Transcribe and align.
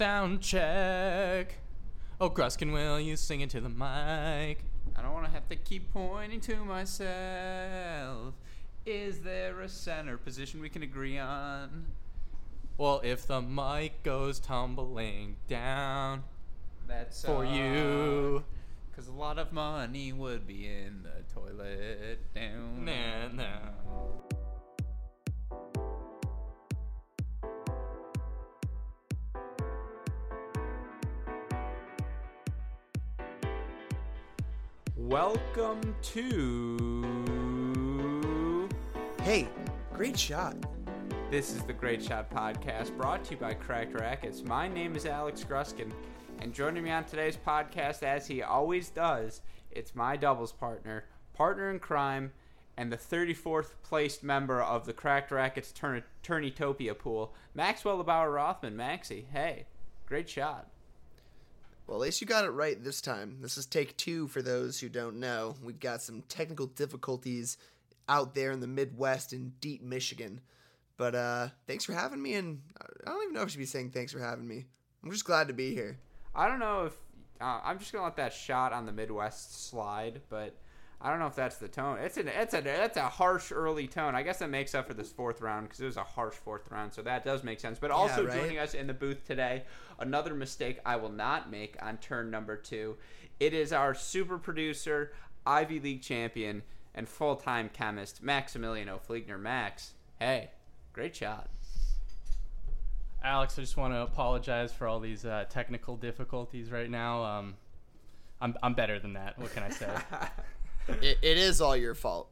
Sound 0.00 0.40
check. 0.40 1.56
Oh, 2.18 2.30
Gruskin, 2.30 2.72
will 2.72 2.98
you 2.98 3.16
sing 3.16 3.42
into 3.42 3.60
the 3.60 3.68
mic? 3.68 4.64
I 4.96 5.02
don't 5.02 5.12
want 5.12 5.26
to 5.26 5.30
have 5.30 5.46
to 5.50 5.56
keep 5.56 5.92
pointing 5.92 6.40
to 6.40 6.56
myself. 6.64 8.32
Is 8.86 9.20
there 9.20 9.60
a 9.60 9.68
center 9.68 10.16
position 10.16 10.62
we 10.62 10.70
can 10.70 10.82
agree 10.82 11.18
on? 11.18 11.84
Well, 12.78 13.02
if 13.04 13.26
the 13.26 13.42
mic 13.42 14.02
goes 14.02 14.40
tumbling 14.40 15.36
down 15.48 16.22
That's 16.88 17.22
for 17.22 17.44
uh, 17.44 17.52
you. 17.52 18.42
Because 18.90 19.06
a 19.08 19.12
lot 19.12 19.38
of 19.38 19.52
money 19.52 20.14
would 20.14 20.46
be 20.46 20.66
in 20.66 21.02
the 21.02 21.38
toilet. 21.38 22.20
Down. 22.34 22.86
Nah, 22.86 23.28
nah. 23.34 24.29
Welcome 35.10 35.94
to. 36.02 37.08
Hey, 39.22 39.48
great 39.92 40.16
shot. 40.16 40.54
This 41.32 41.50
is 41.50 41.64
the 41.64 41.72
Great 41.72 42.00
Shot 42.00 42.30
Podcast 42.30 42.96
brought 42.96 43.24
to 43.24 43.32
you 43.32 43.36
by 43.36 43.54
Cracked 43.54 43.98
Rackets. 43.98 44.44
My 44.44 44.68
name 44.68 44.94
is 44.94 45.06
Alex 45.06 45.42
Gruskin, 45.42 45.90
and 46.38 46.54
joining 46.54 46.84
me 46.84 46.92
on 46.92 47.02
today's 47.02 47.36
podcast, 47.36 48.04
as 48.04 48.28
he 48.28 48.44
always 48.44 48.88
does, 48.90 49.42
it's 49.72 49.96
my 49.96 50.16
doubles 50.16 50.52
partner, 50.52 51.06
partner 51.34 51.72
in 51.72 51.80
crime, 51.80 52.30
and 52.76 52.92
the 52.92 52.96
34th 52.96 53.72
placed 53.82 54.22
member 54.22 54.62
of 54.62 54.86
the 54.86 54.92
Cracked 54.92 55.32
Rackets 55.32 55.72
Turn- 55.72 56.04
Turnitopia 56.22 56.96
pool, 56.96 57.34
Maxwell 57.52 57.98
Lebauer 58.00 58.32
Rothman. 58.32 58.76
Maxie, 58.76 59.26
hey, 59.32 59.66
great 60.06 60.28
shot. 60.28 60.68
Well, 61.90 61.98
at 62.00 62.04
least 62.04 62.20
you 62.20 62.26
got 62.28 62.44
it 62.44 62.50
right 62.50 62.80
this 62.80 63.00
time. 63.00 63.38
This 63.40 63.58
is 63.58 63.66
take 63.66 63.96
two 63.96 64.28
for 64.28 64.42
those 64.42 64.78
who 64.78 64.88
don't 64.88 65.16
know. 65.16 65.56
We've 65.60 65.80
got 65.80 66.00
some 66.00 66.22
technical 66.28 66.66
difficulties 66.66 67.58
out 68.08 68.32
there 68.32 68.52
in 68.52 68.60
the 68.60 68.68
Midwest 68.68 69.32
in 69.32 69.54
deep 69.60 69.82
Michigan. 69.82 70.40
But 70.96 71.16
uh, 71.16 71.48
thanks 71.66 71.84
for 71.84 71.92
having 71.92 72.22
me, 72.22 72.34
and 72.34 72.60
I 72.80 73.10
don't 73.10 73.22
even 73.24 73.34
know 73.34 73.40
if 73.40 73.46
I 73.46 73.50
should 73.50 73.58
be 73.58 73.66
saying 73.66 73.90
thanks 73.90 74.12
for 74.12 74.20
having 74.20 74.46
me. 74.46 74.66
I'm 75.02 75.10
just 75.10 75.24
glad 75.24 75.48
to 75.48 75.52
be 75.52 75.74
here. 75.74 75.98
I 76.32 76.46
don't 76.46 76.60
know 76.60 76.84
if 76.84 76.94
uh, 77.40 77.58
I'm 77.64 77.80
just 77.80 77.92
gonna 77.92 78.04
let 78.04 78.14
that 78.18 78.34
shot 78.34 78.72
on 78.72 78.86
the 78.86 78.92
Midwest 78.92 79.68
slide, 79.68 80.20
but 80.28 80.54
I 81.02 81.08
don't 81.08 81.18
know 81.18 81.26
if 81.26 81.34
that's 81.34 81.56
the 81.56 81.68
tone. 81.68 81.98
It's 81.98 82.18
an 82.18 82.28
it's 82.28 82.52
a 82.52 82.60
that's 82.60 82.98
a 82.98 83.08
harsh 83.08 83.52
early 83.52 83.86
tone. 83.86 84.14
I 84.14 84.22
guess 84.22 84.40
that 84.40 84.50
makes 84.50 84.74
up 84.74 84.86
for 84.86 84.92
this 84.92 85.10
fourth 85.10 85.40
round 85.40 85.66
because 85.66 85.80
it 85.80 85.86
was 85.86 85.96
a 85.96 86.04
harsh 86.04 86.34
fourth 86.34 86.70
round, 86.70 86.92
so 86.92 87.00
that 87.02 87.24
does 87.24 87.42
make 87.42 87.58
sense. 87.58 87.78
But 87.78 87.90
also 87.90 88.26
right? 88.26 88.38
joining 88.38 88.58
us 88.58 88.74
in 88.74 88.86
the 88.86 88.92
booth 88.92 89.26
today, 89.26 89.64
another 89.98 90.34
mistake 90.34 90.78
I 90.84 90.96
will 90.96 91.10
not 91.10 91.50
make 91.50 91.76
on 91.80 91.96
turn 91.98 92.30
number 92.30 92.54
two. 92.56 92.96
It 93.38 93.54
is 93.54 93.72
our 93.72 93.94
super 93.94 94.36
producer, 94.36 95.12
Ivy 95.46 95.80
League 95.80 96.02
champion, 96.02 96.62
and 96.94 97.08
full 97.08 97.36
time 97.36 97.70
chemist 97.72 98.22
Maximiliano 98.22 99.00
Fliegner. 99.00 99.40
Max, 99.40 99.94
hey, 100.18 100.50
great 100.92 101.16
shot. 101.16 101.48
Alex, 103.24 103.58
I 103.58 103.62
just 103.62 103.78
want 103.78 103.94
to 103.94 104.00
apologize 104.00 104.72
for 104.72 104.86
all 104.86 105.00
these 105.00 105.24
uh, 105.24 105.44
technical 105.48 105.96
difficulties 105.96 106.70
right 106.70 106.90
now. 106.90 107.24
Um, 107.24 107.54
I'm, 108.40 108.54
I'm 108.62 108.74
better 108.74 108.98
than 108.98 109.14
that. 109.14 109.38
What 109.38 109.52
can 109.54 109.62
I 109.62 109.70
say? 109.70 109.88
It, 111.02 111.18
it 111.22 111.38
is 111.38 111.60
all 111.60 111.76
your 111.76 111.94
fault. 111.94 112.30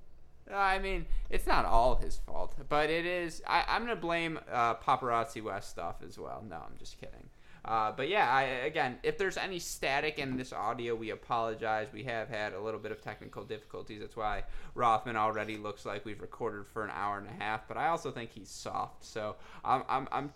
I 0.52 0.78
mean, 0.78 1.06
it's 1.30 1.46
not 1.46 1.64
all 1.64 1.96
his 1.96 2.16
fault, 2.16 2.54
but 2.68 2.91
it 2.91 3.06
is. 3.06 3.42
I, 3.46 3.64
I'm 3.68 3.82
gonna 3.82 3.96
blame 3.96 4.38
uh, 4.50 4.74
paparazzi 4.77 5.42
West 5.42 5.70
stuff 5.70 5.96
as 6.06 6.18
well. 6.18 6.42
No, 6.48 6.56
I'm 6.56 6.76
just 6.78 6.98
kidding. 6.98 7.28
Uh, 7.64 7.92
but 7.92 8.08
yeah, 8.08 8.30
I, 8.30 8.42
again, 8.42 8.98
if 9.02 9.19
there's 9.19 9.36
any 9.36 9.58
static 9.58 10.19
in 10.19 10.36
this 10.36 10.52
audio, 10.52 10.94
we 10.94 11.10
apologize. 11.10 11.88
We 11.92 12.04
have 12.04 12.28
had 12.28 12.54
a 12.54 12.60
little 12.60 12.80
bit 12.80 12.92
of 12.92 13.02
technical 13.02 13.44
difficulties. 13.44 14.00
That's 14.00 14.16
why 14.16 14.44
Rothman 14.74 15.16
already 15.16 15.56
looks 15.56 15.84
like 15.84 16.04
we've 16.04 16.20
recorded 16.20 16.66
for 16.66 16.84
an 16.84 16.91
hour 16.94 17.19
and 17.19 17.26
a 17.28 17.44
half. 17.44 17.69
But 17.69 17.76
I 17.76 17.88
also 17.88 18.10
think 18.10 18.30
he's 18.32 18.48
soft, 18.48 19.04
so 19.04 19.36
I'm, 19.65 19.82
I'm, 19.88 20.09
I'm 20.10 20.32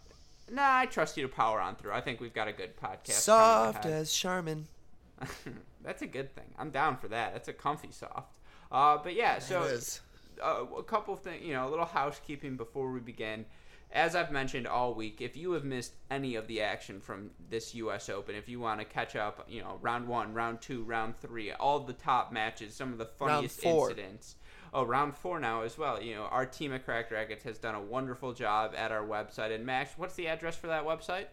nah. 0.50 0.78
I 0.78 0.86
trust 0.86 1.16
you 1.16 1.22
to 1.22 1.28
power 1.28 1.60
on 1.60 1.76
through. 1.76 1.92
I 1.92 2.02
think 2.02 2.20
we've 2.20 2.34
got 2.34 2.48
a 2.48 2.52
good 2.52 2.76
podcast. 2.76 3.12
Soft 3.12 3.86
as 3.86 4.12
Charmin. 4.12 4.66
That's 5.84 6.02
a 6.02 6.06
good 6.06 6.34
thing. 6.34 6.54
I'm 6.58 6.70
down 6.70 6.96
for 6.96 7.08
that. 7.08 7.32
That's 7.32 7.48
a 7.48 7.52
comfy 7.52 7.90
soft. 7.90 8.38
Uh, 8.70 8.98
but 9.02 9.14
yeah, 9.14 9.38
so 9.38 9.78
uh, 10.42 10.64
a 10.78 10.82
couple 10.82 11.14
of 11.14 11.20
things, 11.20 11.44
you 11.44 11.52
know, 11.52 11.68
a 11.68 11.70
little 11.70 11.84
housekeeping 11.84 12.56
before 12.56 12.90
we 12.90 13.00
begin. 13.00 13.44
As 13.94 14.16
I've 14.16 14.32
mentioned 14.32 14.66
all 14.66 14.94
week, 14.94 15.20
if 15.20 15.36
you 15.36 15.52
have 15.52 15.64
missed 15.64 15.92
any 16.10 16.34
of 16.36 16.46
the 16.46 16.62
action 16.62 16.98
from 16.98 17.30
this 17.50 17.74
U.S. 17.74 18.08
Open, 18.08 18.34
if 18.34 18.48
you 18.48 18.58
want 18.58 18.80
to 18.80 18.86
catch 18.86 19.16
up, 19.16 19.46
you 19.50 19.60
know, 19.60 19.78
round 19.82 20.08
one, 20.08 20.32
round 20.32 20.62
two, 20.62 20.82
round 20.84 21.18
three, 21.18 21.52
all 21.52 21.80
the 21.80 21.92
top 21.92 22.32
matches, 22.32 22.74
some 22.74 22.92
of 22.92 22.98
the 22.98 23.04
funniest 23.04 23.62
incidents. 23.90 24.36
Oh, 24.72 24.84
round 24.84 25.14
four 25.14 25.38
now 25.38 25.60
as 25.60 25.76
well. 25.76 26.02
You 26.02 26.14
know, 26.14 26.22
our 26.22 26.46
team 26.46 26.72
at 26.72 26.86
Cracked 26.86 27.12
Rackets 27.12 27.44
has 27.44 27.58
done 27.58 27.74
a 27.74 27.82
wonderful 27.82 28.32
job 28.32 28.72
at 28.74 28.90
our 28.90 29.06
website. 29.06 29.54
And 29.54 29.66
Max, 29.66 29.90
what's 29.98 30.14
the 30.14 30.28
address 30.28 30.56
for 30.56 30.68
that 30.68 30.86
website? 30.86 31.26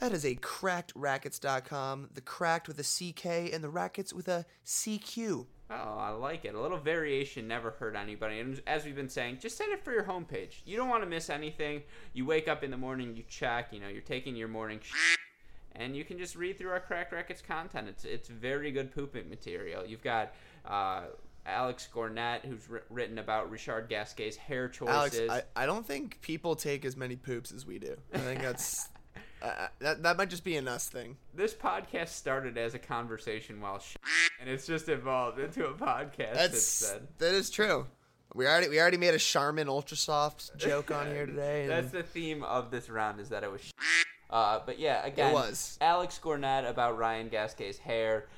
That 0.00 0.12
is 0.12 0.24
a 0.24 0.34
crackedrackets.com. 0.34 2.08
The 2.14 2.20
cracked 2.22 2.68
with 2.68 2.78
a 2.78 2.82
CK 2.82 3.52
and 3.52 3.62
the 3.62 3.68
rackets 3.68 4.14
with 4.14 4.28
a 4.28 4.46
CQ. 4.64 5.46
Oh, 5.70 5.74
I 5.98 6.10
like 6.10 6.46
it. 6.46 6.54
A 6.54 6.60
little 6.60 6.78
variation 6.78 7.46
never 7.46 7.70
hurt 7.72 7.94
anybody. 7.94 8.40
And 8.40 8.60
as 8.66 8.84
we've 8.84 8.96
been 8.96 9.10
saying, 9.10 9.38
just 9.40 9.56
set 9.58 9.68
it 9.68 9.84
for 9.84 9.92
your 9.92 10.02
homepage. 10.04 10.62
You 10.64 10.76
don't 10.76 10.88
want 10.88 11.04
to 11.04 11.08
miss 11.08 11.30
anything. 11.30 11.82
You 12.14 12.24
wake 12.24 12.48
up 12.48 12.64
in 12.64 12.70
the 12.70 12.76
morning, 12.78 13.14
you 13.14 13.22
check, 13.28 13.68
you 13.72 13.78
know, 13.78 13.88
you're 13.88 14.00
taking 14.00 14.34
your 14.34 14.48
morning 14.48 14.80
sh- 14.82 15.16
and 15.76 15.94
you 15.94 16.04
can 16.04 16.18
just 16.18 16.34
read 16.34 16.58
through 16.58 16.70
our 16.70 16.80
Crack 16.80 17.12
Rackets 17.12 17.42
content. 17.42 17.86
It's 17.88 18.04
it's 18.04 18.28
very 18.28 18.72
good 18.72 18.92
pooping 18.92 19.28
material. 19.28 19.86
You've 19.86 20.02
got 20.02 20.34
uh, 20.66 21.02
Alex 21.46 21.88
Gornett, 21.94 22.44
who's 22.44 22.64
wri- 22.64 22.82
written 22.90 23.18
about 23.18 23.50
Richard 23.50 23.88
Gasquet's 23.88 24.36
hair 24.36 24.72
Alex, 24.86 25.16
choices. 25.16 25.30
I, 25.30 25.42
I 25.54 25.66
don't 25.66 25.86
think 25.86 26.20
people 26.22 26.56
take 26.56 26.84
as 26.84 26.96
many 26.96 27.16
poops 27.16 27.52
as 27.52 27.64
we 27.64 27.78
do. 27.78 27.96
I 28.12 28.18
think 28.18 28.40
that's 28.42 28.88
uh, 29.42 29.68
that 29.80 30.02
that 30.02 30.16
might 30.16 30.30
just 30.30 30.44
be 30.44 30.56
a 30.56 30.62
us 30.64 30.88
thing. 30.88 31.16
this 31.34 31.54
podcast 31.54 32.08
started 32.08 32.56
as 32.58 32.74
a 32.74 32.78
conversation 32.78 33.60
while 33.60 33.78
sh- 33.78 33.96
and 34.40 34.48
it's 34.48 34.66
just 34.66 34.88
evolved 34.88 35.38
into 35.38 35.66
a 35.66 35.72
podcast 35.74 36.34
That's 36.34 36.94
that 37.18 37.34
is 37.34 37.50
true. 37.50 37.86
We 38.34 38.46
already 38.46 38.68
we 38.68 38.80
already 38.80 38.96
made 38.98 39.14
a 39.14 39.18
Charmin 39.18 39.68
Ultra 39.68 39.96
Soft 39.96 40.56
joke 40.56 40.90
on 40.90 41.06
here 41.08 41.26
today. 41.34 41.66
That's 41.66 41.90
the 41.90 42.02
theme 42.02 42.42
of 42.44 42.70
this 42.70 42.88
round 42.88 43.20
is 43.20 43.28
that 43.30 43.42
it 43.42 43.50
was. 43.50 43.60
sh- 43.62 44.04
Uh, 44.30 44.60
but 44.64 44.78
yeah, 44.78 45.04
again, 45.04 45.30
It 45.32 45.34
was. 45.34 45.76
Alex 45.80 46.20
Gornett 46.22 46.68
about 46.68 46.96
Ryan 46.96 47.28
Gasquet's 47.28 47.78
hair. 47.78 48.28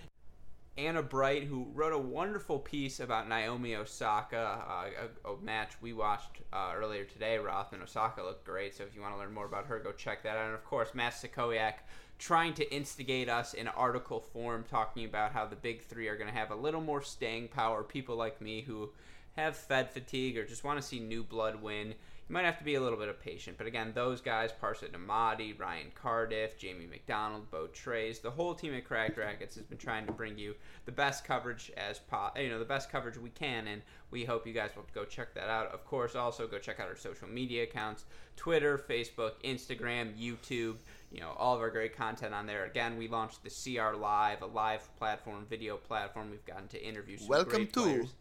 Anna 0.78 1.02
Bright, 1.02 1.44
who 1.44 1.66
wrote 1.74 1.92
a 1.92 1.98
wonderful 1.98 2.58
piece 2.58 2.98
about 2.98 3.28
Naomi 3.28 3.76
Osaka, 3.76 4.64
uh, 4.66 4.84
a, 5.26 5.30
a 5.32 5.40
match 5.42 5.72
we 5.82 5.92
watched 5.92 6.40
uh, 6.50 6.72
earlier 6.74 7.04
today. 7.04 7.36
Roth 7.36 7.74
and 7.74 7.82
Osaka 7.82 8.22
looked 8.22 8.46
great, 8.46 8.74
so 8.74 8.82
if 8.84 8.94
you 8.94 9.02
want 9.02 9.14
to 9.14 9.18
learn 9.18 9.34
more 9.34 9.44
about 9.44 9.66
her, 9.66 9.78
go 9.78 9.92
check 9.92 10.22
that 10.22 10.38
out. 10.38 10.46
And 10.46 10.54
of 10.54 10.64
course, 10.64 10.94
Matt 10.94 11.12
Sakoyak 11.12 11.74
trying 12.18 12.54
to 12.54 12.74
instigate 12.74 13.28
us 13.28 13.52
in 13.52 13.68
article 13.68 14.20
form, 14.20 14.64
talking 14.70 15.04
about 15.04 15.32
how 15.32 15.44
the 15.44 15.56
big 15.56 15.82
three 15.82 16.08
are 16.08 16.16
going 16.16 16.30
to 16.30 16.38
have 16.38 16.50
a 16.50 16.56
little 16.56 16.80
more 16.80 17.02
staying 17.02 17.48
power. 17.48 17.82
People 17.82 18.16
like 18.16 18.40
me 18.40 18.62
who 18.62 18.90
have 19.36 19.56
Fed 19.56 19.90
fatigue 19.90 20.38
or 20.38 20.46
just 20.46 20.64
want 20.64 20.80
to 20.80 20.86
see 20.86 21.00
new 21.00 21.22
blood 21.22 21.60
win. 21.60 21.94
You 22.32 22.38
might 22.38 22.46
have 22.46 22.56
to 22.60 22.64
be 22.64 22.76
a 22.76 22.80
little 22.80 22.98
bit 22.98 23.10
of 23.10 23.20
patient. 23.20 23.58
But 23.58 23.66
again, 23.66 23.92
those 23.94 24.22
guys, 24.22 24.52
Parsa 24.58 24.88
Namadi, 24.88 25.60
Ryan 25.60 25.88
Cardiff, 25.94 26.56
Jamie 26.56 26.86
McDonald, 26.86 27.50
Bo 27.50 27.66
Trays, 27.66 28.20
the 28.20 28.30
whole 28.30 28.54
team 28.54 28.72
at 28.72 28.86
Cracked 28.86 29.18
Rackets 29.18 29.54
has 29.56 29.66
been 29.66 29.76
trying 29.76 30.06
to 30.06 30.12
bring 30.12 30.38
you 30.38 30.54
the 30.86 30.92
best 30.92 31.26
coverage 31.26 31.70
as 31.76 31.98
po- 31.98 32.30
you 32.34 32.48
know, 32.48 32.58
the 32.58 32.64
best 32.64 32.90
coverage 32.90 33.18
we 33.18 33.28
can, 33.28 33.66
and 33.66 33.82
we 34.10 34.24
hope 34.24 34.46
you 34.46 34.54
guys 34.54 34.70
will 34.74 34.86
go 34.94 35.04
check 35.04 35.34
that 35.34 35.50
out. 35.50 35.66
Of 35.74 35.84
course, 35.84 36.16
also 36.16 36.46
go 36.46 36.58
check 36.58 36.80
out 36.80 36.88
our 36.88 36.96
social 36.96 37.28
media 37.28 37.64
accounts: 37.64 38.06
Twitter, 38.34 38.78
Facebook, 38.78 39.32
Instagram, 39.44 40.18
YouTube. 40.18 40.76
You 41.10 41.20
know, 41.20 41.34
all 41.36 41.54
of 41.54 41.60
our 41.60 41.68
great 41.68 41.94
content 41.94 42.32
on 42.32 42.46
there. 42.46 42.64
Again, 42.64 42.96
we 42.96 43.08
launched 43.08 43.40
the 43.44 43.50
CR 43.50 43.94
Live, 43.94 44.40
a 44.40 44.46
live 44.46 44.88
platform, 44.96 45.44
video 45.50 45.76
platform. 45.76 46.30
We've 46.30 46.46
gotten 46.46 46.68
to 46.68 46.82
interview 46.82 47.18
some 47.18 47.28
Welcome 47.28 47.66
to 47.66 47.82
players. 47.82 48.14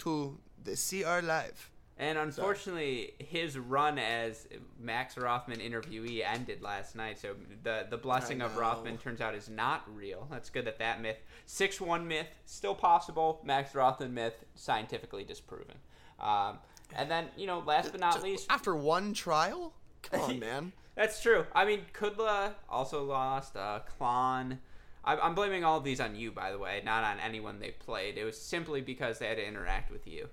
to 0.00 0.38
the 0.62 0.76
CR 0.76 1.26
Live. 1.26 1.70
And 1.98 2.18
unfortunately, 2.18 3.14
his 3.18 3.56
run 3.56 3.98
as 3.98 4.46
Max 4.78 5.16
Rothman 5.16 5.60
interviewee 5.60 6.22
ended 6.26 6.60
last 6.60 6.94
night. 6.94 7.18
So 7.18 7.34
the 7.62 7.86
the 7.88 7.96
blessing 7.96 8.42
of. 8.42 8.56
Rothman 8.56 8.98
turns 8.98 9.22
out 9.22 9.34
is 9.34 9.48
not 9.48 9.82
real. 9.94 10.28
That's 10.30 10.50
good 10.50 10.66
that 10.66 10.78
that 10.78 11.00
myth, 11.00 11.16
six 11.46 11.80
one 11.80 12.06
myth, 12.06 12.26
still 12.44 12.74
possible. 12.74 13.40
Max 13.44 13.74
Rothman 13.74 14.12
myth, 14.12 14.44
scientifically 14.54 15.24
disproven. 15.24 15.76
Um, 16.20 16.58
and 16.94 17.10
then 17.10 17.28
you 17.36 17.46
know, 17.46 17.60
last 17.60 17.92
but 17.92 18.00
not 18.00 18.22
least, 18.22 18.46
After 18.50 18.76
one 18.76 19.14
trial, 19.14 19.72
come 20.02 20.20
on, 20.20 20.38
man. 20.38 20.72
that's 20.96 21.22
true. 21.22 21.46
I 21.54 21.64
mean, 21.64 21.80
Kudla 21.94 22.52
also 22.68 23.04
lost. 23.04 23.56
Uh, 23.56 23.80
Klon. 23.98 24.58
I- 25.02 25.16
I'm 25.18 25.34
blaming 25.34 25.64
all 25.64 25.78
of 25.78 25.84
these 25.84 26.00
on 26.00 26.14
you, 26.14 26.30
by 26.30 26.50
the 26.52 26.58
way, 26.58 26.82
not 26.84 27.04
on 27.04 27.20
anyone 27.20 27.58
they 27.58 27.70
played. 27.70 28.18
It 28.18 28.24
was 28.24 28.38
simply 28.38 28.80
because 28.82 29.18
they 29.18 29.28
had 29.28 29.38
to 29.38 29.46
interact 29.46 29.90
with 29.90 30.06
you. 30.06 30.28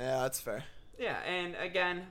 Yeah, 0.00 0.20
that's 0.22 0.40
fair. 0.40 0.64
Yeah, 0.98 1.18
and 1.26 1.54
again, 1.56 2.06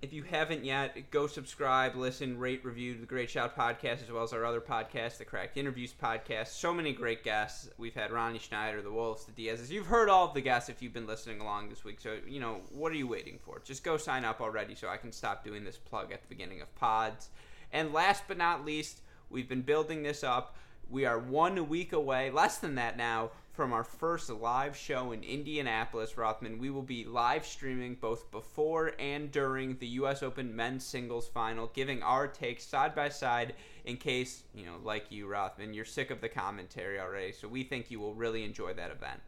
If 0.00 0.12
you 0.12 0.22
haven't 0.22 0.64
yet, 0.64 1.10
go 1.10 1.26
subscribe, 1.26 1.96
listen, 1.96 2.38
rate, 2.38 2.64
review 2.64 2.96
the 3.00 3.04
Great 3.04 3.28
Shot 3.28 3.56
podcast 3.56 4.00
as 4.00 4.12
well 4.12 4.22
as 4.22 4.32
our 4.32 4.44
other 4.44 4.60
podcast, 4.60 5.18
the 5.18 5.24
Cracked 5.24 5.56
Interviews 5.56 5.92
podcast. 5.92 6.48
So 6.48 6.72
many 6.72 6.92
great 6.92 7.24
guests. 7.24 7.68
We've 7.78 7.96
had 7.96 8.12
Ronnie 8.12 8.38
Schneider, 8.38 8.80
the 8.80 8.92
Wolves, 8.92 9.24
the 9.24 9.32
Diaz's. 9.32 9.72
You've 9.72 9.86
heard 9.88 10.08
all 10.08 10.28
of 10.28 10.34
the 10.34 10.40
guests 10.40 10.68
if 10.68 10.80
you've 10.80 10.92
been 10.92 11.08
listening 11.08 11.40
along 11.40 11.70
this 11.70 11.82
week. 11.82 11.98
So, 12.00 12.18
you 12.28 12.38
know, 12.38 12.60
what 12.70 12.92
are 12.92 12.94
you 12.94 13.08
waiting 13.08 13.40
for? 13.44 13.60
Just 13.64 13.82
go 13.82 13.96
sign 13.96 14.24
up 14.24 14.40
already 14.40 14.76
so 14.76 14.88
I 14.88 14.98
can 14.98 15.10
stop 15.10 15.42
doing 15.42 15.64
this 15.64 15.78
plug 15.78 16.12
at 16.12 16.22
the 16.22 16.28
beginning 16.28 16.62
of 16.62 16.72
pods. 16.76 17.30
And 17.72 17.92
last 17.92 18.22
but 18.28 18.38
not 18.38 18.64
least, 18.64 19.00
we've 19.30 19.48
been 19.48 19.62
building 19.62 20.04
this 20.04 20.22
up. 20.22 20.54
We 20.88 21.06
are 21.06 21.18
one 21.18 21.68
week 21.68 21.92
away, 21.92 22.30
less 22.30 22.58
than 22.58 22.76
that 22.76 22.96
now, 22.96 23.32
from 23.58 23.72
our 23.72 23.82
first 23.82 24.30
live 24.30 24.76
show 24.76 25.10
in 25.10 25.24
Indianapolis, 25.24 26.16
Rothman. 26.16 26.60
We 26.60 26.70
will 26.70 26.80
be 26.80 27.04
live 27.04 27.44
streaming 27.44 27.96
both 27.96 28.30
before 28.30 28.92
and 29.00 29.32
during 29.32 29.76
the 29.78 29.86
U.S. 29.98 30.22
Open 30.22 30.54
men's 30.54 30.86
singles 30.86 31.26
final, 31.26 31.66
giving 31.74 32.00
our 32.04 32.28
takes 32.28 32.64
side 32.64 32.94
by 32.94 33.08
side 33.08 33.54
in 33.84 33.96
case, 33.96 34.44
you 34.54 34.64
know, 34.64 34.76
like 34.84 35.06
you, 35.10 35.26
Rothman, 35.26 35.74
you're 35.74 35.84
sick 35.84 36.12
of 36.12 36.20
the 36.20 36.28
commentary 36.28 37.00
already. 37.00 37.32
So 37.32 37.48
we 37.48 37.64
think 37.64 37.90
you 37.90 37.98
will 37.98 38.14
really 38.14 38.44
enjoy 38.44 38.74
that 38.74 38.92
event. 38.92 39.20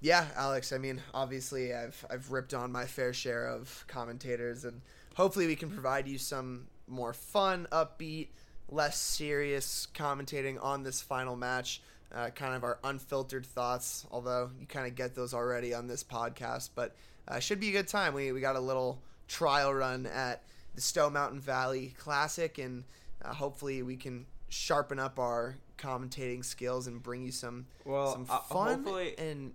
Yeah, 0.00 0.26
Alex. 0.34 0.72
I 0.72 0.78
mean, 0.78 1.00
obviously, 1.14 1.72
I've 1.72 2.04
I've 2.10 2.32
ripped 2.32 2.54
on 2.54 2.72
my 2.72 2.86
fair 2.86 3.12
share 3.12 3.46
of 3.46 3.84
commentators, 3.86 4.64
and 4.64 4.80
hopefully, 5.14 5.46
we 5.46 5.54
can 5.54 5.70
provide 5.70 6.08
you 6.08 6.18
some 6.18 6.66
more 6.88 7.12
fun, 7.12 7.68
upbeat, 7.70 8.30
less 8.68 8.98
serious 8.98 9.86
commentating 9.94 10.60
on 10.60 10.82
this 10.82 11.00
final 11.00 11.36
match 11.36 11.82
uh, 12.14 12.30
kind 12.30 12.54
of 12.54 12.64
our 12.64 12.78
unfiltered 12.84 13.46
thoughts, 13.46 14.06
although 14.10 14.50
you 14.58 14.66
kind 14.66 14.86
of 14.86 14.94
get 14.94 15.14
those 15.14 15.34
already 15.34 15.74
on 15.74 15.86
this 15.86 16.04
podcast. 16.04 16.70
But 16.74 16.94
uh, 17.28 17.38
should 17.38 17.60
be 17.60 17.68
a 17.68 17.72
good 17.72 17.88
time. 17.88 18.14
We, 18.14 18.32
we 18.32 18.40
got 18.40 18.56
a 18.56 18.60
little 18.60 19.00
trial 19.28 19.72
run 19.72 20.06
at 20.06 20.42
the 20.74 20.80
Stowe 20.80 21.10
Mountain 21.10 21.40
Valley 21.40 21.94
Classic, 21.98 22.58
and 22.58 22.84
uh, 23.24 23.32
hopefully 23.32 23.82
we 23.82 23.96
can 23.96 24.26
sharpen 24.48 24.98
up 24.98 25.18
our 25.18 25.56
commentating 25.78 26.44
skills 26.44 26.86
and 26.86 27.02
bring 27.02 27.22
you 27.22 27.32
some 27.32 27.66
well, 27.84 28.12
some 28.12 28.26
uh, 28.28 28.38
fun 28.40 28.86
and 29.18 29.52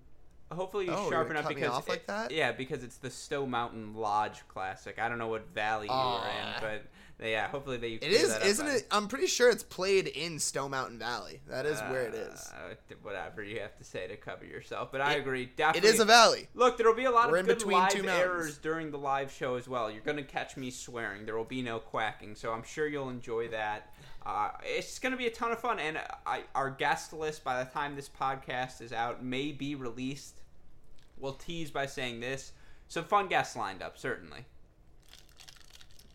Hopefully 0.50 0.86
you 0.86 0.94
oh, 0.96 1.10
sharpen 1.10 1.36
up 1.36 1.48
because 1.48 1.78
it, 1.80 1.90
like 1.90 2.08
that? 2.08 2.32
yeah, 2.32 2.54
because 2.54 2.82
it's 2.82 2.98
the 2.98 3.10
Stowe 3.10 3.46
Mountain 3.46 3.96
Lodge 3.96 4.48
Classic. 4.48 4.98
I 4.98 5.10
don't 5.10 5.18
know 5.18 5.28
what 5.28 5.46
valley 5.54 5.88
you 5.88 5.94
were 5.94 6.26
in, 6.26 6.62
but 6.62 6.84
yeah, 7.22 7.48
hopefully 7.48 7.78
they. 7.78 7.92
It 7.94 8.04
is, 8.04 8.36
isn't 8.38 8.68
it? 8.68 8.88
I'm 8.92 9.08
pretty 9.08 9.28
sure 9.28 9.50
it's 9.50 9.64
played 9.64 10.08
in 10.08 10.40
Stowe 10.40 10.70
Mountain 10.70 11.00
Valley. 11.00 11.42
That 11.48 11.66
is 11.66 11.80
uh, 11.80 11.88
where 11.88 12.04
it 12.04 12.14
is. 12.14 12.52
Uh, 12.54 12.76
whatever 13.02 13.44
you 13.44 13.60
have 13.60 13.76
to 13.78 13.84
say 13.84 14.08
to 14.08 14.18
cover 14.18 14.46
yourself, 14.46 14.92
but 14.92 15.02
I 15.02 15.14
agree. 15.14 15.50
Definitely, 15.56 15.90
it 15.90 15.94
is 15.94 16.00
a 16.00 16.06
valley. 16.06 16.48
Look, 16.54 16.78
there 16.78 16.88
will 16.88 16.96
be 16.96 17.06
a 17.06 17.12
lot 17.12 17.32
We're 17.32 17.40
of 17.40 17.48
good 17.48 17.66
live 17.66 18.06
errors 18.06 18.58
during 18.58 18.92
the 18.92 18.98
live 18.98 19.32
show 19.32 19.56
as 19.56 19.68
well. 19.68 19.90
You're 19.90 20.02
going 20.02 20.18
to 20.18 20.24
catch 20.24 20.58
me 20.58 20.70
swearing. 20.70 21.26
There 21.26 21.38
will 21.38 21.44
be 21.46 21.62
no 21.62 21.80
quacking, 21.80 22.36
so 22.36 22.52
I'm 22.52 22.64
sure 22.64 22.88
you'll 22.88 23.10
enjoy 23.10 23.48
that. 23.50 23.94
Uh, 24.26 24.50
it's 24.64 25.00
going 25.00 25.12
to 25.12 25.18
be 25.18 25.28
a 25.28 25.32
ton 25.32 25.52
of 25.52 25.60
fun, 25.60 25.80
and 25.80 25.98
I, 26.26 26.44
our 26.54 26.70
guest 26.70 27.14
list 27.14 27.44
by 27.44 27.64
the 27.64 27.70
time 27.70 27.96
this 27.96 28.10
podcast 28.10 28.82
is 28.82 28.92
out 28.92 29.24
may 29.24 29.52
be 29.54 29.76
released 29.76 30.42
We'll 31.20 31.34
tease 31.34 31.72
by 31.72 31.86
saying 31.88 32.20
this. 32.20 32.52
Some 32.88 33.04
fun 33.04 33.28
guests 33.28 33.56
lined 33.56 33.82
up, 33.82 33.98
certainly. 33.98 34.46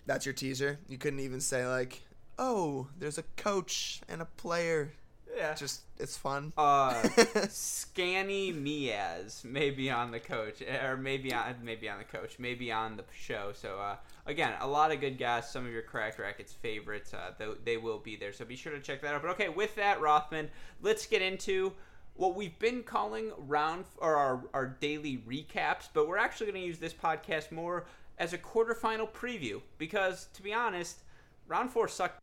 That's 0.06 0.26
your 0.26 0.32
teaser. 0.32 0.78
You 0.88 0.98
couldn't 0.98 1.20
even 1.20 1.40
say 1.40 1.66
like, 1.66 2.02
"Oh, 2.38 2.88
there's 2.98 3.18
a 3.18 3.24
coach 3.36 4.00
and 4.08 4.20
a 4.20 4.24
player." 4.24 4.92
Yeah, 5.34 5.54
just 5.54 5.82
it's 5.98 6.16
fun. 6.16 6.52
Uh, 6.58 7.02
Scanny 7.48 8.52
Miaz 8.52 9.44
maybe 9.44 9.90
on 9.90 10.10
the 10.10 10.20
coach, 10.20 10.62
or 10.62 10.96
maybe 10.96 11.32
on 11.32 11.54
maybe 11.62 11.88
on 11.88 11.98
the 11.98 12.04
coach, 12.04 12.38
maybe 12.38 12.70
on 12.70 12.96
the 12.96 13.04
show. 13.14 13.52
So 13.54 13.78
uh, 13.78 13.96
again, 14.26 14.54
a 14.60 14.66
lot 14.66 14.92
of 14.92 15.00
good 15.00 15.18
guys. 15.18 15.50
Some 15.50 15.64
of 15.64 15.72
your 15.72 15.82
crack 15.82 16.18
rackets 16.18 16.52
favorites. 16.52 17.14
Uh, 17.14 17.32
they, 17.38 17.46
they 17.64 17.76
will 17.76 17.98
be 17.98 18.16
there. 18.16 18.32
So 18.32 18.44
be 18.44 18.56
sure 18.56 18.72
to 18.72 18.80
check 18.80 19.00
that 19.02 19.14
out. 19.14 19.22
But 19.22 19.30
okay, 19.32 19.48
with 19.48 19.74
that, 19.76 20.00
Rothman, 20.00 20.50
let's 20.82 21.06
get 21.06 21.22
into 21.22 21.72
what 22.14 22.34
we've 22.34 22.58
been 22.58 22.82
calling 22.82 23.32
round 23.38 23.84
or 23.98 24.16
our, 24.16 24.44
our 24.52 24.66
daily 24.80 25.22
recaps, 25.26 25.88
but 25.92 26.06
we're 26.06 26.18
actually 26.18 26.46
going 26.46 26.60
to 26.60 26.66
use 26.66 26.78
this 26.78 26.92
podcast 26.92 27.50
more 27.50 27.86
as 28.18 28.32
a 28.32 28.38
quarterfinal 28.38 29.10
preview 29.10 29.60
because, 29.78 30.28
to 30.34 30.42
be 30.42 30.52
honest, 30.52 31.02
round 31.48 31.70
four 31.70 31.88
sucked. 31.88 32.20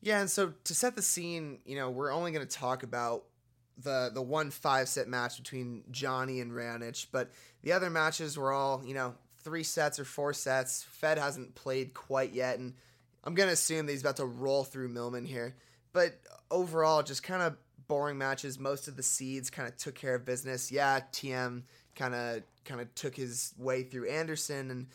Yeah, 0.00 0.20
and 0.20 0.30
so 0.30 0.52
to 0.64 0.74
set 0.74 0.96
the 0.96 1.02
scene, 1.02 1.58
you 1.64 1.76
know, 1.76 1.90
we're 1.90 2.12
only 2.12 2.32
going 2.32 2.46
to 2.46 2.56
talk 2.56 2.82
about 2.82 3.24
the 3.78 4.10
the 4.12 4.22
one 4.22 4.50
five 4.50 4.88
set 4.88 5.08
match 5.08 5.38
between 5.38 5.84
Johnny 5.90 6.40
and 6.40 6.52
Raonic, 6.52 7.06
but 7.12 7.30
the 7.62 7.72
other 7.72 7.90
matches 7.90 8.36
were 8.36 8.52
all 8.52 8.82
you 8.84 8.94
know 8.94 9.14
three 9.42 9.62
sets 9.62 9.98
or 9.98 10.04
four 10.04 10.32
sets. 10.32 10.82
Fed 10.82 11.18
hasn't 11.18 11.54
played 11.54 11.94
quite 11.94 12.32
yet, 12.32 12.58
and 12.58 12.74
I'm 13.24 13.34
gonna 13.34 13.52
assume 13.52 13.86
that 13.86 13.92
he's 13.92 14.02
about 14.02 14.16
to 14.16 14.26
roll 14.26 14.64
through 14.64 14.88
Millman 14.88 15.24
here. 15.24 15.56
But 15.92 16.18
overall, 16.50 17.02
just 17.02 17.22
kind 17.22 17.42
of 17.42 17.56
boring 17.88 18.18
matches. 18.18 18.58
Most 18.58 18.88
of 18.88 18.96
the 18.96 19.02
seeds 19.02 19.50
kind 19.50 19.68
of 19.68 19.76
took 19.76 19.94
care 19.94 20.14
of 20.14 20.24
business. 20.24 20.70
Yeah, 20.72 21.00
TM 21.12 21.62
kind 21.94 22.14
of 22.14 22.42
kind 22.64 22.80
of 22.80 22.94
took 22.94 23.16
his 23.16 23.54
way 23.58 23.82
through 23.82 24.08
Anderson 24.08 24.70
and 24.70 24.86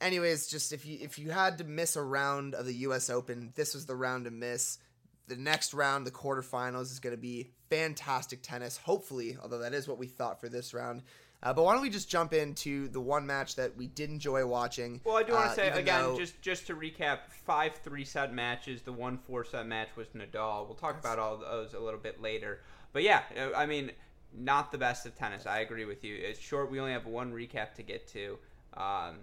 anyways, 0.00 0.46
just 0.46 0.72
if 0.72 0.86
you 0.86 0.98
if 1.00 1.18
you 1.18 1.30
had 1.30 1.58
to 1.58 1.64
miss 1.64 1.96
a 1.96 2.02
round 2.02 2.54
of 2.54 2.66
the 2.66 2.74
US 2.74 3.10
Open, 3.10 3.52
this 3.54 3.74
was 3.74 3.86
the 3.86 3.96
round 3.96 4.24
to 4.24 4.30
miss. 4.30 4.78
The 5.28 5.36
next 5.36 5.74
round, 5.74 6.06
the 6.06 6.10
quarterfinals, 6.10 6.90
is 6.90 6.98
going 6.98 7.14
to 7.14 7.20
be 7.20 7.50
fantastic 7.68 8.42
tennis. 8.42 8.76
Hopefully, 8.76 9.36
although 9.40 9.58
that 9.58 9.74
is 9.74 9.86
what 9.86 9.98
we 9.98 10.08
thought 10.08 10.40
for 10.40 10.48
this 10.48 10.74
round. 10.74 11.02
Uh, 11.42 11.54
but 11.54 11.64
why 11.64 11.72
don't 11.72 11.80
we 11.80 11.88
just 11.88 12.10
jump 12.10 12.34
into 12.34 12.88
the 12.88 13.00
one 13.00 13.26
match 13.26 13.54
that 13.56 13.74
we 13.74 13.86
did 13.86 14.10
enjoy 14.10 14.44
watching? 14.44 15.00
Well, 15.04 15.16
I 15.16 15.22
do 15.22 15.32
want 15.32 15.46
to 15.46 15.50
uh, 15.52 15.54
say 15.54 15.68
again, 15.68 16.02
though... 16.02 16.18
just 16.18 16.40
just 16.42 16.66
to 16.66 16.74
recap, 16.74 17.20
five 17.30 17.76
three 17.76 18.04
set 18.04 18.34
matches. 18.34 18.82
The 18.82 18.92
one 18.92 19.18
four 19.18 19.44
set 19.44 19.66
match 19.66 19.88
was 19.96 20.08
Nadal. 20.08 20.66
We'll 20.66 20.74
talk 20.74 20.98
about 20.98 21.18
all 21.18 21.38
those 21.38 21.74
a 21.74 21.80
little 21.80 22.00
bit 22.00 22.20
later. 22.20 22.60
But 22.92 23.04
yeah, 23.04 23.22
uh, 23.38 23.56
I 23.56 23.66
mean, 23.66 23.92
not 24.36 24.72
the 24.72 24.78
best 24.78 25.06
of 25.06 25.14
tennis. 25.16 25.46
I 25.46 25.60
agree 25.60 25.84
with 25.84 26.04
you. 26.04 26.16
It's 26.16 26.38
short. 26.38 26.70
We 26.70 26.80
only 26.80 26.92
have 26.92 27.06
one 27.06 27.32
recap 27.32 27.74
to 27.74 27.82
get 27.82 28.06
to. 28.08 28.38
Um, 28.74 29.16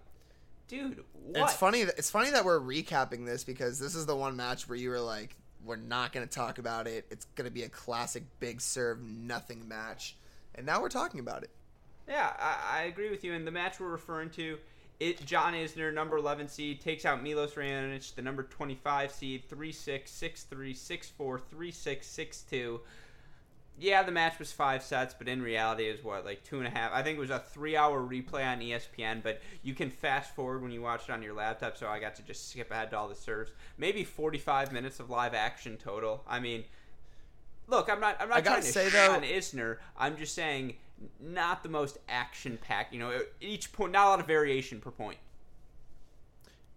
dude, 0.67 1.03
what? 1.23 1.43
It's 1.43 1.53
funny. 1.53 1.83
That, 1.83 1.97
it's 1.97 2.09
funny 2.09 2.31
that 2.31 2.45
we're 2.45 2.59
recapping 2.59 3.25
this 3.25 3.43
because 3.43 3.79
this 3.79 3.95
is 3.95 4.05
the 4.05 4.15
one 4.15 4.35
match 4.35 4.67
where 4.67 4.77
you 4.77 4.89
were 4.89 4.99
like, 4.99 5.35
"We're 5.63 5.75
not 5.75 6.13
going 6.13 6.27
to 6.27 6.33
talk 6.33 6.57
about 6.57 6.87
it. 6.87 7.05
It's 7.09 7.25
going 7.35 7.47
to 7.47 7.53
be 7.53 7.63
a 7.63 7.69
classic 7.69 8.23
big 8.39 8.61
serve 8.61 9.01
nothing 9.01 9.67
match," 9.67 10.17
and 10.55 10.65
now 10.65 10.81
we're 10.81 10.89
talking 10.89 11.19
about 11.19 11.43
it. 11.43 11.49
Yeah, 12.07 12.31
I, 12.39 12.79
I 12.79 12.83
agree 12.83 13.09
with 13.09 13.23
you. 13.23 13.33
And 13.33 13.45
the 13.45 13.51
match 13.51 13.79
we're 13.79 13.89
referring 13.89 14.29
to, 14.31 14.57
it 14.99 15.25
John 15.25 15.53
Isner, 15.53 15.93
number 15.93 16.17
11 16.17 16.47
seed, 16.47 16.81
takes 16.81 17.05
out 17.05 17.21
Milos 17.21 17.53
Raonic, 17.53 18.15
the 18.15 18.21
number 18.21 18.43
25 18.43 19.11
seed, 19.11 19.43
3 19.49 19.71
6, 19.71 20.11
6 20.11 20.43
3, 20.43 20.73
6 20.73 21.09
4, 21.09 21.39
3 21.39 21.71
6, 21.71 22.07
6 22.07 22.41
2. 22.43 22.79
Yeah, 23.79 24.01
the 24.01 24.11
match 24.11 24.39
was 24.39 24.51
five 24.51 24.81
sets, 24.81 25.13
but 25.13 25.27
in 25.27 25.41
reality, 25.41 25.87
it 25.87 25.91
was 25.91 26.03
what, 26.03 26.25
like 26.25 26.43
two 26.43 26.57
and 26.57 26.67
a 26.67 26.69
half? 26.71 26.91
I 26.93 27.03
think 27.03 27.17
it 27.17 27.21
was 27.21 27.29
a 27.29 27.39
three 27.39 27.77
hour 27.77 28.01
replay 28.01 28.45
on 28.45 28.59
ESPN, 28.59 29.21
but 29.21 29.39
you 29.61 29.75
can 29.75 29.91
fast 29.91 30.35
forward 30.35 30.63
when 30.63 30.71
you 30.71 30.81
watch 30.81 31.03
it 31.07 31.11
on 31.11 31.21
your 31.21 31.35
laptop, 31.35 31.77
so 31.77 31.87
I 31.87 31.99
got 31.99 32.15
to 32.15 32.23
just 32.23 32.49
skip 32.49 32.71
ahead 32.71 32.89
to 32.91 32.97
all 32.97 33.07
the 33.07 33.15
serves. 33.15 33.51
Maybe 33.77 34.03
45 34.03 34.71
minutes 34.71 34.99
of 34.99 35.11
live 35.11 35.35
action 35.35 35.77
total. 35.77 36.23
I 36.27 36.39
mean, 36.39 36.63
look, 37.67 37.87
I'm 37.87 37.99
not, 37.99 38.17
I'm 38.19 38.29
not 38.29 38.43
trying 38.43 38.63
to 38.63 38.67
say, 38.67 38.89
though, 38.89 39.11
on 39.11 39.21
Isner. 39.21 39.77
I'm 39.95 40.17
just 40.17 40.33
saying 40.33 40.73
not 41.19 41.61
the 41.61 41.69
most 41.69 41.99
action 42.09 42.57
packed. 42.59 42.93
You 42.93 42.99
know, 42.99 43.21
each 43.41 43.71
point, 43.71 43.91
not 43.91 44.07
a 44.07 44.09
lot 44.09 44.19
of 44.19 44.25
variation 44.25 44.79
per 44.79 44.89
point. 44.89 45.17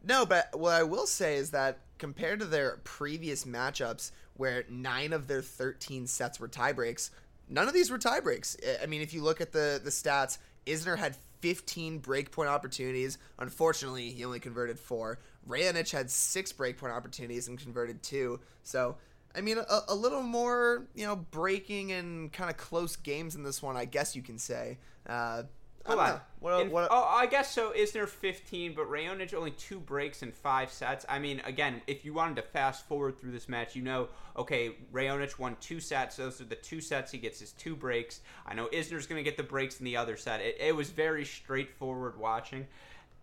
No, 0.02 0.24
but 0.26 0.58
what 0.58 0.74
I 0.74 0.82
will 0.82 1.06
say 1.06 1.36
is 1.36 1.50
that 1.50 1.78
compared 1.98 2.40
to 2.40 2.46
their 2.46 2.78
previous 2.84 3.44
matchups, 3.44 4.10
where 4.40 4.64
nine 4.70 5.12
of 5.12 5.26
their 5.26 5.42
13 5.42 6.06
sets 6.06 6.40
were 6.40 6.48
tiebreaks, 6.48 7.10
none 7.46 7.68
of 7.68 7.74
these 7.74 7.90
were 7.90 7.98
tiebreaks. 7.98 8.56
I 8.82 8.86
mean, 8.86 9.02
if 9.02 9.12
you 9.12 9.22
look 9.22 9.42
at 9.42 9.52
the 9.52 9.78
the 9.84 9.90
stats, 9.90 10.38
Isner 10.66 10.96
had 10.96 11.14
15 11.40 12.00
breakpoint 12.00 12.46
opportunities. 12.46 13.18
Unfortunately, 13.38 14.10
he 14.10 14.24
only 14.24 14.40
converted 14.40 14.78
four. 14.78 15.18
Raonic 15.46 15.92
had 15.92 16.10
six 16.10 16.54
breakpoint 16.54 16.96
opportunities 16.96 17.48
and 17.48 17.58
converted 17.58 18.02
two. 18.02 18.40
So 18.62 18.96
I 19.34 19.42
mean, 19.42 19.58
a, 19.58 19.80
a, 19.88 19.94
little 19.94 20.22
more, 20.22 20.86
you 20.94 21.06
know, 21.06 21.16
breaking 21.16 21.92
and 21.92 22.32
kind 22.32 22.50
of 22.50 22.56
close 22.56 22.96
games 22.96 23.36
in 23.36 23.42
this 23.44 23.62
one, 23.62 23.76
I 23.76 23.84
guess 23.84 24.16
you 24.16 24.22
can 24.22 24.38
say. 24.38 24.78
Uh, 25.06 25.44
Hold 25.86 25.98
on. 25.98 26.20
What, 26.40 26.60
in, 26.60 26.70
what, 26.70 26.88
oh, 26.90 27.04
I 27.04 27.26
guess 27.26 27.50
so. 27.50 27.72
Isner 27.72 28.06
15, 28.06 28.74
but 28.74 28.86
Raonic 28.90 29.34
only 29.34 29.50
two 29.52 29.80
breaks 29.80 30.22
in 30.22 30.32
five 30.32 30.70
sets. 30.70 31.06
I 31.08 31.18
mean, 31.18 31.40
again, 31.44 31.80
if 31.86 32.04
you 32.04 32.12
wanted 32.12 32.36
to 32.36 32.42
fast 32.42 32.86
forward 32.86 33.18
through 33.18 33.32
this 33.32 33.48
match, 33.48 33.74
you 33.74 33.82
know, 33.82 34.08
okay, 34.36 34.76
Raonic 34.92 35.38
won 35.38 35.56
two 35.60 35.80
sets. 35.80 36.16
Those 36.16 36.40
are 36.40 36.44
the 36.44 36.54
two 36.54 36.80
sets 36.80 37.12
he 37.12 37.18
gets 37.18 37.40
his 37.40 37.52
two 37.52 37.74
breaks. 37.74 38.20
I 38.46 38.54
know 38.54 38.68
Isner's 38.72 39.06
going 39.06 39.18
to 39.18 39.28
get 39.28 39.36
the 39.36 39.42
breaks 39.42 39.78
in 39.78 39.84
the 39.84 39.96
other 39.96 40.16
set. 40.16 40.40
It, 40.40 40.56
it 40.60 40.76
was 40.76 40.90
very 40.90 41.24
straightforward 41.24 42.18
watching. 42.18 42.66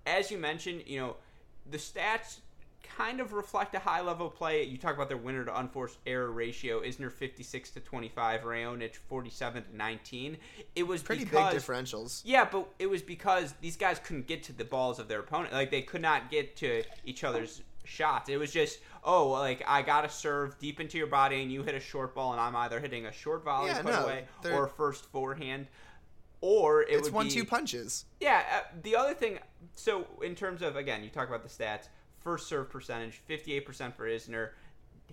As 0.06 0.32
you 0.32 0.38
mentioned, 0.38 0.84
you 0.86 1.00
know, 1.00 1.16
the 1.70 1.78
stats 1.78 2.38
kind 2.96 3.20
of 3.20 3.34
reflect 3.34 3.74
a 3.76 3.80
high 3.80 4.02
level 4.02 4.30
play. 4.30 4.64
You 4.64 4.78
talk 4.78 4.96
about 4.96 5.08
their 5.10 5.18
winner 5.18 5.44
to 5.46 5.60
unforced 5.60 5.98
error 6.06 6.32
ratio. 6.32 6.82
Isner 6.82 7.12
56 7.12 7.72
to 7.72 7.80
25, 7.80 8.42
Raonic 8.42 8.96
47 9.08 9.64
to 9.64 9.76
19. 9.76 10.38
It 10.76 10.84
was 10.84 11.02
Pretty 11.04 11.24
because, 11.26 11.54
big 11.54 11.62
differentials. 11.62 12.22
Yeah, 12.26 12.48
but 12.52 12.68
it 12.80 12.88
was 12.88 13.02
because 13.02 13.54
these 13.62 13.78
guys 13.78 14.00
couldn't 14.00 14.28
get 14.28 14.44
to 14.44 14.54
the 14.54 14.66
balls 14.66 15.00
of 15.00 15.08
their 15.08 15.20
opponent. 15.20 15.54
Like 15.54 15.72
they 15.72 15.82
could 15.82 16.02
not 16.02 16.30
get 16.32 16.56
to 16.58 16.84
each 17.06 17.24
other's 17.24 17.62
shots. 17.84 18.30
It 18.30 18.38
was 18.38 18.52
just, 18.52 18.80
oh, 19.04 19.30
like 19.30 19.64
I 19.68 19.82
gotta 19.82 20.10
serve 20.10 20.60
deep 20.60 20.80
into 20.80 20.98
your 20.98 21.08
body, 21.08 21.42
and 21.42 21.52
you 21.52 21.64
hit 21.64 21.74
a 21.76 21.80
short 21.80 22.14
ball, 22.14 22.32
and 22.34 22.42
I'm 22.42 22.56
either 22.56 22.80
hitting 22.80 23.06
a 23.06 23.12
short 23.12 23.44
volley 23.44 23.68
Yeah, 23.70 23.82
put 23.82 23.94
no, 23.94 24.04
away 24.04 24.26
they're- 24.42 24.54
or 24.56 24.68
first 24.68 25.06
forehand, 25.06 25.68
or 26.42 26.84
it 26.84 26.90
It's 26.92 27.10
one 27.10 27.28
be, 27.28 27.32
two 27.32 27.46
punches. 27.46 28.06
yeah, 28.20 28.44
uh, 28.54 28.60
the 28.84 28.96
other 28.96 29.14
thing, 29.14 29.40
so 29.76 30.06
in 30.22 30.36
terms 30.36 30.62
of 30.62 30.76
again, 30.76 31.04
you 31.04 31.10
talk 31.10 31.30
about 31.30 31.44
the 31.44 31.50
stats. 31.50 31.88
First 32.20 32.48
serve 32.48 32.70
percentage, 32.70 33.22
fifty-eight 33.26 33.66
percent 33.66 33.96
for 33.96 34.08
Isner, 34.08 34.50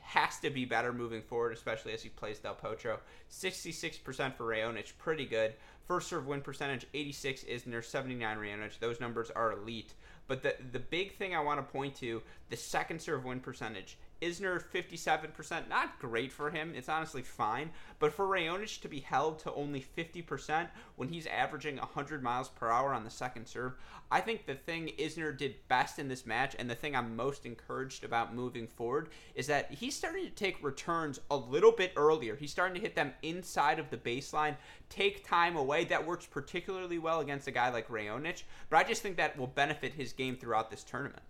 has 0.00 0.38
to 0.40 0.50
be 0.50 0.64
better 0.64 0.92
moving 0.92 1.22
forward, 1.22 1.52
especially 1.52 1.92
as 1.92 2.02
he 2.02 2.08
plays 2.08 2.38
Del 2.38 2.54
Potro. 2.56 2.98
Sixty-six 3.28 3.96
percent 3.98 4.36
for 4.36 4.44
Raonic, 4.44 4.96
pretty 4.98 5.26
good. 5.26 5.54
First 5.86 6.08
serve 6.08 6.26
win 6.26 6.40
percentage, 6.40 6.86
eighty-six 6.94 7.44
Isner, 7.44 7.84
seventy-nine 7.84 8.38
Raonic. 8.38 8.78
Those 8.80 9.00
numbers 9.00 9.30
are 9.30 9.52
elite. 9.52 9.94
But 10.26 10.42
the 10.42 10.56
the 10.72 10.80
big 10.80 11.16
thing 11.16 11.34
I 11.34 11.40
want 11.40 11.60
to 11.60 11.72
point 11.72 11.94
to, 11.96 12.22
the 12.48 12.56
second 12.56 13.00
serve 13.00 13.24
win 13.24 13.40
percentage. 13.40 13.98
Isner 14.24 14.62
57%, 14.62 15.68
not 15.68 15.98
great 15.98 16.32
for 16.32 16.50
him. 16.50 16.72
It's 16.74 16.88
honestly 16.88 17.22
fine. 17.22 17.70
But 17.98 18.12
for 18.12 18.26
Raonic 18.26 18.80
to 18.80 18.88
be 18.88 19.00
held 19.00 19.38
to 19.40 19.52
only 19.52 19.84
50% 19.96 20.68
when 20.96 21.08
he's 21.08 21.26
averaging 21.26 21.76
100 21.76 22.22
miles 22.22 22.48
per 22.48 22.70
hour 22.70 22.94
on 22.94 23.04
the 23.04 23.10
second 23.10 23.46
serve, 23.46 23.74
I 24.10 24.20
think 24.20 24.46
the 24.46 24.54
thing 24.54 24.92
Isner 24.98 25.36
did 25.36 25.56
best 25.68 25.98
in 25.98 26.08
this 26.08 26.24
match, 26.24 26.56
and 26.58 26.70
the 26.70 26.74
thing 26.74 26.96
I'm 26.96 27.16
most 27.16 27.44
encouraged 27.44 28.04
about 28.04 28.34
moving 28.34 28.66
forward, 28.66 29.10
is 29.34 29.46
that 29.48 29.70
he's 29.72 29.96
starting 29.96 30.24
to 30.24 30.30
take 30.30 30.62
returns 30.62 31.20
a 31.30 31.36
little 31.36 31.72
bit 31.72 31.92
earlier. 31.96 32.36
He's 32.36 32.50
starting 32.50 32.74
to 32.76 32.80
hit 32.80 32.94
them 32.94 33.12
inside 33.22 33.78
of 33.78 33.90
the 33.90 33.96
baseline, 33.96 34.56
take 34.88 35.26
time 35.26 35.56
away. 35.56 35.84
That 35.84 36.06
works 36.06 36.26
particularly 36.26 36.98
well 36.98 37.20
against 37.20 37.48
a 37.48 37.50
guy 37.52 37.70
like 37.70 37.88
Raonic, 37.88 38.44
but 38.70 38.78
I 38.78 38.88
just 38.88 39.02
think 39.02 39.16
that 39.16 39.36
will 39.36 39.46
benefit 39.46 39.94
his 39.94 40.12
game 40.12 40.36
throughout 40.36 40.70
this 40.70 40.84
tournament. 40.84 41.22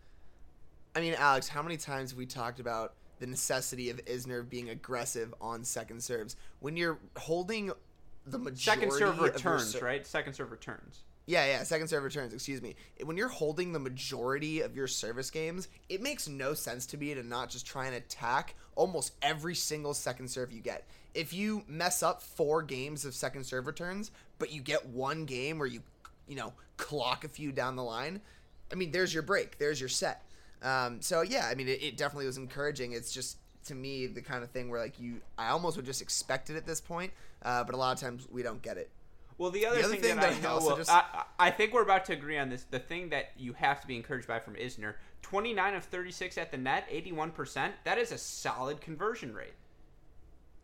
I 0.95 1.01
mean, 1.01 1.15
Alex, 1.15 1.49
how 1.49 1.63
many 1.63 1.77
times 1.77 2.11
have 2.11 2.19
we 2.19 2.27
talked 2.27 2.61
about 2.61 2.95
the 3.19 3.27
necessity 3.27 3.91
of 3.91 4.05
Isner 4.05 4.49
being 4.49 4.71
aggressive 4.71 5.35
on 5.41 5.65
second 5.65 6.03
serves 6.03 6.37
when 6.61 6.77
you're 6.77 6.99
holding 7.17 7.73
the 8.27 8.39
majority 8.39 8.61
Second 8.61 8.93
serve 8.93 9.09
of 9.11 9.17
your 9.17 9.33
returns, 9.33 9.71
ser- 9.71 9.85
right? 9.85 10.07
Second 10.07 10.35
serve 10.35 10.51
returns. 10.51 11.03
Yeah, 11.27 11.47
yeah, 11.47 11.63
second 11.63 11.89
serve 11.89 12.05
returns, 12.05 12.35
excuse 12.35 12.61
me. 12.61 12.77
When 13.03 13.17
you're 13.17 13.29
holding 13.29 13.73
the 13.73 13.79
majority 13.79 14.61
of 14.61 14.77
your 14.77 14.87
service 14.87 15.31
games, 15.31 15.69
it 15.89 16.03
makes 16.03 16.29
no 16.29 16.53
sense 16.53 16.85
to 16.87 16.99
me 16.99 17.15
to 17.15 17.23
not 17.23 17.49
just 17.49 17.67
try 17.67 17.87
and 17.87 17.95
attack 17.97 18.55
almost 18.77 19.15
every 19.23 19.55
single 19.55 19.95
second 19.95 20.29
serve 20.29 20.53
you 20.53 20.61
get. 20.61 20.87
If 21.15 21.33
you 21.33 21.65
mess 21.67 22.03
up 22.03 22.23
four 22.23 22.63
games 22.63 23.05
of 23.07 23.15
second 23.15 23.45
serve 23.45 23.67
returns, 23.67 24.11
but 24.39 24.53
you 24.53 24.61
get 24.61 24.87
one 24.87 25.25
game 25.25 25.59
where 25.59 25.69
you, 25.69 25.81
you 26.29 26.37
know, 26.37 26.53
clock 26.77 27.25
a 27.25 27.29
few 27.29 27.53
down 27.53 27.77
the 27.77 27.85
line, 27.85 28.21
I 28.71 28.75
mean, 28.75 28.91
there's 28.91 29.15
your 29.15 29.23
break, 29.23 29.57
there's 29.59 29.81
your 29.81 29.89
set. 29.89 30.23
Um, 30.65 31.01
so 31.01 31.23
yeah, 31.23 31.47
I 31.51 31.55
mean, 31.55 31.69
it, 31.69 31.83
it 31.83 31.97
definitely 31.97 32.27
was 32.27 32.39
encouraging. 32.39 32.93
It's 32.93 33.13
just 33.13 33.39
to 33.67 33.75
me 33.75 34.07
the 34.07 34.23
kind 34.23 34.43
of 34.43 34.51
thing 34.51 34.69
where 34.69 34.81
like 34.81 34.99
you, 34.99 35.21
I 35.39 35.49
almost 35.49 35.77
would 35.77 35.87
just 35.87 36.03
expect 36.03 36.51
it 36.51 36.57
at 36.57 36.67
this 36.67 36.81
point, 36.81 37.13
uh, 37.43 37.63
but 37.65 37.75
a 37.75 37.79
lot 37.79 37.93
of 37.93 38.01
times 38.01 38.27
we 38.31 38.43
don't 38.43 38.63
get 38.63 38.79
it. 38.79 38.91
Well, 39.37 39.51
the 39.51 39.67
other, 39.67 39.81
other 39.81 39.89
thing, 39.89 40.01
thing 40.01 40.17
that, 40.17 40.23
that 40.23 40.33
I 40.33 40.37
I 40.37 40.59
know, 40.59 40.65
well, 40.65 40.77
just- 40.77 40.91
I, 40.91 41.05
I 41.13 41.25
I 41.47 41.51
think 41.51 41.73
we're 41.73 41.83
about 41.83 42.05
to 42.07 42.13
agree 42.13 42.39
on 42.39 42.49
this. 42.49 42.65
The 42.71 42.79
thing 42.79 43.11
that 43.11 43.33
you 43.37 43.53
have 43.55 43.81
to 43.81 43.87
be 43.87 43.97
encouraged 43.97 44.29
by 44.29 44.39
from 44.39 44.55
Isner, 44.55 44.95
29 45.23 45.75
of 45.75 45.85
36 45.85 46.39
at 46.39 46.51
the 46.51 46.57
net, 46.59 46.89
81%. 46.91 47.73
That 47.85 47.99
is 47.99 48.13
a 48.13 48.19
solid 48.19 48.81
conversion 48.81 49.35
rate. 49.35 49.55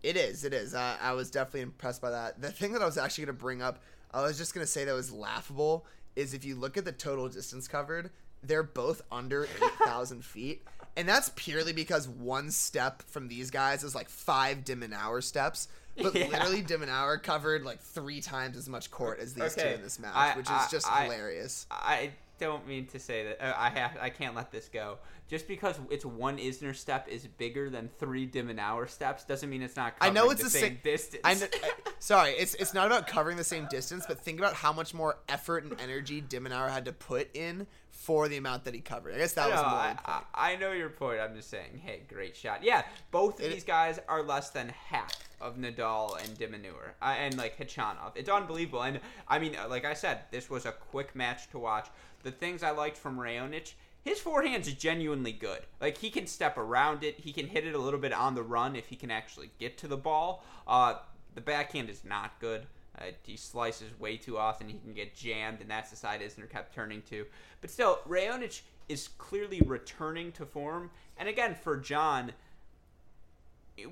It 0.03 0.17
is. 0.17 0.45
It 0.45 0.55
is. 0.55 0.75
Uh, 0.75 0.97
I 1.01 1.13
was 1.13 1.31
definitely 1.31 1.63
impressed 1.63 2.01
by 2.01 2.11
that. 2.11 2.41
The 2.41 2.51
thing 2.51 2.73
that 2.73 2.83
I 2.83 2.87
was 2.87 2.97
actually 2.97 3.27
going 3.27 3.37
to 3.37 3.43
bring 3.43 3.61
up, 3.61 3.83
I 4.13 4.23
was 4.23 4.39
just 4.39 4.55
going 4.55 4.65
to 4.65 4.71
say 4.71 4.85
that 4.85 4.95
was 4.95 5.13
laughable, 5.13 5.85
is 6.17 6.33
if 6.33 6.45
you 6.45 6.55
look 6.57 6.77
at 6.77 6.85
the 6.85 6.93
total 6.93 7.29
distance 7.29 7.69
covered, 7.69 8.11
they're 8.43 8.63
both 8.63 9.03
under 9.13 9.45
8,000 9.83 10.25
feet. 10.25 10.63
And 10.97 11.09
that's 11.09 11.31
purely 11.37 11.73
because 11.73 12.09
one 12.09 12.51
step 12.51 13.03
from 13.09 13.29
these 13.29 13.51
guys 13.51 13.85
is 13.85 13.95
like 13.95 14.09
five 14.09 14.65
de 14.65 14.75
Minaur 14.75 15.23
steps. 15.23 15.69
But 15.97 16.15
Yeah. 16.15 16.27
literally, 16.29 16.63
de 16.63 16.79
Minaur 16.79 17.23
covered 17.23 17.65
like 17.65 17.81
three 17.81 18.21
times 18.21 18.57
as 18.57 18.69
much 18.69 18.91
court 18.91 19.19
as 19.21 19.35
these 19.35 19.57
Okay. 19.57 19.63
two 19.71 19.75
in 19.77 19.83
this 19.83 19.99
match, 19.99 20.15
I- 20.15 20.37
which 20.37 20.47
is 20.47 20.51
I- 20.53 20.69
just 20.71 20.89
I- 20.91 21.05
hilarious. 21.05 21.67
I 21.71 22.13
don't 22.39 22.67
mean 22.67 22.87
to 22.87 22.99
say 22.99 23.25
that 23.25 23.41
uh, 23.45 23.55
I 23.57 23.69
have 23.71 23.99
I 24.01 24.09
can't 24.09 24.35
let 24.35 24.51
this 24.51 24.69
go. 24.73 24.99
Just 25.29 25.47
because 25.47 25.77
it's 25.91 26.05
one 26.05 26.39
Isner 26.39 26.75
step 26.75 27.07
is 27.07 27.27
bigger 27.27 27.69
than 27.71 27.91
three 28.01 28.25
de 28.27 28.43
Minaur 28.43 28.89
steps 28.89 29.25
doesn't 29.25 29.49
mean 29.51 29.63
it's 29.63 29.77
not. 29.77 29.95
I 30.01 30.11
know 30.11 30.31
it's 30.31 30.39
the 30.41 30.45
the 30.45 30.51
same 30.51 30.61
same- 30.63 30.81
distance. 30.83 31.21
I 31.25 31.35
sorry, 31.99 32.31
it's 32.33 32.55
it's 32.55 32.73
not 32.75 32.87
about 32.87 33.07
covering 33.07 33.37
the 33.37 33.45
same 33.45 33.67
distance, 33.71 34.07
but 34.09 34.19
think 34.19 34.39
about 34.39 34.55
how 34.55 34.73
much 34.73 34.95
more 34.95 35.19
effort 35.29 35.65
and 35.65 35.79
energy 35.81 36.21
de 36.21 36.41
Minaur 36.41 36.71
had 36.71 36.87
to 36.87 36.93
put 36.93 37.29
in 37.37 37.67
for 38.01 38.29
the 38.29 38.39
amount 38.39 38.65
that 38.65 38.73
he 38.73 38.81
covered. 38.81 39.15
I 39.15 39.19
guess 39.19 39.35
that 39.35 39.51
No, 39.51 39.57
was 39.57 39.61
more 39.61 39.79
I, 39.79 39.87
point. 39.89 39.99
I, 40.07 40.53
I 40.53 40.57
know 40.57 40.73
your 40.73 40.89
point. 40.89 41.21
I'm 41.21 41.35
just 41.37 41.51
saying, 41.51 41.83
hey, 41.85 42.01
great 42.09 42.35
shot. 42.35 42.65
Yeah, 42.65 42.83
both 43.11 43.39
of 43.39 43.45
It- 43.45 43.53
these 43.53 43.63
guys 43.65 44.01
are 44.09 44.23
less 44.23 44.49
than 44.49 44.71
half 44.71 45.13
of 45.39 45.59
Nadal 45.59 46.19
and 46.25 46.37
de 46.39 46.47
Minaur, 46.49 46.93
uh, 47.03 47.05
and 47.19 47.37
like 47.37 47.59
Khachanov. 47.59 48.13
It's 48.15 48.31
unbelievable. 48.31 48.83
And 48.85 49.01
I 49.29 49.39
mean, 49.39 49.55
uh, 49.55 49.69
like 49.69 49.85
I 49.85 49.93
said, 49.93 50.21
this 50.31 50.49
was 50.49 50.65
a 50.65 50.73
quick 50.73 51.15
match 51.15 51.51
to 51.51 51.59
watch. 51.59 51.89
The 52.23 52.31
things 52.31 52.63
I 52.63 52.71
liked 52.71 52.97
from 52.97 53.19
Raonic, 53.19 53.75
his 54.03 54.19
forehand's 54.19 54.73
genuinely 54.73 55.33
good. 55.33 55.61
Like 55.79 55.99
he 55.99 56.09
can 56.09 56.27
step 56.27 56.57
around 56.57 57.05
it. 57.05 57.21
He 57.21 57.35
can 57.35 57.49
hit 57.49 57.67
it 57.67 57.75
a 57.75 57.79
little 57.79 58.01
bit 58.01 58.15
on 58.15 58.35
the 58.35 58.43
run 58.43 58.77
if 58.77 58.87
he 58.87 58.97
can 58.97 59.11
actually 59.11 59.51
get 59.59 59.77
to 59.79 59.89
the 59.89 59.99
ball. 59.99 60.43
Uh, 60.67 60.95
the 61.35 61.43
backhand 61.43 61.91
is 61.91 62.03
not 62.03 62.33
good. 62.41 62.67
Uh, 62.99 63.05
he 63.23 63.37
slices 63.37 63.99
way 63.99 64.17
too 64.17 64.37
often. 64.37 64.69
He 64.69 64.75
can 64.75 64.93
get 64.93 65.15
jammed, 65.15 65.61
and 65.61 65.71
that's 65.71 65.91
the 65.91 65.97
side 65.97 66.21
Isner 66.21 66.49
kept 66.51 66.75
turning 66.75 67.03
to. 67.03 67.25
But 67.61 67.71
still, 67.71 68.01
Raonic 68.09 68.63
is 68.89 69.09
clearly 69.19 69.61
returning 69.65 70.33
to 70.33 70.45
form. 70.45 70.91
And 71.17 71.29
again, 71.29 71.55
for 71.55 71.77
John, 71.77 72.33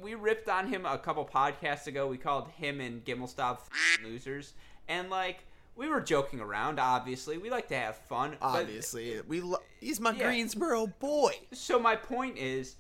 we 0.03 0.15
ripped 0.15 0.49
on 0.49 0.67
him 0.69 0.85
a 0.85 0.99
couple 0.99 1.25
podcasts 1.25 1.87
ago. 1.87 2.09
We 2.09 2.19
called 2.19 2.49
him 2.51 2.81
and 2.81 3.05
Gimelstob 3.05 3.59
losers, 4.05 4.53
and 4.89 5.09
like 5.09 5.39
we 5.77 5.89
were 5.89 6.01
joking 6.01 6.41
around. 6.41 6.79
Obviously, 6.79 7.39
we 7.39 7.49
like 7.51 7.69
to 7.69 7.77
have 7.77 7.97
fun. 7.97 8.37
Obviously, 8.43 9.21
we 9.27 9.41
lo- 9.41 9.63
he's 9.81 10.01
my 10.01 10.11
Yeah. 10.13 10.25
Greensboro 10.25 10.89
boy. 10.99 11.33
so 11.53 11.79
my 11.79 11.97
point 11.97 12.37
is, 12.37 12.77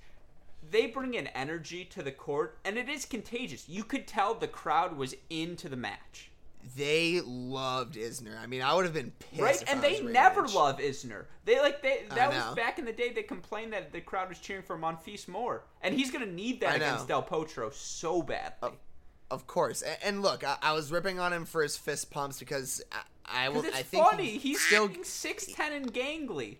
they 0.70 0.86
bring 0.86 1.16
an 1.16 1.28
energy 1.28 1.84
to 1.86 2.02
the 2.02 2.12
court, 2.12 2.58
and 2.64 2.76
it 2.76 2.88
is 2.88 3.04
contagious. 3.04 3.68
You 3.68 3.84
could 3.84 4.06
tell 4.06 4.34
the 4.34 4.48
crowd 4.48 4.96
was 4.96 5.14
into 5.30 5.68
the 5.68 5.76
match. 5.76 6.30
They 6.76 7.20
loved 7.24 7.94
Isner. 7.94 8.38
I 8.38 8.46
mean, 8.46 8.62
I 8.62 8.74
would 8.74 8.84
have 8.84 8.92
been 8.92 9.12
pissed. 9.18 9.40
right? 9.40 9.64
And 9.68 9.80
they 9.80 10.02
never 10.02 10.46
love 10.48 10.78
Isner. 10.78 11.24
They 11.44 11.60
like 11.60 11.82
they 11.82 12.04
that 12.14 12.30
was 12.30 12.54
back 12.54 12.78
in 12.78 12.84
the 12.84 12.92
day. 12.92 13.10
They 13.12 13.22
complained 13.22 13.72
that 13.72 13.92
the 13.92 14.00
crowd 14.00 14.28
was 14.28 14.38
cheering 14.38 14.62
for 14.62 14.76
Monfils 14.76 15.28
more, 15.28 15.64
and 15.82 15.94
he's 15.94 16.10
gonna 16.10 16.26
need 16.26 16.60
that 16.60 16.76
against 16.76 17.08
Del 17.08 17.22
Potro 17.22 17.72
so 17.72 18.22
badly. 18.22 18.72
Of 19.30 19.46
course, 19.46 19.82
and, 19.82 19.96
and 20.02 20.22
look, 20.22 20.42
I, 20.42 20.56
I 20.60 20.72
was 20.72 20.90
ripping 20.90 21.18
on 21.20 21.32
him 21.32 21.44
for 21.44 21.62
his 21.62 21.76
fist 21.76 22.10
pumps 22.10 22.38
because 22.38 22.82
I, 22.92 23.46
I 23.46 23.48
will. 23.50 23.62
It's 23.64 23.76
I 23.76 23.82
think 23.82 24.04
funny. 24.04 24.24
he 24.24 24.38
He's 24.38 24.60
still. 24.60 24.90
six 25.04 25.46
ten 25.46 25.72
and 25.72 25.92
gangly. 25.92 26.56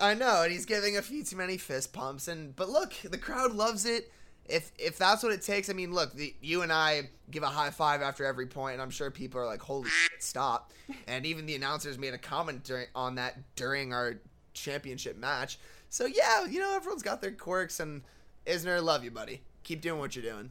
I 0.00 0.14
know, 0.14 0.42
and 0.42 0.52
he's 0.52 0.66
giving 0.66 0.96
a 0.96 1.02
few 1.02 1.24
too 1.24 1.36
many 1.36 1.58
fist 1.58 1.92
pumps, 1.92 2.28
and 2.28 2.54
but 2.56 2.68
look, 2.68 2.94
the 3.04 3.18
crowd 3.18 3.52
loves 3.52 3.84
it. 3.84 4.10
If 4.46 4.72
if 4.78 4.98
that's 4.98 5.22
what 5.22 5.32
it 5.32 5.42
takes, 5.42 5.70
I 5.70 5.72
mean, 5.72 5.92
look, 5.92 6.14
the, 6.14 6.34
you 6.40 6.62
and 6.62 6.72
I 6.72 7.10
give 7.30 7.42
a 7.42 7.48
high 7.48 7.70
five 7.70 8.02
after 8.02 8.24
every 8.24 8.46
point, 8.46 8.74
and 8.74 8.82
I'm 8.82 8.90
sure 8.90 9.10
people 9.10 9.40
are 9.40 9.46
like, 9.46 9.60
"Holy 9.60 9.88
shit, 9.88 10.22
stop!" 10.22 10.72
And 11.06 11.24
even 11.26 11.46
the 11.46 11.54
announcers 11.54 11.98
made 11.98 12.14
a 12.14 12.18
comment 12.18 12.64
during, 12.64 12.86
on 12.94 13.14
that 13.16 13.38
during 13.54 13.92
our 13.92 14.20
championship 14.54 15.16
match. 15.16 15.58
So 15.88 16.06
yeah, 16.06 16.46
you 16.46 16.58
know, 16.58 16.74
everyone's 16.74 17.02
got 17.02 17.20
their 17.20 17.32
quirks, 17.32 17.78
and 17.78 18.02
Isner, 18.46 18.82
love 18.82 19.04
you, 19.04 19.10
buddy. 19.10 19.42
Keep 19.62 19.82
doing 19.82 20.00
what 20.00 20.16
you're 20.16 20.24
doing. 20.24 20.50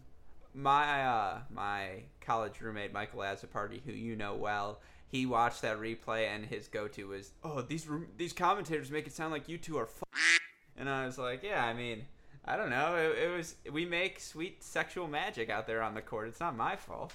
My 0.53 1.03
uh, 1.03 1.39
my 1.49 2.03
college 2.21 2.61
roommate 2.61 2.93
Michael 2.93 3.21
Azzaparty, 3.21 3.81
who 3.85 3.91
you 3.91 4.15
know 4.15 4.35
well, 4.35 4.79
he 5.11 5.25
watched 5.25 5.61
that 5.61 5.77
replay 5.79 6.27
and 6.27 6.45
his 6.45 6.67
go-to 6.67 7.07
was, 7.09 7.31
"Oh, 7.43 7.61
these 7.61 7.87
these 8.17 8.33
commentators 8.33 8.89
make 8.89 9.05
it 9.07 9.13
sound 9.13 9.31
like 9.33 9.49
you 9.49 9.57
two 9.57 9.77
are." 9.77 9.83
F-. 9.83 10.39
And 10.77 10.89
I 10.89 11.05
was 11.05 11.17
like, 11.17 11.43
"Yeah, 11.43 11.63
I 11.63 11.73
mean, 11.73 12.05
I 12.45 12.55
don't 12.55 12.69
know. 12.69 12.95
It, 12.95 13.25
it 13.25 13.35
was 13.35 13.55
we 13.71 13.85
make 13.85 14.19
sweet 14.19 14.63
sexual 14.63 15.07
magic 15.07 15.49
out 15.49 15.67
there 15.67 15.81
on 15.81 15.93
the 15.93 16.01
court. 16.01 16.27
It's 16.29 16.39
not 16.39 16.55
my 16.55 16.75
fault. 16.75 17.13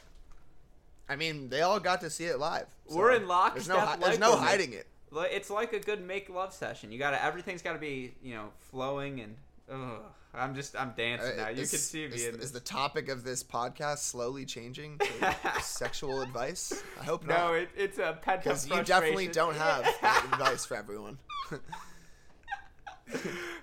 I 1.08 1.16
mean, 1.16 1.48
they 1.48 1.62
all 1.62 1.78
got 1.80 2.00
to 2.02 2.10
see 2.10 2.24
it 2.24 2.38
live. 2.38 2.66
so 2.88 2.96
We're 2.96 3.12
in 3.12 3.18
There's 3.20 3.28
lockstep. 3.28 3.76
no, 3.76 3.80
hi- 3.80 3.96
there's 3.96 4.18
no 4.18 4.36
hiding 4.36 4.72
it. 4.72 4.86
Like, 5.12 5.30
It's 5.32 5.50
like 5.50 5.72
a 5.72 5.78
good 5.78 6.04
make 6.04 6.28
love 6.28 6.52
session. 6.52 6.90
You 6.92 6.98
gotta 6.98 7.22
everything's 7.24 7.62
gotta 7.62 7.78
be 7.78 8.14
you 8.22 8.34
know 8.34 8.48
flowing 8.70 9.20
and. 9.20 9.36
Ugh, 9.70 10.02
I'm 10.36 10.54
just 10.54 10.76
I'm 10.76 10.92
dancing 10.96 11.38
Uh, 11.40 11.44
now. 11.44 11.48
You 11.48 11.62
is- 11.62 11.70
can 11.70 11.78
see 11.78 12.06
me. 12.06 12.14
Is, 12.14 12.24
is 12.36 12.52
the 12.52 12.60
topic 12.60 13.08
of 13.08 13.24
this 13.24 13.42
podcast 13.42 13.98
slowly 13.98 14.44
changing 14.44 14.98
to 14.98 15.36
sexual 15.62 16.20
advice? 16.22 16.82
I 17.00 17.04
hope 17.04 17.26
not. 17.26 17.38
no, 17.38 17.54
it, 17.54 17.70
it's 17.76 17.98
a 17.98 18.18
pent 18.20 18.42
because 18.44 18.68
you 18.68 18.82
definitely 18.82 19.28
don't 19.28 19.56
have 19.56 19.86
advice 20.32 20.64
for 20.66 20.76
everyone. 20.76 21.18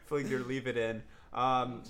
Fligner, 0.09 0.45
leave 0.45 0.67
it 0.67 0.77
in. 0.77 1.03
Um, 1.33 1.83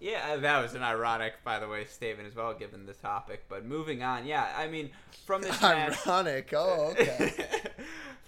yeah, 0.00 0.36
that 0.36 0.62
was 0.62 0.74
an 0.74 0.82
ironic, 0.82 1.34
by 1.44 1.58
the 1.58 1.68
way, 1.68 1.84
statement 1.84 2.26
as 2.28 2.34
well, 2.34 2.54
given 2.54 2.86
the 2.86 2.94
topic. 2.94 3.44
But 3.48 3.64
moving 3.66 4.02
on, 4.02 4.26
yeah, 4.26 4.48
I 4.56 4.66
mean, 4.66 4.90
from 5.26 5.42
this 5.42 5.60
match, 5.60 6.06
Ironic. 6.06 6.52
Oh, 6.56 6.90
okay. 6.92 7.32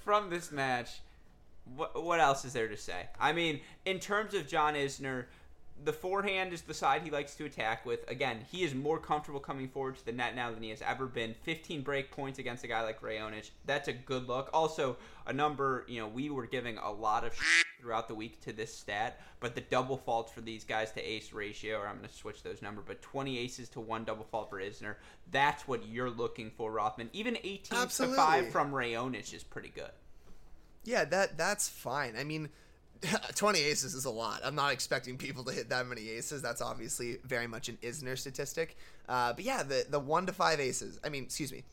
from 0.04 0.28
this 0.28 0.52
match, 0.52 1.00
what 1.74 2.02
what 2.02 2.20
else 2.20 2.44
is 2.44 2.52
there 2.52 2.68
to 2.68 2.76
say? 2.76 3.06
I 3.18 3.32
mean, 3.32 3.60
in 3.86 4.00
terms 4.00 4.34
of 4.34 4.46
John 4.46 4.74
Isner, 4.74 5.24
the 5.84 5.92
forehand 5.92 6.52
is 6.52 6.62
the 6.62 6.74
side 6.74 7.02
he 7.02 7.10
likes 7.10 7.34
to 7.36 7.44
attack 7.44 7.84
with. 7.84 8.08
Again, 8.10 8.38
he 8.50 8.62
is 8.62 8.74
more 8.74 8.98
comfortable 8.98 9.40
coming 9.40 9.68
forward 9.68 9.96
to 9.96 10.04
the 10.04 10.12
net 10.12 10.34
now 10.34 10.50
than 10.52 10.62
he 10.62 10.70
has 10.70 10.82
ever 10.82 11.06
been. 11.06 11.34
15 11.42 11.82
break 11.82 12.10
points 12.10 12.38
against 12.38 12.64
a 12.64 12.68
guy 12.68 12.82
like 12.82 13.00
Raonic. 13.00 13.50
That's 13.66 13.88
a 13.88 13.92
good 13.92 14.28
look. 14.28 14.50
Also, 14.52 14.96
a 15.26 15.32
number, 15.32 15.84
you 15.88 16.00
know, 16.00 16.08
we 16.08 16.30
were 16.30 16.46
giving 16.46 16.78
a 16.78 16.90
lot 16.90 17.24
of 17.24 17.32
throughout 17.80 18.06
the 18.06 18.14
week 18.14 18.40
to 18.40 18.52
this 18.52 18.72
stat, 18.72 19.20
but 19.40 19.54
the 19.54 19.60
double 19.60 19.96
faults 19.96 20.32
for 20.32 20.40
these 20.40 20.64
guys 20.64 20.92
to 20.92 21.02
ace 21.02 21.32
ratio, 21.32 21.78
or 21.78 21.88
I'm 21.88 21.96
going 21.96 22.08
to 22.08 22.14
switch 22.14 22.42
those 22.42 22.62
number, 22.62 22.80
but 22.86 23.02
20 23.02 23.38
aces 23.38 23.68
to 23.70 23.80
one 23.80 24.04
double 24.04 24.24
fault 24.24 24.50
for 24.50 24.60
Isner. 24.60 24.94
That's 25.32 25.66
what 25.66 25.86
you're 25.86 26.10
looking 26.10 26.50
for, 26.56 26.70
Rothman. 26.70 27.10
Even 27.12 27.36
18 27.42 27.78
Absolutely. 27.78 28.16
to 28.16 28.22
5 28.22 28.48
from 28.50 28.72
Raonic 28.72 29.34
is 29.34 29.42
pretty 29.42 29.72
good. 29.74 29.90
Yeah, 30.84 31.04
that 31.06 31.36
that's 31.36 31.68
fine. 31.68 32.16
I 32.16 32.24
mean, 32.24 32.48
20 33.34 33.58
aces 33.58 33.94
is 33.94 34.04
a 34.04 34.10
lot. 34.10 34.40
I'm 34.44 34.54
not 34.54 34.72
expecting 34.72 35.16
people 35.16 35.44
to 35.44 35.52
hit 35.52 35.68
that 35.70 35.86
many 35.86 36.08
aces. 36.08 36.42
That's 36.42 36.60
obviously 36.60 37.18
very 37.24 37.46
much 37.46 37.68
an 37.68 37.78
Isner 37.82 38.16
statistic. 38.16 38.76
Uh, 39.08 39.32
but 39.32 39.44
yeah, 39.44 39.62
the 39.62 39.86
the 39.88 39.98
one 39.98 40.26
to 40.26 40.32
five 40.32 40.60
aces. 40.60 41.00
I 41.04 41.08
mean, 41.08 41.24
excuse 41.24 41.52
me. 41.52 41.64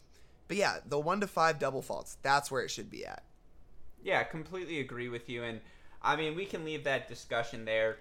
But 0.48 0.58
yeah, 0.58 0.78
the 0.86 1.00
one 1.00 1.20
to 1.22 1.28
five 1.28 1.60
double 1.60 1.82
faults. 1.82 2.18
That's 2.24 2.50
where 2.50 2.62
it 2.64 2.72
should 2.72 2.90
be 2.90 3.06
at. 3.06 3.24
Yeah, 4.04 4.24
completely 4.24 4.80
agree 4.80 5.10
with 5.10 5.30
you. 5.30 5.44
And 5.44 5.62
I 6.02 6.16
mean, 6.16 6.36
we 6.36 6.46
can 6.46 6.66
leave 6.66 6.84
that 6.86 7.08
discussion 7.08 7.66
there. 7.66 7.98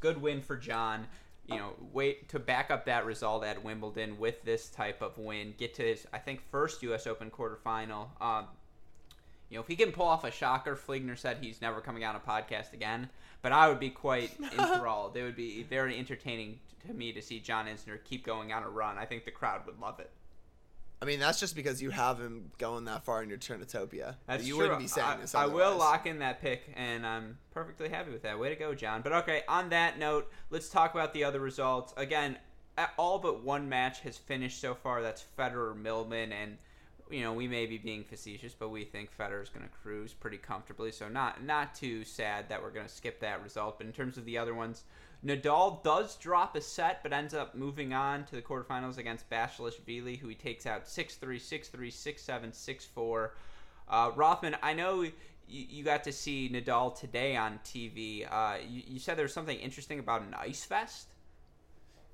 Good 0.00 0.20
win 0.20 0.42
for 0.42 0.56
John. 0.56 1.06
You 1.46 1.56
know, 1.56 1.72
wait 1.94 2.28
to 2.28 2.38
back 2.38 2.70
up 2.70 2.84
that 2.84 3.06
result 3.06 3.42
at 3.42 3.64
Wimbledon 3.64 4.18
with 4.18 4.42
this 4.42 4.68
type 4.68 5.00
of 5.00 5.16
win. 5.16 5.54
Get 5.56 5.72
to 5.76 5.82
his, 5.82 6.06
I 6.12 6.18
think, 6.18 6.42
first 6.50 6.82
U.S. 6.82 7.06
Open 7.06 7.30
quarterfinal. 7.30 8.08
Um, 8.20 8.48
you 9.50 9.56
know, 9.56 9.62
if 9.62 9.68
he 9.68 9.76
can 9.76 9.92
pull 9.92 10.06
off 10.06 10.24
a 10.24 10.30
shocker, 10.30 10.76
Fligner 10.76 11.16
said 11.16 11.38
he's 11.40 11.60
never 11.62 11.80
coming 11.80 12.04
on 12.04 12.16
a 12.16 12.20
podcast 12.20 12.72
again. 12.72 13.08
But 13.40 13.52
I 13.52 13.68
would 13.68 13.80
be 13.80 13.90
quite 13.90 14.30
enthralled. 14.58 15.16
It 15.16 15.22
would 15.22 15.36
be 15.36 15.62
very 15.62 15.98
entertaining 15.98 16.58
to 16.86 16.92
me 16.92 17.12
to 17.12 17.22
see 17.22 17.38
John 17.38 17.66
Isner 17.66 17.98
keep 18.04 18.26
going 18.26 18.52
on 18.52 18.62
a 18.62 18.68
run. 18.68 18.98
I 18.98 19.04
think 19.04 19.24
the 19.24 19.30
crowd 19.30 19.64
would 19.66 19.78
love 19.80 20.00
it. 20.00 20.10
I 21.00 21.04
mean, 21.04 21.20
that's 21.20 21.38
just 21.38 21.54
because 21.54 21.80
you 21.80 21.90
have 21.90 22.18
him 22.18 22.50
going 22.58 22.86
that 22.86 23.04
far 23.04 23.22
in 23.22 23.28
your 23.28 23.38
Turnitopia. 23.38 24.16
That's 24.26 24.44
you 24.44 24.54
true. 24.54 24.64
wouldn't 24.64 24.80
be 24.80 24.88
saying 24.88 25.06
I, 25.06 25.16
this. 25.16 25.34
I 25.34 25.46
will 25.46 25.76
lock 25.76 26.06
in 26.06 26.18
that 26.18 26.42
pick, 26.42 26.72
and 26.74 27.06
I'm 27.06 27.38
perfectly 27.52 27.88
happy 27.88 28.10
with 28.10 28.22
that. 28.22 28.38
Way 28.38 28.48
to 28.48 28.56
go, 28.56 28.74
John. 28.74 29.02
But 29.02 29.12
okay, 29.12 29.42
on 29.46 29.68
that 29.68 29.98
note, 30.00 30.28
let's 30.50 30.68
talk 30.68 30.94
about 30.94 31.14
the 31.14 31.22
other 31.22 31.38
results. 31.38 31.94
Again, 31.96 32.36
all 32.96 33.20
but 33.20 33.44
one 33.44 33.68
match 33.68 34.00
has 34.00 34.16
finished 34.16 34.60
so 34.60 34.74
far. 34.74 35.00
That's 35.00 35.24
Federer 35.38 35.76
Millman, 35.76 36.32
and 36.32 36.58
you 37.10 37.22
know 37.22 37.32
we 37.32 37.48
may 37.48 37.66
be 37.66 37.78
being 37.78 38.04
facetious, 38.04 38.54
but 38.54 38.70
we 38.70 38.84
think 38.84 39.10
Federer's 39.16 39.48
going 39.48 39.66
to 39.66 39.72
cruise 39.82 40.12
pretty 40.12 40.38
comfortably. 40.38 40.92
So 40.92 41.08
not 41.08 41.44
not 41.44 41.74
too 41.74 42.04
sad 42.04 42.48
that 42.48 42.62
we're 42.62 42.70
going 42.70 42.86
to 42.86 42.92
skip 42.92 43.20
that 43.20 43.42
result. 43.42 43.78
But 43.78 43.86
in 43.86 43.92
terms 43.92 44.16
of 44.16 44.24
the 44.24 44.38
other 44.38 44.54
ones, 44.54 44.84
Nadal 45.24 45.82
does 45.82 46.16
drop 46.16 46.54
a 46.54 46.60
set, 46.60 47.02
but 47.02 47.12
ends 47.12 47.34
up 47.34 47.54
moving 47.54 47.92
on 47.92 48.24
to 48.26 48.36
the 48.36 48.42
quarterfinals 48.42 48.98
against 48.98 49.28
Basilashvili, 49.28 50.18
who 50.18 50.28
he 50.28 50.34
takes 50.34 50.64
out 50.64 50.84
6-3, 50.84 51.18
6-3, 51.18 51.70
6-7, 51.70 52.88
6-4. 52.96 53.30
Uh, 53.88 54.10
Rothman, 54.14 54.56
I 54.62 54.74
know 54.74 55.02
you, 55.02 55.12
you 55.48 55.84
got 55.84 56.04
to 56.04 56.12
see 56.12 56.48
Nadal 56.48 56.98
today 56.98 57.36
on 57.36 57.58
TV. 57.64 58.30
Uh, 58.30 58.58
you, 58.68 58.82
you 58.86 58.98
said 59.00 59.16
there 59.16 59.24
was 59.24 59.32
something 59.32 59.58
interesting 59.58 59.98
about 59.98 60.22
an 60.22 60.34
ice 60.34 60.64
vest. 60.66 61.08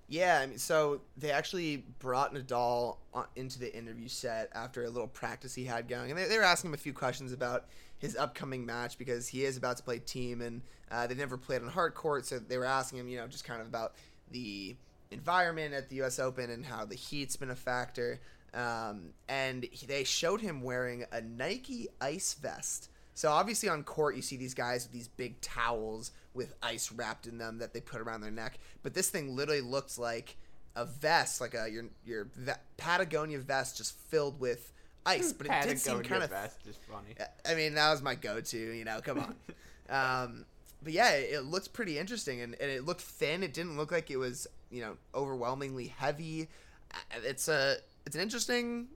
Yeah, 0.08 0.40
I 0.42 0.46
mean, 0.46 0.58
so 0.58 1.00
they 1.16 1.30
actually 1.30 1.84
brought 1.98 2.34
Nadal 2.34 2.98
into 3.36 3.58
the 3.58 3.74
interview 3.74 4.08
set 4.08 4.50
after 4.54 4.84
a 4.84 4.90
little 4.90 5.08
practice 5.08 5.54
he 5.54 5.64
had 5.64 5.88
going, 5.88 6.10
and 6.10 6.18
they, 6.18 6.26
they 6.26 6.36
were 6.36 6.44
asking 6.44 6.70
him 6.70 6.74
a 6.74 6.78
few 6.78 6.92
questions 6.92 7.32
about 7.32 7.66
his 7.98 8.16
upcoming 8.16 8.66
match 8.66 8.98
because 8.98 9.28
he 9.28 9.44
is 9.44 9.56
about 9.56 9.78
to 9.78 9.82
play 9.82 9.98
Thiem, 9.98 10.42
and 10.42 10.60
uh, 10.90 11.06
they've 11.06 11.16
never 11.16 11.38
played 11.38 11.62
on 11.62 11.68
hard 11.68 11.94
court, 11.94 12.26
so 12.26 12.38
they 12.38 12.58
were 12.58 12.66
asking 12.66 12.98
him, 12.98 13.08
you 13.08 13.16
know, 13.16 13.26
just 13.26 13.44
kind 13.44 13.62
of 13.62 13.66
about 13.66 13.94
the 14.30 14.76
environment 15.10 15.72
at 15.72 15.88
the 15.88 15.96
U.S. 15.96 16.18
Open 16.18 16.50
and 16.50 16.66
how 16.66 16.84
the 16.84 16.94
heat's 16.94 17.36
been 17.36 17.50
a 17.50 17.56
factor. 17.56 18.20
Um, 18.52 19.10
and 19.28 19.66
he, 19.70 19.86
they 19.86 20.04
showed 20.04 20.40
him 20.40 20.62
wearing 20.62 21.04
a 21.12 21.20
Nike 21.20 21.88
ice 22.00 22.34
vest. 22.34 22.90
So 23.14 23.30
obviously 23.30 23.68
on 23.68 23.84
court 23.84 24.16
you 24.16 24.22
see 24.22 24.36
these 24.36 24.54
guys 24.54 24.84
with 24.84 24.92
these 24.92 25.08
big 25.08 25.40
towels 25.40 26.12
with 26.34 26.54
ice 26.62 26.92
wrapped 26.92 27.26
in 27.26 27.38
them 27.38 27.58
that 27.58 27.72
they 27.72 27.80
put 27.80 28.00
around 28.00 28.20
their 28.20 28.30
neck, 28.30 28.58
but 28.82 28.94
this 28.94 29.08
thing 29.08 29.34
literally 29.34 29.60
looks 29.60 29.98
like 29.98 30.36
a 30.76 30.84
vest, 30.84 31.40
like 31.40 31.54
a 31.54 31.70
your 31.70 31.84
your 32.04 32.28
ve- 32.34 32.52
Patagonia 32.76 33.38
vest 33.38 33.76
just 33.76 33.96
filled 34.08 34.40
with 34.40 34.72
ice. 35.06 35.32
But 35.32 35.46
it 35.46 35.62
did 35.62 35.78
seem 35.78 36.02
kind 36.02 36.22
of 36.22 36.30
vest 36.30 36.58
is 36.66 36.76
funny. 36.90 37.14
I 37.48 37.54
mean, 37.54 37.74
that 37.74 37.90
was 37.90 38.02
my 38.02 38.14
go-to. 38.14 38.58
You 38.58 38.84
know, 38.84 39.00
come 39.00 39.20
on. 39.20 39.34
um, 40.24 40.44
but 40.82 40.92
yeah, 40.92 41.12
it, 41.12 41.34
it 41.34 41.40
looked 41.42 41.72
pretty 41.72 41.98
interesting, 41.98 42.40
and, 42.40 42.56
and 42.60 42.70
it 42.70 42.84
looked 42.84 43.00
thin. 43.00 43.42
It 43.42 43.54
didn't 43.54 43.76
look 43.76 43.92
like 43.92 44.10
it 44.10 44.16
was, 44.16 44.46
you 44.70 44.82
know, 44.82 44.96
overwhelmingly 45.14 45.88
heavy. 45.96 46.48
It's 47.24 47.48
a 47.48 47.76
it's 48.06 48.16
an 48.16 48.22
interesting 48.22 48.88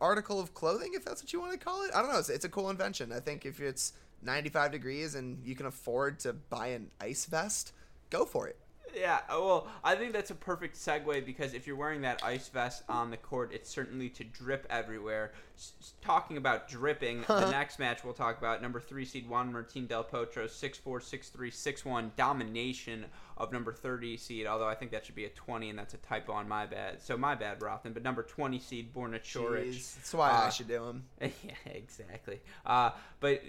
article 0.00 0.40
of 0.40 0.54
clothing, 0.54 0.92
if 0.94 1.04
that's 1.04 1.22
what 1.22 1.32
you 1.32 1.40
want 1.40 1.52
to 1.52 1.58
call 1.58 1.82
it. 1.84 1.90
I 1.94 2.02
don't 2.02 2.12
know. 2.12 2.18
It's, 2.18 2.28
it's 2.28 2.44
a 2.44 2.48
cool 2.48 2.70
invention. 2.70 3.12
I 3.12 3.20
think 3.20 3.46
if 3.46 3.60
it's 3.60 3.92
95 4.22 4.72
degrees 4.72 5.14
and 5.14 5.44
you 5.44 5.54
can 5.54 5.66
afford 5.66 6.18
to 6.20 6.32
buy 6.32 6.68
an 6.68 6.90
ice 7.00 7.26
vest, 7.26 7.72
go 8.10 8.24
for 8.24 8.48
it. 8.48 8.56
Yeah, 8.94 9.18
uh, 9.28 9.38
well, 9.40 9.68
I 9.84 9.94
think 9.94 10.14
that's 10.14 10.30
a 10.30 10.34
perfect 10.34 10.74
segue 10.76 11.26
because 11.26 11.52
if 11.52 11.66
you're 11.66 11.76
wearing 11.76 12.00
that 12.02 12.22
ice 12.24 12.48
vest 12.48 12.82
on 12.88 13.10
the 13.10 13.18
court, 13.18 13.52
it's 13.52 13.68
certainly 13.68 14.08
to 14.10 14.24
drip 14.24 14.66
everywhere. 14.70 15.32
S- 15.54 15.92
talking 16.00 16.38
about 16.38 16.66
dripping, 16.66 17.22
the 17.28 17.50
next 17.50 17.78
match 17.78 18.04
we'll 18.04 18.14
talk 18.14 18.38
about 18.38 18.62
number 18.62 18.80
three 18.80 19.04
seed 19.04 19.28
Juan 19.28 19.52
Martin 19.52 19.84
Del 19.86 20.02
Potro, 20.02 20.44
6'4, 20.46 20.80
6'3, 20.82 21.82
6'1, 21.82 22.10
domination 22.16 23.04
of 23.36 23.52
number 23.52 23.72
30 23.74 24.16
seed, 24.16 24.46
although 24.46 24.68
I 24.68 24.74
think 24.74 24.92
that 24.92 25.04
should 25.04 25.14
be 25.16 25.26
a 25.26 25.30
20, 25.30 25.68
and 25.68 25.78
that's 25.78 25.92
a 25.92 25.98
typo 25.98 26.32
on 26.32 26.48
my 26.48 26.64
bad. 26.64 27.02
So 27.02 27.18
my 27.18 27.34
bad, 27.34 27.60
Rothman, 27.60 27.92
but 27.92 28.02
number 28.02 28.22
20 28.22 28.58
seed 28.60 28.94
Borna 28.94 29.20
Coric. 29.20 29.74
Jeez, 29.74 29.96
That's 29.96 30.14
why 30.14 30.30
I 30.30 30.46
Uh, 30.46 30.50
should 30.50 30.68
do 30.68 30.84
him. 30.84 31.04
yeah, 31.20 31.28
exactly. 31.66 32.40
Uh, 32.64 32.92
but 33.20 33.42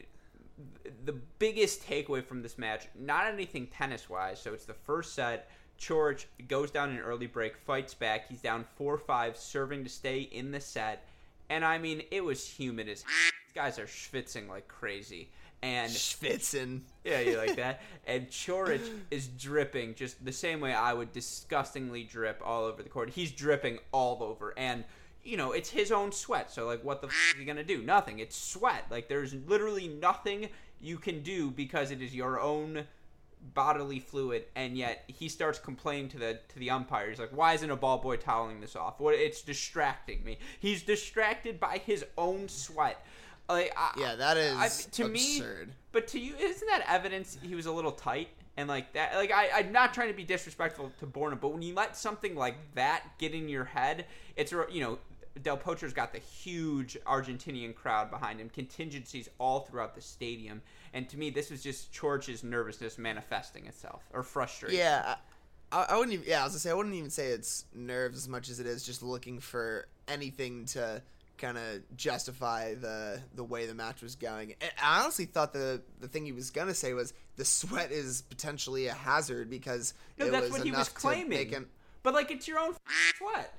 the 1.06 1.14
biggest 1.40 1.88
takeaway 1.88 2.24
from 2.24 2.42
this 2.42 2.58
match, 2.58 2.88
not 2.96 3.28
anything 3.28 3.68
tennis 3.68 4.10
wise. 4.10 4.42
So 4.42 4.54
it's 4.54 4.66
the 4.66 4.74
first 4.74 5.14
set. 5.14 5.50
Coric 5.80 6.26
goes 6.48 6.72
down 6.72 6.90
an 6.90 7.00
early 7.00 7.28
break, 7.28 7.56
fights 7.56 7.94
back. 7.94 8.28
He's 8.28 8.42
down 8.42 8.66
4 8.76 8.98
5, 8.98 9.38
serving 9.38 9.84
to 9.84 9.90
stay 9.90 10.22
in 10.22 10.52
the 10.52 10.60
set. 10.60 11.06
And 11.50 11.64
I 11.64 11.78
mean, 11.78 12.04
it 12.12 12.24
was 12.24 12.48
humid 12.48 12.90
as 12.90 13.04
These 13.48 13.54
guys 13.54 13.80
are 13.80 13.86
schwitzing 13.86 14.50
like 14.50 14.68
crazy. 14.68 15.30
And 15.64 15.92
Schwitzen. 15.92 16.82
yeah, 17.04 17.20
you 17.20 17.38
like 17.38 17.56
that? 17.58 17.82
And 18.06 18.30
Coric 18.30 18.82
is 19.10 19.28
dripping 19.28 19.96
just 19.96 20.24
the 20.24 20.32
same 20.32 20.60
way 20.60 20.74
I 20.74 20.94
would 20.94 21.12
disgustingly 21.14 22.04
drip 22.04 22.42
all 22.46 22.66
over 22.66 22.84
the 22.84 22.90
court. 22.90 23.10
He's 23.10 23.32
dripping 23.32 23.80
all 23.92 24.22
over. 24.22 24.54
And, 24.58 24.84
you 25.28 25.38
know, 25.38 25.52
it's 25.52 25.70
his 25.70 25.92
own 25.92 26.12
sweat. 26.12 26.52
So, 26.52 26.66
like, 26.66 26.84
what 26.84 27.02
the 27.02 27.08
f- 27.08 27.34
is 27.36 27.40
he 27.40 27.46
to 27.46 27.64
do? 27.64 27.82
Nothing. 27.84 28.20
It's 28.20 28.36
sweat. 28.36 28.86
Like, 28.90 29.10
there's 29.10 29.34
literally 29.34 29.88
nothing 29.88 30.50
you 30.80 30.98
can 30.98 31.22
do 31.22 31.52
because 31.52 31.92
it 31.92 32.02
is 32.02 32.16
your 32.16 32.40
own 32.40 32.86
bodily 33.54 34.00
fluid 34.00 34.46
and 34.56 34.76
yet 34.76 35.04
he 35.08 35.30
starts 35.30 35.60
complaining 35.60 36.10
to 36.10 36.18
the 36.18 36.40
to 36.50 36.58
the 36.58 36.72
umpire 36.72 37.08
he's 37.08 37.20
like 37.20 37.30
why 37.30 37.54
isn't 37.54 37.70
a 37.70 37.76
ball 37.76 38.00
boy 38.00 38.18
toweling 38.18 38.60
this 38.60 38.76
off 38.76 39.00
what 39.00 39.14
it's 39.14 39.44
distracting 39.44 40.24
me 40.24 40.40
he's 40.60 40.82
distracted 40.82 41.60
by 41.60 41.78
his 41.78 42.04
own 42.18 42.50
sweat 42.50 43.06
like 43.50 43.74
I, 43.78 43.92
Yeah, 43.98 44.16
that 44.16 44.38
is 44.38 44.56
I, 44.58 44.70
to 44.92 45.08
me 45.08 45.38
absurd. 45.38 45.70
but 45.92 46.08
to 46.10 46.20
you, 46.20 46.36
isn't 46.36 46.68
that 46.68 46.84
evidence 46.88 47.38
he 47.42 47.56
was 47.56 47.66
a 47.66 47.72
little 47.72 47.92
tight 47.92 48.30
and 48.58 48.68
like 48.68 48.94
that? 48.94 49.16
Like 49.16 49.32
I, 49.32 49.50
I'm 49.56 49.72
not 49.72 49.94
trying 49.94 50.10
to 50.10 50.14
be 50.14 50.24
disrespectful 50.24 50.92
to 51.00 51.06
Borna, 51.06 51.40
but 51.40 51.54
when 51.54 51.62
you 51.62 51.74
let 51.74 51.96
something 51.96 52.36
like 52.36 52.56
that 52.76 53.04
get 53.20 53.34
in 53.34 53.48
your 53.48 53.66
head, 53.66 54.06
it's 54.36 54.52
you 54.52 54.82
know. 54.82 55.00
Del 55.44 55.58
Potro's 55.58 55.94
got 55.94 56.14
the 56.14 56.20
huge 56.20 56.98
Argentinian 57.06 57.76
crowd 57.76 58.10
behind 58.10 58.40
him, 58.40 58.50
contingencies 58.50 59.30
all 59.40 59.62
throughout 59.62 59.96
the 59.96 60.02
stadium, 60.02 60.62
and 60.94 61.08
to 61.10 61.18
me, 61.18 61.30
this 61.30 61.50
was 61.50 61.62
just 61.62 61.94
Coric's 61.94 62.44
nervousness 62.44 62.98
manifesting 62.98 63.66
itself 63.66 64.04
or 64.14 64.24
frustration. 64.24 64.78
Yeah, 64.78 65.16
I, 65.72 65.88
I 65.90 65.98
wouldn't 65.98 66.14
even. 66.14 66.26
Yeah, 66.28 66.42
I 66.42 66.44
was 66.44 66.54
gonna 66.54 66.60
say 66.60 66.72
I 66.72 66.74
wouldn't 66.74 66.96
even 66.96 67.10
say 67.10 67.28
it's 67.28 67.66
nerves 67.74 68.18
as 68.18 68.28
much 68.28 68.50
as 68.50 68.60
it 68.60 68.66
is 68.66 68.84
just 68.84 69.04
looking 69.04 69.40
for 69.40 69.88
anything 70.08 70.66
to 70.66 71.02
kind 71.38 71.58
of 71.58 71.82
justify 71.96 72.74
the 72.74 73.22
the 73.36 73.44
way 73.44 73.66
the 73.66 73.74
match 73.74 74.02
was 74.02 74.16
going. 74.16 74.56
And 74.62 74.72
I 74.82 75.02
honestly 75.02 75.26
thought 75.26 75.54
the 75.54 75.82
the 76.00 76.08
thing 76.08 76.26
he 76.26 76.32
was 76.32 76.50
gonna 76.52 76.74
say 76.74 76.94
was 76.94 77.14
the 77.36 77.46
sweat 77.46 77.92
is 77.92 78.22
potentially 78.24 78.88
a 78.88 78.94
hazard 78.94 79.50
because 79.50 79.94
no, 80.18 80.26
it 80.26 80.32
that's 80.32 80.44
was 80.46 80.52
what 80.54 80.64
he 80.64 80.72
was 80.72 80.90
claiming. 80.90 81.50
him. 81.50 81.68
But 82.04 82.14
like, 82.14 82.32
it's 82.32 82.48
your 82.48 82.60
own 82.60 82.74
sweat. 83.18 83.54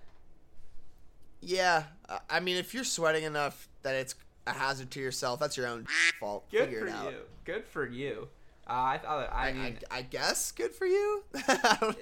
Yeah, 1.41 1.85
I- 2.09 2.19
I 2.31 2.41
mean, 2.41 2.57
if 2.57 2.75
you're 2.75 2.85
sweating 2.85 3.25
enough 3.25 3.69
that 3.83 3.95
it's 3.95 4.15
a 4.47 4.53
hazard 4.53 4.91
to 4.93 5.01
yourself, 5.01 5.41
that's 5.41 5.57
your 5.57 5.67
own 5.67 5.87
fault. 6.21 6.51
Good 6.51 6.65
Figure 6.67 6.81
for 6.81 6.87
it 6.87 6.93
out. 6.93 7.13
you. 7.13 7.19
Good 7.45 7.65
for 7.65 7.87
you. 7.87 8.29
Uh, 8.69 8.73
I 8.73 8.99
thought. 8.99 9.31
I, 9.33 9.49
I, 9.49 9.53
mean, 9.53 9.79
I, 9.91 9.99
I 9.99 10.03
guess 10.03 10.53
good 10.53 10.75
for 10.75 10.87
you. 10.87 11.23
I, 11.49 11.79
don't, 11.81 11.97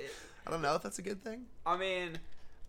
I 0.46 0.50
don't 0.50 0.62
know 0.62 0.74
if 0.74 0.82
that's 0.82 0.98
a 0.98 1.02
good 1.02 1.22
thing. 1.22 1.42
I 1.64 1.76
mean, 1.76 2.18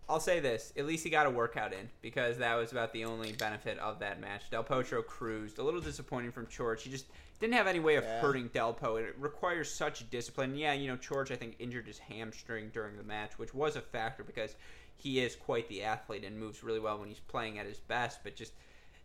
I'll 0.08 0.20
say 0.20 0.38
this: 0.40 0.72
at 0.76 0.86
least 0.86 1.02
he 1.04 1.10
got 1.10 1.26
a 1.26 1.30
workout 1.30 1.72
in 1.72 1.88
because 2.02 2.38
that 2.38 2.54
was 2.54 2.70
about 2.70 2.92
the 2.92 3.04
only 3.04 3.32
benefit 3.32 3.76
of 3.80 3.98
that 4.00 4.20
match. 4.20 4.50
Del 4.50 4.62
Potro 4.62 5.04
cruised. 5.04 5.58
A 5.58 5.62
little 5.64 5.80
disappointing 5.80 6.30
from 6.30 6.46
Coric. 6.46 6.80
He 6.80 6.90
just 6.90 7.06
didn't 7.40 7.54
have 7.54 7.66
any 7.66 7.80
way 7.80 7.96
of 7.96 8.04
Yeah. 8.04 8.20
hurting 8.20 8.50
Delpo. 8.50 9.00
It 9.00 9.16
requires 9.18 9.68
such 9.72 10.08
discipline. 10.10 10.54
Yeah, 10.54 10.74
you 10.74 10.86
know, 10.88 10.96
Coric 10.96 11.32
I 11.32 11.36
think 11.36 11.56
injured 11.58 11.86
his 11.88 11.98
hamstring 11.98 12.70
during 12.72 12.96
the 12.96 13.02
match, 13.04 13.32
which 13.38 13.52
was 13.54 13.74
a 13.74 13.80
factor 13.80 14.22
because 14.22 14.54
he 14.98 15.20
is 15.20 15.34
quite 15.36 15.68
the 15.68 15.82
athlete 15.84 16.24
and 16.24 16.38
moves 16.38 16.62
really 16.62 16.80
well 16.80 16.98
when 16.98 17.08
he's 17.08 17.20
playing 17.20 17.58
at 17.58 17.66
his 17.66 17.78
best. 17.78 18.20
But 18.22 18.36
just 18.36 18.52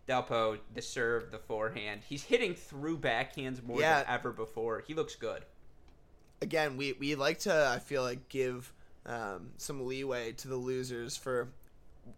Delpo, 0.08 0.58
the 0.74 0.82
serve, 0.82 1.32
the 1.32 1.38
forehand, 1.40 2.02
he's 2.08 2.24
hitting 2.24 2.56
through 2.56 2.98
backhands 3.00 3.64
more 3.64 3.80
Yeah. 3.80 4.04
than 4.04 4.14
ever 4.14 4.32
before. 4.32 4.84
He 4.86 4.94
looks 4.94 5.16
good. 5.16 5.44
Again, 6.42 6.76
we 6.76 6.94
we 6.94 7.16
like 7.16 7.40
to 7.40 7.70
I 7.74 7.80
feel 7.80 8.04
like 8.04 8.28
give 8.28 8.74
um, 9.06 9.52
some 9.58 9.86
leeway 9.86 10.34
to 10.34 10.48
the 10.48 10.56
losers 10.58 11.16
for 11.16 11.50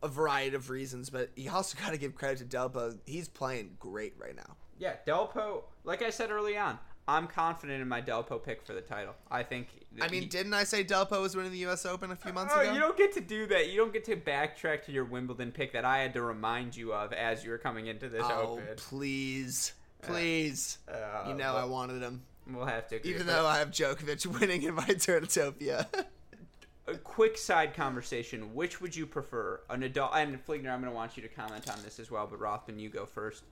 a 0.02 0.08
variety 0.08 0.56
of 0.56 0.70
reasons, 0.72 1.10
but 1.12 1.30
you 1.36 1.52
also 1.52 1.78
got 1.80 1.92
to 1.92 1.98
give 1.98 2.16
credit 2.16 2.50
to 2.50 2.58
Delpo. 2.58 2.98
He's 3.06 3.28
playing 3.28 3.76
great 3.80 4.14
right 4.18 4.36
now. 4.36 4.56
Yeah, 4.80 4.96
Delpo. 5.06 5.64
Like 5.84 6.02
I 6.02 6.10
said 6.10 6.32
early 6.32 6.58
on, 6.58 6.80
I'm 7.08 7.28
confident 7.28 7.82
in 7.82 7.88
my 7.88 8.02
Delpo 8.02 8.44
pick 8.44 8.64
for 8.66 8.74
the 8.74 8.82
title. 8.82 9.14
I 9.30 9.44
think. 9.44 9.68
I 10.02 10.08
mean, 10.08 10.24
he- 10.24 10.28
didn't 10.28 10.54
I 10.56 10.64
say 10.64 10.84
Delpo 10.84 11.22
was 11.22 11.36
winning 11.36 11.52
the 11.52 11.60
U.S. 11.60 11.86
Open 11.86 12.10
a 12.12 12.16
few 12.16 12.34
months 12.34 12.54
Oh, 12.56 12.62
ago? 12.62 12.74
you 12.74 12.80
don't 12.80 12.98
get 12.98 13.14
to 13.14 13.22
do 13.22 13.46
that. 13.48 13.70
You 13.70 13.78
don't 13.78 13.94
get 13.94 14.04
to 14.06 14.16
backtrack 14.16 14.84
to 14.86 14.92
your 14.92 15.06
Wimbledon 15.06 15.52
pick 15.52 15.72
that 15.74 15.86
I 15.86 16.00
had 16.00 16.14
to 16.14 16.22
remind 16.22 16.76
you 16.76 16.94
of 16.94 17.14
as 17.14 17.44
you 17.46 17.52
were 17.52 17.58
coming 17.60 17.88
into 17.88 18.10
this 18.10 18.24
oh, 18.26 18.54
open. 18.54 18.64
please, 18.78 19.74
please. 20.02 20.80
Uh, 20.92 21.28
you 21.30 21.36
know 21.36 21.56
I 21.56 21.66
wanted 21.66 22.02
him, 22.02 22.24
we'll 22.52 22.66
have 22.66 22.88
to. 22.90 22.96
Agree. 22.98 23.12
even 23.12 23.28
though 23.28 23.46
I 23.46 23.60
have 23.60 23.70
Djokovic 23.72 24.26
winning 24.40 24.64
in 24.64 24.74
my 24.74 24.84
Turnitopia. 24.86 25.86
a 26.88 26.96
quick 26.96 27.38
side 27.38 27.74
conversation: 27.76 28.54
Which 28.56 28.82
would 28.82 28.96
you 28.96 29.06
prefer, 29.06 29.62
a 29.70 29.76
Nadal? 29.78 30.10
And 30.16 30.44
Fligner, 30.46 30.72
I'm 30.74 30.82
going 30.82 30.92
to 30.92 30.92
want 30.92 31.16
you 31.18 31.24
to 31.24 31.30
comment 31.30 31.70
on 31.70 31.78
this 31.84 32.00
as 32.00 32.10
well. 32.10 32.28
But 32.30 32.40
Rothman, 32.40 32.80
you 32.80 32.90
go 32.90 33.06
first. 33.06 33.44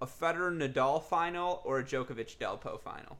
A 0.00 0.06
Federer 0.06 0.56
Nadal 0.56 1.02
final 1.02 1.60
or 1.64 1.80
a 1.80 1.84
Djokovic 1.84 2.36
Delpo 2.38 2.80
final? 2.80 3.18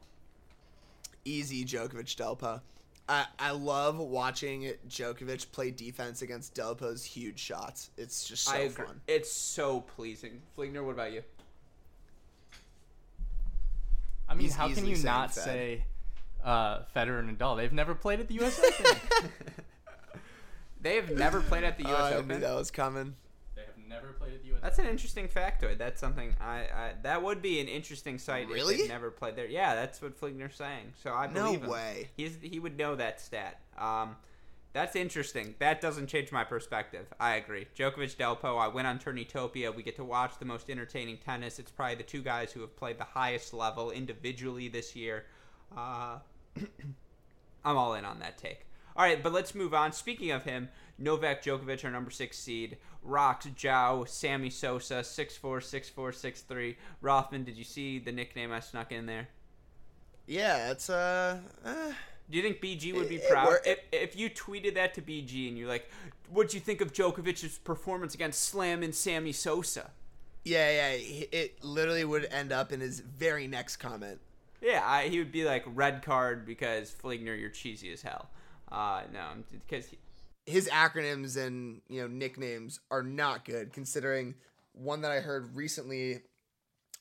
Easy 1.25 1.65
Djokovic 1.65 2.15
Delpo. 2.15 2.61
I, 3.09 3.25
I 3.39 3.51
love 3.51 3.97
watching 3.97 4.71
Djokovic 4.87 5.51
play 5.51 5.71
defense 5.71 6.21
against 6.21 6.55
Delpo's 6.55 7.03
huge 7.03 7.39
shots. 7.39 7.89
It's 7.97 8.27
just 8.27 8.43
so 8.45 8.53
I 8.53 8.57
agree. 8.59 8.85
fun. 8.85 9.01
It's 9.07 9.31
so 9.31 9.81
pleasing. 9.81 10.41
Fligner, 10.57 10.83
what 10.85 10.91
about 10.91 11.11
you? 11.11 11.23
I 14.29 14.33
mean, 14.35 14.41
He's 14.43 14.55
how 14.55 14.69
can 14.71 14.85
you 14.85 14.95
not 14.97 15.33
Fed. 15.33 15.43
say 15.43 15.83
uh, 16.43 16.81
Federer 16.95 17.19
and 17.19 17.37
Nadal? 17.37 17.57
They've 17.57 17.73
never 17.73 17.95
played 17.95 18.19
at 18.19 18.27
the 18.27 18.35
U.S. 18.35 18.59
Open. 18.63 19.29
They 20.81 20.95
have 20.95 21.11
never 21.11 21.41
played 21.41 21.65
at 21.65 21.77
the 21.77 21.83
U.S. 21.83 21.99
I 21.99 22.09
knew 22.11 22.17
Open. 22.19 22.39
that 22.41 22.55
was 22.55 22.71
coming. 22.71 23.15
they 23.55 23.63
have 23.63 23.77
never 23.89 24.13
played 24.13 24.33
at 24.35 24.41
the 24.43 24.48
U.S. 24.61 24.75
That's 24.75 24.79
an 24.79 24.85
interesting 24.91 25.27
factoid. 25.27 25.77
That's 25.77 25.99
something 25.99 26.35
I, 26.39 26.59
I 26.59 26.91
that 27.03 27.23
would 27.23 27.41
be 27.41 27.59
an 27.59 27.67
interesting 27.67 28.17
site 28.17 28.43
if 28.47 28.53
Really? 28.53 28.77
they've 28.77 28.89
never 28.89 29.11
played 29.11 29.35
there. 29.35 29.47
Yeah, 29.47 29.75
that's 29.75 30.01
what 30.01 30.19
Fligner's 30.19 30.55
saying. 30.55 30.93
So 31.03 31.11
I 31.11 31.27
No 31.27 31.45
believe 31.45 31.63
him. 31.63 31.69
way. 31.69 32.09
He's 32.15 32.37
he 32.41 32.59
would 32.59 32.77
know 32.77 32.95
that 32.95 33.19
stat. 33.21 33.59
Um, 33.77 34.15
that's 34.71 34.95
interesting. 34.95 35.55
That 35.59 35.81
doesn't 35.81 36.07
change 36.07 36.31
my 36.31 36.43
perspective. 36.43 37.07
I 37.19 37.35
agree. 37.35 37.67
Djokovic 37.75 38.15
Delpo. 38.17 38.59
I 38.59 38.67
went 38.67 38.87
on 38.87 38.99
Turnitopia. 38.99 39.75
We 39.75 39.81
get 39.81 39.95
to 39.95 40.03
watch 40.03 40.37
the 40.37 40.45
most 40.45 40.69
entertaining 40.69 41.17
tennis. 41.17 41.57
It's 41.57 41.71
probably 41.71 41.95
the 41.95 42.03
two 42.03 42.21
guys 42.21 42.51
who 42.51 42.61
have 42.61 42.75
played 42.75 42.99
the 42.99 43.03
highest 43.05 43.53
level 43.53 43.89
individually 43.89 44.67
this 44.67 44.95
year. 44.95 45.25
Uh, 45.75 46.19
I'm 47.65 47.77
all 47.77 47.95
in 47.95 48.05
on 48.05 48.19
that 48.19 48.37
take. 48.37 48.65
All 48.95 49.05
right, 49.05 49.21
but 49.21 49.31
let's 49.33 49.55
move 49.55 49.73
on. 49.73 49.91
Speaking 49.91 50.31
of 50.31 50.43
him, 50.43 50.69
Novak 50.97 51.43
Djokovic, 51.43 51.85
our 51.85 51.91
number 51.91 52.11
six 52.11 52.37
seed, 52.37 52.77
rocks 53.01 53.45
João, 53.47 54.07
Sammy 54.07 54.49
Sosa, 54.49 55.03
six 55.03 55.37
four, 55.37 55.61
six 55.61 55.87
four, 55.89 56.11
six 56.11 56.41
three. 56.41 56.77
Rothman, 57.01 57.43
did 57.45 57.57
you 57.57 57.63
see 57.63 57.99
the 57.99 58.11
nickname 58.11 58.51
I 58.51 58.59
snuck 58.59 58.91
in 58.91 59.05
there? 59.05 59.29
Yeah, 60.27 60.71
it's 60.71 60.89
uh, 60.89 61.39
uh 61.65 61.91
Do 62.29 62.37
you 62.37 62.43
think 62.43 62.61
BG 62.61 62.93
would 62.93 63.09
be 63.09 63.15
It- 63.15 63.23
it 63.23 63.29
proud 63.29 63.47
wor- 63.47 63.61
if, 63.65 63.79
if 63.91 64.15
you 64.17 64.29
tweeted 64.29 64.75
that 64.75 64.93
to 64.95 65.01
BG 65.01 65.47
and 65.47 65.57
you're 65.57 65.67
like, 65.67 65.89
"What'd 66.29 66.53
you 66.53 66.59
think 66.59 66.81
of 66.81 66.93
Djokovic's 66.93 67.57
performance 67.59 68.13
against 68.13 68.41
Slam 68.41 68.83
and 68.83 68.93
Sammy 68.93 69.31
Sosa?" 69.31 69.91
yeah, 70.43 70.69
yeah. 70.91 70.97
It 71.31 71.63
literally 71.63 72.05
would 72.05 72.25
end 72.25 72.51
up 72.51 72.71
in 72.71 72.79
his 72.81 72.99
very 72.99 73.47
next 73.47 73.77
comment. 73.77 74.19
Yeah, 74.61 74.81
I, 74.85 75.07
he 75.07 75.19
would 75.19 75.31
be 75.31 75.45
like, 75.45 75.63
"Red 75.65 76.03
card 76.03 76.45
because 76.45 76.91
Fligner, 76.91 77.39
you're 77.39 77.49
cheesy 77.49 77.91
as 77.93 78.01
hell." 78.01 78.29
Uh, 78.71 79.01
no, 79.11 79.21
because 79.67 79.87
His 80.45 80.69
acronyms 80.69 81.37
and 81.37 81.81
you 81.89 82.01
know 82.01 82.07
nicknames 82.07 82.79
are 82.91 83.03
not 83.03 83.45
good, 83.45 83.73
considering 83.73 84.35
one 84.73 85.01
that 85.01 85.11
I 85.11 85.19
heard 85.19 85.55
recently 85.55 86.21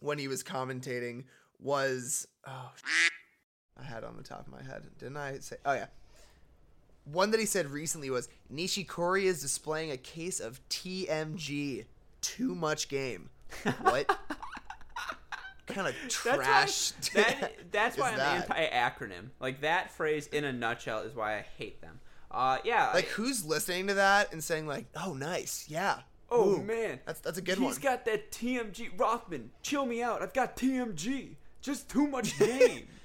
when 0.01 0.19
he 0.19 0.29
was 0.29 0.43
commentating 0.43 1.25
was 1.61 2.27
oh 2.47 2.73
I 3.79 3.85
had 3.85 3.99
it 3.99 4.05
on 4.05 4.17
the 4.17 4.23
top 4.23 4.47
of 4.47 4.53
my 4.53 4.63
head, 4.63 4.83
didn't 4.99 5.17
I 5.17 5.39
say? 5.39 5.57
Oh 5.65 5.75
yeah. 5.75 5.87
One 7.05 7.31
that 7.31 7.41
he 7.41 7.47
said 7.47 7.69
recently 7.69 8.11
was 8.11 8.29
Nishikori 8.53 9.23
is 9.23 9.41
displaying 9.41 9.91
a 9.91 9.97
case 9.97 10.41
of 10.41 10.61
TMG, 10.69 11.87
too 12.21 12.55
much 12.55 12.89
game. 12.89 13.31
What? 13.81 14.19
Kind 15.69 15.87
of 15.87 15.95
trash. 16.09 16.91
That's 16.93 17.15
why, 17.15 17.23
that, 17.41 17.53
that's 17.73 17.99
why 17.99 18.11
I'm 18.11 18.17
that? 18.19 18.51
anti-acronym. 18.51 19.31
Like 19.41 19.61
that 19.63 19.91
phrase 19.93 20.27
in 20.29 20.45
a 20.45 20.53
nutshell 20.53 21.01
is 21.01 21.15
why 21.15 21.37
I 21.39 21.47
hate 21.57 21.81
them. 21.81 22.01
Uh, 22.31 22.59
yeah. 22.65 22.91
Like 22.93 23.07
I- 23.07 23.09
who's 23.09 23.45
listening 23.45 23.87
to 23.89 23.95
that 23.95 24.33
and 24.33 24.43
saying 24.43 24.67
like, 24.67 24.87
"Oh, 24.95 25.15
nice, 25.15 25.67
yeah." 25.69 26.01
oh 26.31 26.57
Ooh, 26.57 26.63
man, 26.63 27.01
that's 27.07 27.21
that's 27.21 27.39
a 27.39 27.41
good 27.41 27.55
He's 27.57 27.63
one. 27.63 27.69
He's 27.71 27.79
got 27.79 28.05
that 28.05 28.31
TMG. 28.31 28.99
Rothman, 28.99 29.51
chill 29.63 29.87
me 29.87 30.03
out. 30.03 30.21
I've 30.23 30.35
got 30.35 30.57
TMG. 30.57 31.37
Just 31.63 31.89
too 31.89 32.07
much 32.07 32.39
game. 32.39 32.87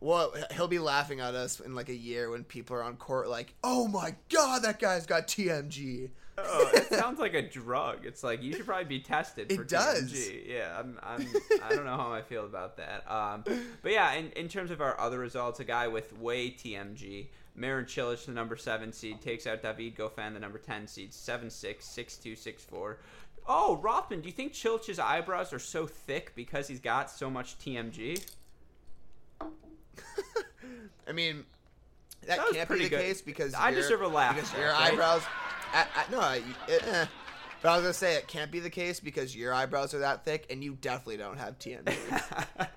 Well, 0.00 0.34
he'll 0.56 0.66
be 0.66 0.80
laughing 0.80 1.20
at 1.20 1.36
us 1.36 1.60
in 1.60 1.76
like 1.76 1.88
a 1.88 1.94
year 1.94 2.28
when 2.28 2.42
people 2.42 2.74
are 2.74 2.82
on 2.82 2.96
court 2.96 3.28
like, 3.28 3.54
"Oh 3.62 3.86
my 3.86 4.16
god, 4.32 4.64
that 4.64 4.80
guy's 4.80 5.06
got 5.06 5.28
TMG." 5.28 6.10
Oh, 6.38 6.70
it 6.72 6.86
sounds 6.94 7.18
like 7.18 7.34
a 7.34 7.42
drug. 7.42 8.06
It's 8.06 8.22
like 8.24 8.42
you 8.42 8.52
should 8.54 8.64
probably 8.66 8.86
be 8.86 9.00
tested. 9.00 9.52
It 9.52 9.56
for 9.56 9.64
does. 9.64 10.10
TMG. 10.12 10.48
Yeah, 10.48 10.78
I'm, 10.78 10.98
I'm. 11.02 11.26
I 11.62 11.68
don't 11.74 11.84
know 11.84 11.96
how 11.96 12.12
I 12.12 12.22
feel 12.22 12.46
about 12.46 12.78
that. 12.78 13.04
Um, 13.10 13.44
but 13.82 13.92
yeah, 13.92 14.14
in, 14.14 14.30
in 14.32 14.48
terms 14.48 14.70
of 14.70 14.80
our 14.80 14.98
other 14.98 15.18
results, 15.18 15.60
a 15.60 15.64
guy 15.64 15.88
with 15.88 16.18
way 16.18 16.50
TMG, 16.50 17.26
Marin 17.54 17.84
Cilic, 17.84 18.24
the 18.24 18.32
number 18.32 18.56
seven 18.56 18.92
seed, 18.92 19.20
takes 19.20 19.46
out 19.46 19.62
David 19.62 19.94
Goffin, 19.94 20.32
the 20.32 20.40
number 20.40 20.58
ten 20.58 20.86
seed, 20.86 21.12
seven 21.12 21.50
six, 21.50 21.84
six 21.84 22.16
two, 22.16 22.34
six 22.34 22.64
four. 22.64 22.98
Oh, 23.46 23.76
Rothman, 23.76 24.20
do 24.22 24.28
you 24.28 24.32
think 24.32 24.52
Cilic's 24.54 24.98
eyebrows 24.98 25.52
are 25.52 25.58
so 25.58 25.86
thick 25.86 26.32
because 26.34 26.66
he's 26.68 26.80
got 26.80 27.10
so 27.10 27.28
much 27.28 27.58
TMG? 27.58 28.24
I 31.08 31.12
mean, 31.12 31.44
that, 32.26 32.38
That 32.38 32.52
can't 32.52 32.68
be 32.68 32.78
the 32.84 32.88
good. 32.88 33.00
case 33.00 33.20
because 33.20 33.52
I 33.54 33.70
your- 33.70 33.82
deserve 33.82 34.02
a 34.02 34.08
laugh, 34.08 34.34
because 34.36 34.52
your 34.54 34.68
right? 34.70 34.92
eyebrows. 34.92 35.22
I, 35.72 35.86
I, 35.96 36.10
no, 36.10 36.20
I, 36.20 36.42
eh, 36.68 37.06
but 37.62 37.68
I 37.68 37.74
was 37.76 37.82
gonna 37.82 37.92
say 37.94 38.16
it 38.16 38.28
can't 38.28 38.50
be 38.50 38.60
the 38.60 38.70
case 38.70 39.00
because 39.00 39.34
your 39.34 39.54
eyebrows 39.54 39.94
are 39.94 40.00
that 40.00 40.24
thick, 40.24 40.46
and 40.50 40.62
you 40.62 40.76
definitely 40.80 41.16
don't 41.16 41.38
have 41.38 41.58
TMG. 41.58 41.94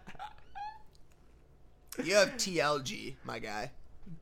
you 2.04 2.16
have 2.16 2.30
TLG, 2.38 3.16
my 3.24 3.40
guy. 3.40 3.72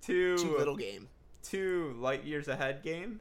Too, 0.02 0.38
Too 0.38 0.58
little 0.58 0.76
game. 0.78 1.10
two 1.42 1.96
light 2.00 2.24
years 2.24 2.48
ahead 2.48 2.84
game. 2.84 3.20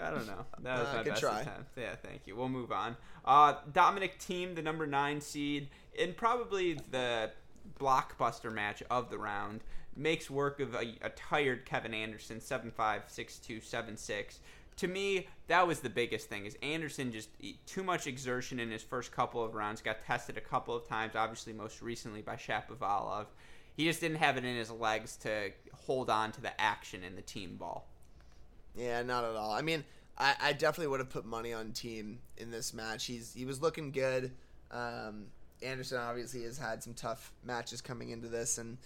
I 0.00 0.10
don't 0.10 0.26
know. 0.26 0.44
That 0.62 0.78
was 0.80 0.88
Uh, 0.88 0.92
my 0.96 1.02
best 1.04 1.20
try. 1.22 1.40
attempt. 1.40 1.70
Yeah, 1.76 1.94
thank 1.94 2.26
you. 2.26 2.36
We'll 2.36 2.48
move 2.50 2.70
on. 2.72 2.96
Uh, 3.24 3.54
Dominic 3.72 4.18
Thiem, 4.20 4.54
the 4.54 4.60
number 4.62 4.86
nine 4.86 5.20
seed, 5.22 5.68
in 5.94 6.12
probably 6.12 6.74
the 6.90 7.30
blockbuster 7.80 8.52
match 8.52 8.82
of 8.90 9.08
the 9.10 9.16
round, 9.16 9.62
makes 9.96 10.28
work 10.28 10.60
of 10.60 10.74
a, 10.74 10.96
a 11.00 11.08
tired 11.10 11.64
Kevin 11.64 11.94
Anderson, 11.94 12.40
7-5, 12.40 12.72
6-2, 12.76 13.62
7-6. 13.62 14.38
To 14.76 14.88
me, 14.88 15.28
that 15.48 15.66
was 15.66 15.80
the 15.80 15.88
biggest 15.88 16.28
thing. 16.28 16.44
Is 16.44 16.56
Anderson 16.62 17.10
just 17.10 17.30
too 17.66 17.82
much 17.82 18.06
exertion 18.06 18.60
in 18.60 18.70
his 18.70 18.82
first 18.82 19.10
couple 19.10 19.42
of 19.42 19.54
rounds? 19.54 19.80
Got 19.80 20.04
tested 20.04 20.36
a 20.36 20.40
couple 20.42 20.76
of 20.76 20.86
times, 20.86 21.16
obviously 21.16 21.52
most 21.52 21.80
recently 21.80 22.20
by 22.20 22.36
Shapovalov. 22.36 23.26
He 23.74 23.84
just 23.84 24.00
didn't 24.00 24.18
have 24.18 24.36
it 24.36 24.44
in 24.44 24.56
his 24.56 24.70
legs 24.70 25.16
to 25.18 25.50
hold 25.86 26.10
on 26.10 26.32
to 26.32 26.40
the 26.40 26.58
action 26.60 27.04
in 27.04 27.14
the 27.14 27.22
Thiem 27.22 27.58
ball. 27.58 27.88
Yeah, 28.74 29.02
not 29.02 29.24
at 29.24 29.36
all. 29.36 29.50
I 29.50 29.62
mean, 29.62 29.84
I, 30.18 30.34
I 30.40 30.52
definitely 30.52 30.88
would 30.88 31.00
have 31.00 31.10
put 31.10 31.24
money 31.24 31.52
on 31.52 31.72
Thiem 31.72 32.16
in 32.36 32.50
this 32.50 32.74
match. 32.74 33.06
He's 33.06 33.32
he 33.34 33.44
was 33.44 33.60
looking 33.60 33.90
good. 33.90 34.32
Um, 34.70 35.26
Anderson 35.62 35.98
obviously 35.98 36.42
has 36.42 36.58
had 36.58 36.82
some 36.82 36.94
tough 36.94 37.32
matches 37.44 37.80
coming 37.80 38.10
into 38.10 38.28
this, 38.28 38.58
and 38.58 38.78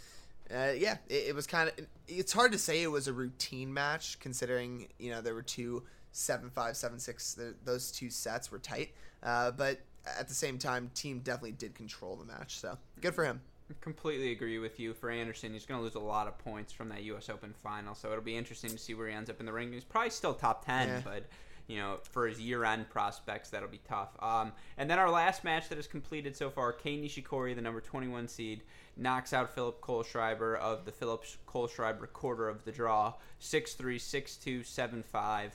uh, 0.55 0.73
yeah, 0.77 0.97
it, 1.09 1.29
it 1.29 1.35
was 1.35 1.47
kind 1.47 1.69
of. 1.69 1.87
It's 2.09 2.33
hard 2.33 2.53
to 2.53 2.59
say 2.59 2.83
it 2.83 2.91
was 2.91 3.09
a 3.09 3.13
routine 3.13 3.73
match 3.73 4.19
considering 4.21 4.89
you 4.99 5.11
know 5.11 5.21
there 5.21 5.35
were 5.35 5.43
two 5.43 5.83
seven 6.13 6.51
five 6.51 6.77
seven 6.77 6.99
six. 6.99 7.35
The, 7.35 7.55
those 7.65 7.91
two 7.91 8.11
sets 8.11 8.51
were 8.51 8.59
tight, 8.59 8.91
uh, 9.23 9.53
but 9.53 9.81
at 10.19 10.29
the 10.29 10.35
same 10.35 10.59
time, 10.59 10.91
Thiem 10.95 11.23
definitely 11.23 11.53
did 11.53 11.75
control 11.75 12.17
the 12.17 12.25
match. 12.25 12.59
So 12.59 12.77
good 13.01 13.15
for 13.15 13.25
him. 13.25 13.41
Completely 13.81 14.33
agree 14.33 14.59
with 14.59 14.81
you. 14.81 14.93
For 14.95 15.11
Anderson, 15.11 15.53
he's 15.53 15.65
going 15.65 15.79
to 15.79 15.85
lose 15.85 15.95
a 15.95 16.01
lot 16.01 16.27
of 16.27 16.37
points 16.39 16.73
from 16.73 16.89
that 16.89 17.05
U.S. 17.05 17.29
Open 17.29 17.55
final, 17.63 17.95
so 17.95 18.11
it'll 18.11 18.25
be 18.25 18.37
interesting 18.37 18.71
to 18.71 18.79
see 18.79 18.95
where 18.95 19.07
he 19.07 19.15
ends 19.15 19.31
up 19.31 19.39
in 19.39 19.47
the 19.47 19.53
ring. 19.53 19.73
He's 19.73 19.85
probably 19.85 20.11
still 20.11 20.35
top 20.35 20.65
ten, 20.67 20.89
Yeah. 20.89 21.01
but 21.05 21.27
you 21.69 21.77
know, 21.77 21.99
for 22.03 22.27
his 22.27 22.41
year-end 22.41 22.91
prospects, 22.91 23.51
that'll 23.51 23.69
be 23.69 23.81
tough. 23.89 24.09
Um, 24.21 24.51
and 24.77 24.91
then 24.91 24.99
our 24.99 25.09
last 25.09 25.45
match 25.45 25.69
that 25.69 25.79
is 25.79 25.87
completed 25.87 26.37
so 26.37 26.51
far, 26.51 26.73
Kei 26.73 26.99
Nishikori, 27.01 27.55
the 27.55 27.63
number 27.63 27.81
21 27.81 28.27
seed, 28.27 28.63
knocks 29.01 29.33
out 29.33 29.55
Philip 29.55 29.81
Kohlschreiber 29.81 30.59
of 30.59 30.85
the 30.85 30.93
Philip 30.93 31.25
Kohlschreiber 31.47 32.13
quarter 32.13 32.49
of 32.49 32.65
the 32.65 32.73
draw, 32.73 33.15
6-3, 33.41 33.97
6-2, 33.97 35.05
7-5. 35.13 35.51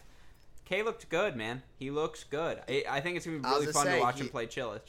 Kei 0.66 0.82
looked 0.84 1.08
good, 1.10 1.36
man. 1.36 1.62
He 1.78 1.92
looks 1.92 2.24
good. 2.24 2.60
I, 2.68 2.84
I 2.90 3.00
think 3.00 3.18
it's 3.18 3.26
gonna 3.26 3.38
be 3.40 3.48
really 3.48 3.68
fun 3.68 3.86
say, 3.86 3.98
to 3.98 4.02
watch 4.02 4.16
he- 4.18 4.22
him 4.24 4.30
play 4.30 4.48
Cilic. 4.48 4.82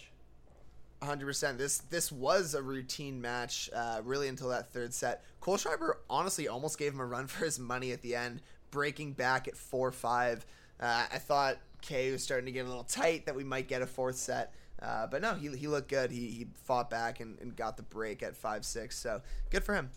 hundred 1.03 1.27
percent. 1.27 1.59
This 1.59 1.79
this 1.79 2.11
was 2.11 2.55
a 2.55 2.63
routine 2.63 3.21
match, 3.21 3.69
uh, 3.75 4.01
really 4.03 4.29
until 4.29 4.49
that 4.49 4.73
third 4.73 4.95
set. 4.95 5.23
Kohlschreiber 5.43 5.97
honestly 6.09 6.49
almost 6.49 6.79
gave 6.79 6.95
him 6.95 7.01
a 7.01 7.05
run 7.05 7.27
for 7.29 7.45
his 7.45 7.59
money 7.59 7.93
at 7.93 8.01
the 8.01 8.17
end, 8.17 8.41
breaking 8.71 9.13
back 9.13 9.49
at 9.49 9.57
four 9.57 9.93
five. 9.93 10.47
Uh, 10.81 11.05
I 11.13 11.19
thought 11.19 11.59
Kei 11.83 12.11
was 12.11 12.23
starting 12.23 12.47
to 12.47 12.53
get 12.53 12.65
a 12.65 12.69
little 12.69 12.85
tight 12.85 13.27
that 13.27 13.35
we 13.35 13.45
might 13.45 13.69
get 13.69 13.83
a 13.83 13.87
fourth 13.87 14.17
set. 14.17 14.55
Uh, 14.83 15.07
but 15.07 15.23
no, 15.23 15.35
he, 15.35 15.49
he 15.57 15.69
looked 15.69 15.89
good. 15.89 16.11
He, 16.11 16.29
he 16.29 16.47
fought 16.65 16.91
back 16.91 17.21
and, 17.21 17.39
and 17.41 17.57
got 17.57 17.77
the 17.77 17.83
break 17.83 18.23
at 18.23 18.37
five 18.37 18.65
six. 18.65 18.99
So 18.99 19.23
good 19.51 19.65
for 19.65 19.75
him. 19.75 19.91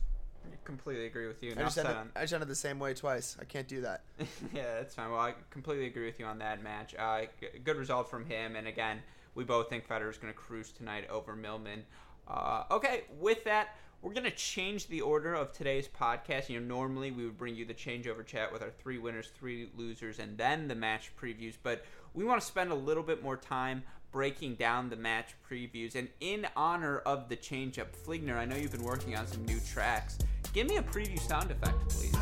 I 0.45 0.55
Completely 0.63 1.05
agree 1.05 1.27
with 1.27 1.43
you. 1.43 1.51
I 1.57 1.61
just, 1.61 1.77
ended, 1.77 1.95
on- 1.95 2.11
I 2.15 2.21
just 2.21 2.33
ended 2.33 2.47
the 2.49 2.55
same 2.55 2.79
way 2.79 2.93
twice. 2.93 3.35
I 3.41 3.43
can't 3.45 3.67
do 3.67 3.81
that. 3.81 4.03
yeah, 4.53 4.75
that's 4.75 4.95
fine. 4.95 5.11
Well, 5.11 5.19
I 5.19 5.33
completely 5.49 5.87
agree 5.87 6.05
with 6.05 6.19
you 6.19 6.25
on 6.25 6.39
that 6.39 6.63
match. 6.63 6.95
Uh, 6.97 7.21
g- 7.39 7.59
good 7.63 7.75
result 7.75 8.09
from 8.09 8.25
him, 8.25 8.55
and 8.55 8.67
again, 8.67 8.99
we 9.35 9.43
both 9.43 9.69
think 9.69 9.87
Federer's 9.87 10.17
going 10.17 10.31
to 10.33 10.37
cruise 10.37 10.71
tonight 10.71 11.09
over 11.09 11.35
Millman. 11.35 11.83
Uh, 12.27 12.63
okay, 12.71 13.03
with 13.19 13.43
that, 13.43 13.75
we're 14.01 14.13
going 14.13 14.23
to 14.23 14.31
change 14.31 14.87
the 14.87 15.01
order 15.01 15.33
of 15.33 15.51
today's 15.51 15.87
podcast. 15.87 16.47
You 16.49 16.59
know, 16.59 16.65
normally 16.67 17.11
we 17.11 17.25
would 17.25 17.37
bring 17.37 17.55
you 17.55 17.65
the 17.65 17.73
changeover 17.73 18.25
chat 18.25 18.51
with 18.51 18.61
our 18.61 18.69
three 18.71 18.97
winners, 18.97 19.31
three 19.37 19.69
losers, 19.75 20.19
and 20.19 20.37
then 20.37 20.67
the 20.67 20.75
match 20.75 21.11
previews, 21.21 21.55
but 21.61 21.83
we 22.13 22.23
want 22.23 22.39
to 22.39 22.47
spend 22.47 22.71
a 22.71 22.75
little 22.75 23.03
bit 23.03 23.21
more 23.21 23.37
time 23.37 23.83
breaking 24.11 24.55
down 24.55 24.89
the 24.89 24.95
match 24.95 25.35
previews. 25.49 25.95
And 25.95 26.09
in 26.19 26.47
honor 26.55 26.99
of 26.99 27.29
the 27.29 27.37
changeup, 27.37 27.87
Fligner, 28.05 28.37
I 28.37 28.45
know 28.45 28.55
you've 28.55 28.71
been 28.71 28.83
working 28.83 29.15
on 29.15 29.27
some 29.27 29.45
new 29.45 29.59
tracks. 29.71 30.17
Give 30.53 30.67
me 30.67 30.77
a 30.77 30.83
preview 30.83 31.19
sound 31.19 31.51
effect, 31.51 31.77
please. 31.89 32.15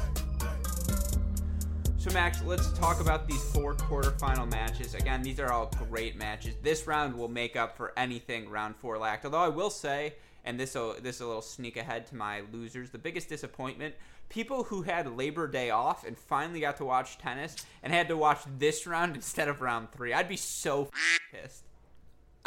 So 2.07 2.13
Max, 2.13 2.41
let's 2.43 2.71
talk 2.73 3.01
about 3.01 3.27
these 3.27 3.43
four 3.51 3.75
quarterfinal 3.75 4.49
matches. 4.49 4.93
Again, 4.93 5.21
these 5.21 5.39
are 5.39 5.51
all 5.51 5.69
great 5.89 6.15
matches. 6.15 6.55
This 6.63 6.87
round 6.87 7.13
will 7.13 7.27
make 7.27 7.55
up 7.55 7.75
for 7.75 7.91
anything 7.97 8.49
round 8.49 8.75
four 8.77 8.97
lacked. 8.97 9.25
Although 9.25 9.39
I 9.39 9.49
will 9.49 9.69
say, 9.69 10.13
and 10.45 10.57
this 10.57 10.75
will 10.75 10.95
this 11.01 11.15
is 11.15 11.21
a 11.21 11.27
little 11.27 11.41
sneak 11.41 11.75
ahead 11.75 12.07
to 12.07 12.15
my 12.15 12.43
losers. 12.53 12.91
The 12.91 12.97
biggest 12.97 13.27
disappointment: 13.27 13.93
people 14.29 14.63
who 14.63 14.83
had 14.83 15.17
Labor 15.17 15.49
Day 15.49 15.69
off 15.69 16.05
and 16.05 16.17
finally 16.17 16.61
got 16.61 16.77
to 16.77 16.85
watch 16.85 17.17
tennis 17.17 17.57
and 17.83 17.91
had 17.91 18.07
to 18.07 18.15
watch 18.15 18.39
this 18.57 18.87
round 18.87 19.15
instead 19.15 19.49
of 19.49 19.61
round 19.61 19.91
three. 19.91 20.13
I'd 20.13 20.29
be 20.29 20.37
so 20.37 20.89
pissed. 21.31 21.66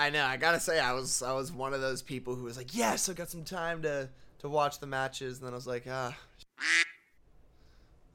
I 0.00 0.10
know. 0.10 0.24
I 0.24 0.36
gotta 0.36 0.60
say, 0.60 0.80
I 0.80 0.92
was 0.92 1.22
I 1.22 1.32
was 1.32 1.52
one 1.52 1.74
of 1.74 1.80
those 1.80 2.02
people 2.02 2.34
who 2.34 2.44
was 2.44 2.56
like, 2.56 2.74
yes, 2.76 3.08
I 3.08 3.12
got 3.12 3.28
some 3.30 3.44
time 3.44 3.82
to 3.82 4.08
to 4.40 4.48
watch 4.48 4.78
the 4.80 4.86
matches, 4.86 5.38
and 5.38 5.46
then 5.46 5.52
I 5.52 5.56
was 5.56 5.66
like, 5.66 5.84
ah, 5.90 6.16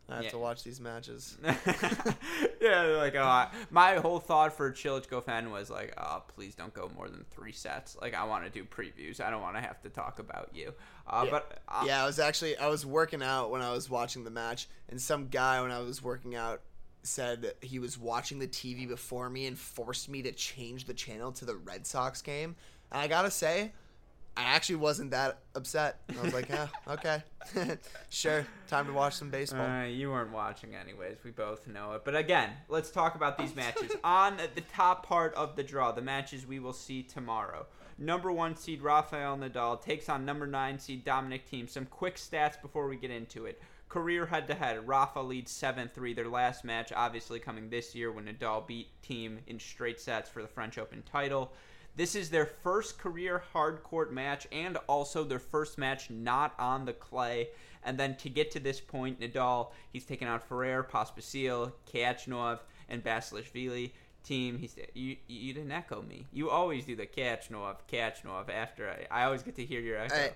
I 0.08 0.16
have 0.16 0.24
Yeah. 0.26 0.30
to 0.32 0.38
watch 0.38 0.64
these 0.64 0.80
matches. 0.80 1.38
yeah, 2.62 2.82
like 2.98 3.16
uh, 3.16 3.48
my 3.72 3.96
whole 3.96 4.20
thought 4.20 4.54
for 4.56 4.72
Cilic 4.72 5.08
Goffin 5.08 5.52
was 5.52 5.70
like, 5.70 5.94
oh, 5.98 6.24
please 6.28 6.54
don't 6.56 6.74
go 6.74 6.92
more 6.96 7.10
than 7.10 7.26
three 7.32 7.52
sets. 7.52 7.98
Like 8.00 8.14
I 8.14 8.24
want 8.26 8.44
to 8.46 8.50
do 8.52 8.64
previews. 8.66 9.20
I 9.20 9.30
don't 9.32 9.42
want 9.42 9.56
to 9.56 9.62
have 9.62 9.82
to 9.82 9.90
talk 9.90 10.20
about 10.20 10.50
you. 10.54 10.74
Uh, 11.08 11.22
Yeah. 11.26 11.32
But 11.32 11.60
uh, 11.68 11.84
yeah, 11.88 12.04
I 12.04 12.06
was 12.06 12.20
actually 12.20 12.56
I 12.58 12.68
was 12.68 12.86
working 12.86 13.24
out 13.24 13.50
when 13.52 13.62
I 13.62 13.72
was 13.72 13.90
watching 13.90 14.24
the 14.24 14.32
match, 14.32 14.68
and 14.90 15.02
some 15.02 15.28
guy 15.28 15.62
when 15.62 15.72
I 15.72 15.80
was 15.80 16.04
working 16.04 16.36
out 16.36 16.62
said 17.08 17.54
he 17.62 17.80
was 17.80 17.98
watching 17.98 18.40
the 18.40 18.48
TV 18.48 18.88
before 18.88 19.30
me 19.30 19.46
and 19.46 19.58
forced 19.58 20.10
me 20.10 20.22
to 20.24 20.32
change 20.32 20.86
the 20.86 20.94
channel 20.94 21.32
to 21.34 21.46
the 21.46 21.56
Red 21.56 21.86
Sox 21.86 22.22
game. 22.22 22.56
And 22.92 23.02
I 23.02 23.08
gotta 23.08 23.32
say, 23.32 23.72
I 24.38 24.44
actually 24.44 24.76
wasn't 24.76 25.12
that 25.12 25.40
upset. 25.56 26.02
I 26.18 26.22
was 26.22 26.34
like, 26.34 26.50
yeah, 26.50 26.68
okay, 26.90 27.24
sure, 28.10 28.46
time 28.68 28.88
to 28.88 28.94
watch 28.94 29.14
some 29.14 29.30
baseball. 29.30 29.66
Uh, 29.66 29.86
you 29.86 30.12
weren't 30.12 30.32
watching 30.32 30.76
anyways. 30.76 31.18
We 31.24 31.32
both 31.32 31.68
know 31.68 31.94
it. 31.94 32.04
But 32.04 32.16
again, 32.16 32.50
let's 32.68 32.92
talk 32.92 33.16
about 33.16 33.38
these 33.38 33.56
matches. 33.56 33.92
On 34.04 34.38
the 34.38 34.62
top 34.62 35.06
part 35.06 35.34
of 35.36 35.56
the 35.56 35.64
draw, 35.64 35.94
the 35.94 36.02
matches 36.02 36.46
we 36.46 36.60
will 36.60 36.74
see 36.74 37.02
tomorrow. 37.02 37.66
Number 37.98 38.30
one 38.30 38.58
seed 38.58 38.82
Rafael 38.82 39.38
Nadal 39.38 39.82
takes 39.82 40.10
on 40.10 40.26
number 40.26 40.46
nine 40.46 40.78
seed 40.80 41.06
Dominic 41.06 41.50
Thiem. 41.50 41.70
Some 41.70 41.86
quick 41.86 42.18
stats 42.18 42.62
before 42.62 42.90
we 42.90 42.98
get 42.98 43.10
into 43.10 43.46
it. 43.46 43.62
Career 43.90 44.26
head 44.26 44.48
to 44.48 44.56
head, 44.56 44.88
Rafa 44.88 45.20
leads 45.22 45.52
7 45.52 45.90
3. 45.94 46.14
Their 46.14 46.28
last 46.28 46.64
match, 46.66 46.92
obviously, 46.96 47.40
coming 47.40 47.70
this 47.70 47.94
year 47.96 48.12
when 48.12 48.26
Nadal 48.26 48.66
beat 48.68 48.90
Thiem 49.08 49.38
in 49.48 49.60
straight 49.60 50.00
sets 50.02 50.30
for 50.30 50.42
the 50.42 50.48
French 50.48 50.78
Open 50.78 51.04
title. 51.04 51.54
This 51.96 52.14
is 52.16 52.30
their 52.30 52.46
first 52.46 52.98
career 52.98 53.42
hard 53.54 53.82
court 53.84 54.12
match 54.12 54.48
and 54.52 54.76
also 54.88 55.24
their 55.24 55.40
first 55.40 55.78
match 55.78 56.10
not 56.10 56.54
on 56.60 56.84
the 56.84 56.92
clay. 56.92 57.50
And 57.84 57.98
then 57.98 58.18
to 58.18 58.30
get 58.30 58.52
to 58.52 58.60
this 58.60 58.82
point, 58.82 59.22
Nadal, 59.22 59.70
he's 59.94 60.04
taken 60.04 60.28
out 60.28 60.44
Ferrer, 60.44 60.84
Pospisil, 60.92 61.72
Khachanov, 61.94 62.60
and 62.90 63.02
Basilashvili. 63.04 63.92
Thiem, 64.28 64.60
he's 64.60 64.76
you. 64.96 65.16
You 65.28 65.54
didn't 65.54 65.72
echo 65.72 66.02
me. 66.02 66.26
You 66.34 66.50
always 66.50 66.84
do 66.86 66.96
the 66.98 67.06
Khachanov, 67.06 67.78
Khachanov. 67.90 68.50
After 68.50 68.90
I, 68.90 69.22
I 69.22 69.26
always 69.26 69.44
get 69.44 69.56
to 69.58 69.66
hear 69.66 69.80
your 69.80 70.00
echo. 70.00 70.16
I- 70.16 70.32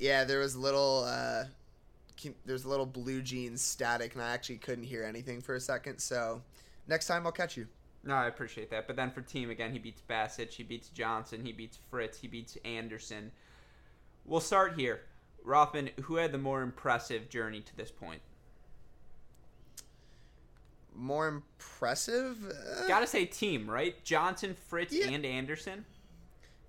Yeah, 0.00 0.24
there 0.24 0.40
was 0.40 0.56
little 0.56 1.04
uh, 1.06 1.44
there's 2.46 2.64
a 2.64 2.68
little 2.68 2.86
blue 2.86 3.22
jeans 3.22 3.60
static, 3.62 4.14
and 4.14 4.22
I 4.22 4.30
actually 4.32 4.56
couldn't 4.58 4.84
hear 4.84 5.04
anything 5.04 5.40
for 5.40 5.54
a 5.54 5.60
second. 5.60 5.98
So 5.98 6.42
next 6.88 7.06
time 7.06 7.26
I'll 7.26 7.32
catch 7.32 7.56
you. 7.56 7.66
No, 8.02 8.14
I 8.14 8.26
appreciate 8.26 8.70
that. 8.70 8.86
But 8.86 8.96
then 8.96 9.10
for 9.10 9.22
Thiem 9.22 9.50
again, 9.50 9.72
he 9.72 9.78
beats 9.78 10.02
Basic, 10.02 10.50
he 10.52 10.62
beats 10.62 10.88
Johnson, 10.90 11.44
he 11.44 11.52
beats 11.52 11.78
Fritz, 11.90 12.18
he 12.18 12.28
beats 12.28 12.58
Anderson. 12.64 13.32
We'll 14.26 14.40
start 14.40 14.74
here. 14.78 15.00
Rothman, 15.42 15.90
who 16.02 16.16
had 16.16 16.32
the 16.32 16.38
more 16.38 16.62
impressive 16.62 17.28
journey 17.28 17.60
to 17.60 17.76
this 17.76 17.90
point? 17.90 18.20
More 20.94 21.28
impressive? 21.28 22.36
Uh, 22.46 22.86
Gotta 22.88 23.06
say 23.06 23.26
Thiem, 23.26 23.66
right? 23.66 24.02
Johnson, 24.04 24.54
Fritz, 24.68 24.92
Yeah. 24.94 25.08
and 25.08 25.24
Anderson. 25.26 25.84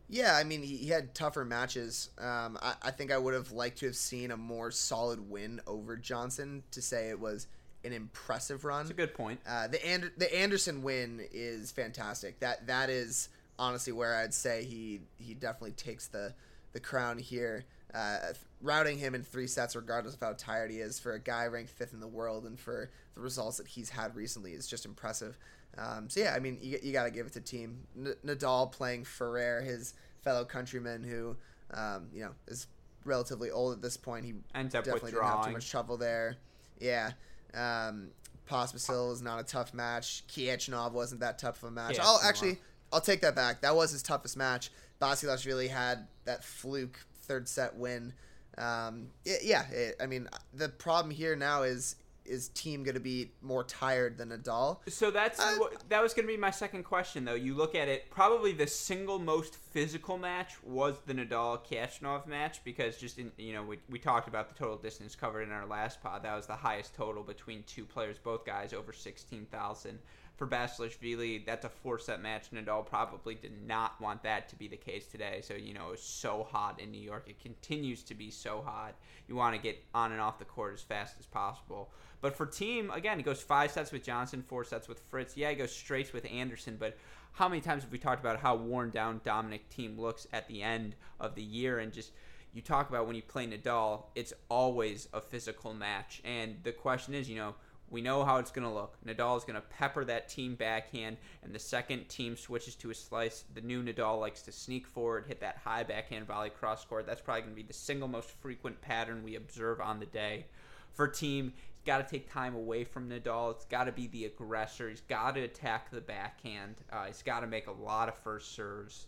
Yeah, 0.07 0.35
I 0.35 0.43
mean, 0.43 0.61
he, 0.61 0.77
he 0.77 0.89
had 0.89 1.15
tougher 1.15 1.45
matches. 1.45 2.09
Um, 2.19 2.57
I, 2.61 2.75
I 2.83 2.91
think 2.91 3.11
I 3.11 3.17
would 3.17 3.33
have 3.33 3.51
liked 3.51 3.79
to 3.79 3.87
have 3.87 3.95
seen 3.95 4.31
a 4.31 4.37
more 4.37 4.71
solid 4.71 5.29
win 5.29 5.61
over 5.65 5.95
Johnson 5.95 6.63
to 6.71 6.81
say 6.81 7.09
it 7.09 7.19
was 7.19 7.47
an 7.83 7.93
impressive 7.93 8.65
run. 8.65 8.83
That's 8.83 8.91
a 8.91 8.93
good 8.93 9.13
point. 9.13 9.39
Uh, 9.47 9.67
the 9.67 9.83
Ander- 9.85 10.13
the 10.17 10.33
Anderson 10.35 10.83
win 10.83 11.21
is 11.31 11.71
fantastic. 11.71 12.39
That 12.39 12.67
that 12.67 12.89
is 12.89 13.29
honestly 13.57 13.93
where 13.93 14.15
I'd 14.15 14.33
say 14.33 14.63
he 14.63 15.01
he 15.17 15.33
definitely 15.33 15.71
takes 15.71 16.07
the 16.07 16.33
the 16.73 16.79
crown 16.79 17.17
here. 17.17 17.65
Uh, 17.93 18.33
routing 18.61 18.97
him 18.97 19.15
in 19.15 19.23
three 19.23 19.47
sets, 19.47 19.73
regardless 19.75 20.15
of 20.15 20.19
how 20.19 20.33
tired 20.37 20.69
he 20.69 20.79
is, 20.79 20.99
for 20.99 21.13
a 21.13 21.19
guy 21.19 21.45
ranked 21.45 21.69
fifth 21.69 21.93
in 21.93 22.01
the 22.01 22.07
world, 22.07 22.45
and 22.45 22.59
for 22.59 22.89
the 23.13 23.21
results 23.21 23.55
that 23.57 23.67
he's 23.67 23.89
had 23.89 24.13
recently, 24.15 24.51
is 24.51 24.67
just 24.67 24.85
impressive. 24.85 25.37
Um, 25.77 26.09
so 26.09 26.19
yeah, 26.21 26.33
I 26.35 26.39
mean, 26.39 26.57
you, 26.61 26.79
you 26.81 26.93
got 26.93 27.03
to 27.03 27.11
give 27.11 27.25
it 27.25 27.33
to 27.33 27.41
Thiem 27.41 27.75
N- 27.97 28.15
Nadal 28.25 28.71
playing 28.71 29.03
Ferrer, 29.05 29.61
his 29.61 29.93
fellow 30.23 30.45
countryman, 30.45 31.03
who 31.03 31.35
um, 31.73 32.07
you 32.13 32.21
know 32.21 32.31
is 32.47 32.67
relatively 33.03 33.51
old 33.51 33.73
at 33.73 33.81
this 33.81 33.97
point. 33.97 34.25
He 34.25 34.33
Ends 34.53 34.73
up 34.75 34.83
definitely 34.85 35.11
didn't 35.11 35.23
have 35.25 35.45
too 35.45 35.51
much 35.51 35.69
trouble 35.69 35.97
there. 35.97 36.37
Yeah. 36.79 37.11
Um, 37.53 38.09
Pospisil 38.49 39.09
was 39.09 39.21
not 39.21 39.39
a 39.39 39.43
tough 39.43 39.73
match. 39.73 40.23
Khachanov 40.27 40.91
wasn't 40.91 41.21
that 41.21 41.39
tough 41.39 41.61
of 41.63 41.69
a 41.69 41.71
match. 41.71 41.97
I'll 41.99 42.19
actually, 42.23 42.57
I'll 42.93 43.01
take 43.01 43.21
that 43.21 43.35
back. 43.35 43.61
That 43.61 43.75
was 43.75 43.91
his 43.91 44.03
toughest 44.03 44.37
match. 44.37 44.69
Basilashvili 45.01 45.69
had 45.69 46.07
that 46.25 46.43
fluke 46.43 46.99
third 47.23 47.47
set 47.49 47.75
win. 47.75 48.13
Um, 48.57 49.07
y- 49.25 49.37
yeah, 49.43 49.67
it, 49.71 49.95
I 49.99 50.05
mean, 50.05 50.29
the 50.53 50.69
problem 50.69 51.11
here 51.13 51.35
now 51.35 51.63
is 51.63 51.95
is 52.25 52.49
Thiem 52.49 52.83
going 52.83 52.95
to 52.95 52.99
be 52.99 53.31
more 53.41 53.63
tired 53.63 54.17
than 54.17 54.29
Nadal? 54.29 54.79
So 54.89 55.11
that's 55.11 55.39
Uh, 55.39 55.57
that 55.89 56.01
was 56.01 56.13
going 56.13 56.27
to 56.27 56.33
be 56.33 56.37
my 56.37 56.51
second 56.51 56.83
question, 56.83 57.25
though. 57.25 57.35
You 57.35 57.55
look 57.55 57.75
at 57.75 57.87
it, 57.87 58.09
probably 58.09 58.51
the 58.51 58.67
single 58.67 59.19
most 59.19 59.55
physical 59.55 60.17
match 60.17 60.55
was 60.63 60.95
the 61.05 61.13
Nadal 61.13 61.65
Khachanov 61.65 62.27
match 62.27 62.63
because 62.63 62.97
just 62.97 63.19
in 63.19 63.31
you 63.37 63.53
know 63.53 63.63
we, 63.63 63.79
we 63.89 63.99
talked 63.99 64.27
about 64.27 64.49
the 64.49 64.55
total 64.55 64.77
distance 64.77 65.15
covered 65.15 65.43
in 65.43 65.51
our 65.51 65.65
last 65.65 66.01
pod. 66.01 66.23
That 66.23 66.35
was 66.35 66.47
the 66.47 66.55
highest 66.55 66.95
total 66.95 67.23
between 67.23 67.63
two 67.63 67.85
players, 67.85 68.17
both 68.17 68.45
guys 68.45 68.73
over 68.73 68.93
sixteen 68.93 69.45
thousand. 69.51 69.99
For 70.37 70.45
Basilashvili. 70.45 71.45
That's 71.45 71.65
a 71.65 71.69
four 71.69 71.97
set 71.97 72.21
match. 72.21 72.51
Nadal 72.51 72.85
probably 72.85 73.35
did 73.35 73.65
not 73.65 73.99
want 74.01 74.23
that 74.23 74.49
to 74.49 74.55
be 74.55 74.67
the 74.67 74.75
case 74.75 75.07
today. 75.07 75.41
So, 75.41 75.53
you 75.53 75.73
know, 75.73 75.87
it 75.87 75.91
was 75.91 76.01
so 76.01 76.45
hot 76.49 76.81
in 76.81 76.91
New 76.91 77.01
York. 77.01 77.25
It 77.27 77.41
continues 77.41 78.03
to 78.03 78.15
be 78.15 78.29
so 78.29 78.61
hot. 78.65 78.95
You 79.27 79.35
want 79.35 79.55
to 79.55 79.61
get 79.61 79.81
on 79.93 80.11
and 80.11 80.19
off 80.19 80.37
the 80.37 80.45
court 80.45 80.73
as 80.73 80.81
fast 80.81 81.15
as 81.19 81.25
possible. 81.25 81.89
But 82.21 82.35
for 82.35 82.45
Thiem, 82.45 82.93
again, 82.93 83.17
he 83.17 83.23
goes 83.23 83.41
five 83.41 83.71
sets 83.71 83.91
with 83.91 84.03
Johnson, 84.03 84.41
four 84.41 84.63
sets 84.63 84.87
with 84.87 84.99
Fritz. 84.99 85.37
Yeah, 85.37 85.51
he 85.51 85.55
goes 85.55 85.71
straight 85.71 86.11
with 86.13 86.25
Anderson, 86.29 86.75
but 86.77 86.97
how 87.33 87.47
many 87.47 87.61
times 87.61 87.83
have 87.83 87.91
we 87.91 87.97
talked 87.97 88.21
about 88.21 88.39
how 88.39 88.55
worn 88.55 88.89
down 88.89 89.21
Dominic 89.23 89.69
Thiem 89.69 89.97
looks 89.97 90.25
at 90.33 90.47
the 90.47 90.63
end 90.63 90.95
of 91.19 91.35
the 91.35 91.43
year 91.43 91.79
and 91.79 91.93
just 91.93 92.11
you 92.53 92.61
talk 92.61 92.89
about 92.89 93.05
when 93.05 93.17
you 93.17 93.21
play 93.21 93.45
Nadal, 93.45 94.05
it's 94.15 94.33
always 94.49 95.09
a 95.13 95.19
physical 95.19 95.73
match. 95.73 96.21
And 96.23 96.55
the 96.63 96.71
question 96.71 97.13
is, 97.13 97.29
you 97.29 97.35
know, 97.35 97.55
we 97.89 98.01
know 98.01 98.25
how 98.25 98.37
it's 98.37 98.51
going 98.51 98.67
to 98.67 98.73
look. 98.73 98.97
Nadal 99.05 99.37
is 99.37 99.43
going 99.43 99.55
to 99.55 99.61
pepper 99.61 100.03
that 100.05 100.29
Thiem 100.29 100.57
backhand, 100.57 101.17
and 101.43 101.53
the 101.53 101.59
second 101.59 102.07
Thiem 102.09 102.37
switches 102.37 102.75
to 102.75 102.89
a 102.89 102.95
slice, 102.95 103.43
the 103.53 103.61
new 103.61 103.83
Nadal 103.83 104.19
likes 104.19 104.41
to 104.43 104.51
sneak 104.51 104.87
forward, 104.87 105.25
hit 105.27 105.39
that 105.41 105.57
high 105.63 105.83
backhand 105.83 106.25
volley 106.25 106.49
cross 106.49 106.83
court. 106.83 107.05
That's 107.05 107.21
probably 107.21 107.41
going 107.41 107.53
to 107.53 107.61
be 107.61 107.67
the 107.67 107.73
single 107.73 108.07
most 108.07 108.31
frequent 108.41 108.81
pattern 108.81 109.23
we 109.23 109.35
observe 109.35 109.79
on 109.79 109.99
the 109.99 110.07
day. 110.07 110.45
For 110.93 111.07
Thiem, 111.07 111.51
he's 111.53 111.83
got 111.85 111.97
to 111.97 112.09
take 112.09 112.31
time 112.31 112.55
away 112.55 112.85
from 112.85 113.09
Nadal. 113.09 113.51
It's 113.51 113.65
got 113.65 113.83
to 113.83 113.91
be 113.91 114.07
the 114.07 114.25
aggressor. 114.25 114.89
He's 114.89 115.01
got 115.01 115.35
to 115.35 115.41
attack 115.41 115.91
the 115.91 116.01
backhand. 116.01 116.75
Uh, 116.91 117.05
he's 117.05 117.21
got 117.21 117.41
to 117.41 117.47
make 117.47 117.67
a 117.67 117.71
lot 117.71 118.09
of 118.09 118.15
first 118.15 118.55
serves. 118.55 119.07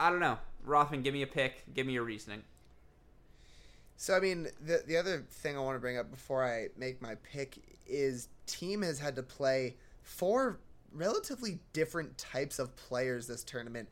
I 0.00 0.10
don't 0.10 0.20
know. 0.20 0.38
Rothman, 0.64 1.02
give 1.02 1.12
me 1.12 1.22
a 1.22 1.26
pick. 1.26 1.64
Give 1.74 1.86
me 1.86 1.92
your 1.92 2.04
reasoning. 2.04 2.42
So 3.98 4.14
I 4.16 4.20
mean, 4.20 4.46
the 4.64 4.82
the 4.86 4.96
other 4.96 5.26
thing 5.28 5.56
I 5.56 5.60
want 5.60 5.74
to 5.74 5.80
bring 5.80 5.98
up 5.98 6.08
before 6.10 6.44
I 6.44 6.68
make 6.76 7.02
my 7.02 7.16
pick 7.16 7.58
is 7.84 8.28
Thiem 8.46 8.84
has 8.84 9.00
had 9.00 9.16
to 9.16 9.24
play 9.24 9.74
four 10.02 10.60
relatively 10.92 11.58
different 11.72 12.16
types 12.16 12.60
of 12.60 12.74
players 12.76 13.26
this 13.26 13.42
tournament. 13.42 13.88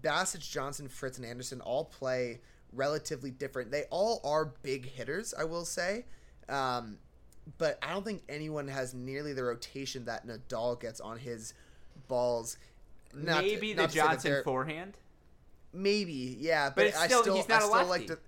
Basic, 0.00 0.40
Johnson, 0.40 0.88
Fritz, 0.88 1.18
and 1.18 1.26
Anderson 1.26 1.60
all 1.60 1.84
play 1.84 2.40
relatively 2.72 3.30
different. 3.30 3.70
They 3.70 3.84
all 3.90 4.22
are 4.24 4.46
big 4.62 4.88
hitters, 4.88 5.34
I 5.38 5.44
will 5.44 5.66
say. 5.66 6.06
Um, 6.48 6.96
but 7.58 7.78
I 7.82 7.92
don't 7.92 8.04
think 8.04 8.22
anyone 8.30 8.66
has 8.68 8.94
nearly 8.94 9.34
the 9.34 9.44
rotation 9.44 10.06
that 10.06 10.26
Nadal 10.26 10.80
gets 10.80 11.00
on 11.00 11.18
his 11.18 11.52
balls. 12.08 12.56
Not 13.12 13.44
Maybe 13.44 13.74
to, 13.74 13.82
the 13.82 13.88
Johnson 13.88 14.42
forehand. 14.42 14.96
Maybe, 15.72 16.36
yeah, 16.40 16.70
but, 16.70 16.92
but 16.92 17.00
I 17.00 17.06
still, 17.06 17.22
still, 17.22 17.36
he's 17.36 17.48
not 17.48 17.62
I 17.62 17.66
still 17.66 17.86
like 17.86 18.06
to. 18.06 18.18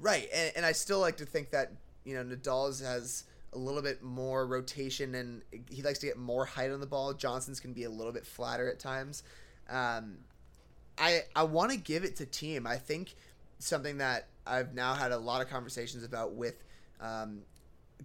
Right, 0.00 0.28
and, 0.32 0.52
and 0.56 0.66
I 0.66 0.72
still 0.72 1.00
like 1.00 1.18
to 1.18 1.26
think 1.26 1.50
that 1.50 1.72
you 2.04 2.14
know 2.14 2.24
Nadal's 2.24 2.80
has 2.80 3.24
a 3.52 3.58
little 3.58 3.82
bit 3.82 4.02
more 4.02 4.46
rotation 4.46 5.14
and 5.14 5.42
he 5.70 5.82
likes 5.82 6.00
to 6.00 6.06
get 6.06 6.18
more 6.18 6.44
height 6.44 6.70
on 6.70 6.80
the 6.80 6.86
ball. 6.86 7.12
Johnson's 7.14 7.60
can 7.60 7.72
be 7.72 7.84
a 7.84 7.90
little 7.90 8.12
bit 8.12 8.26
flatter 8.26 8.68
at 8.68 8.78
times. 8.78 9.22
Um, 9.70 10.18
I 10.98 11.22
I 11.34 11.44
want 11.44 11.70
to 11.70 11.76
give 11.76 12.04
it 12.04 12.16
to 12.16 12.26
Thiem. 12.26 12.66
I 12.66 12.76
think 12.76 13.14
something 13.58 13.98
that 13.98 14.26
I've 14.46 14.74
now 14.74 14.94
had 14.94 15.12
a 15.12 15.18
lot 15.18 15.40
of 15.40 15.48
conversations 15.48 16.04
about 16.04 16.34
with 16.34 16.62
um, 17.00 17.42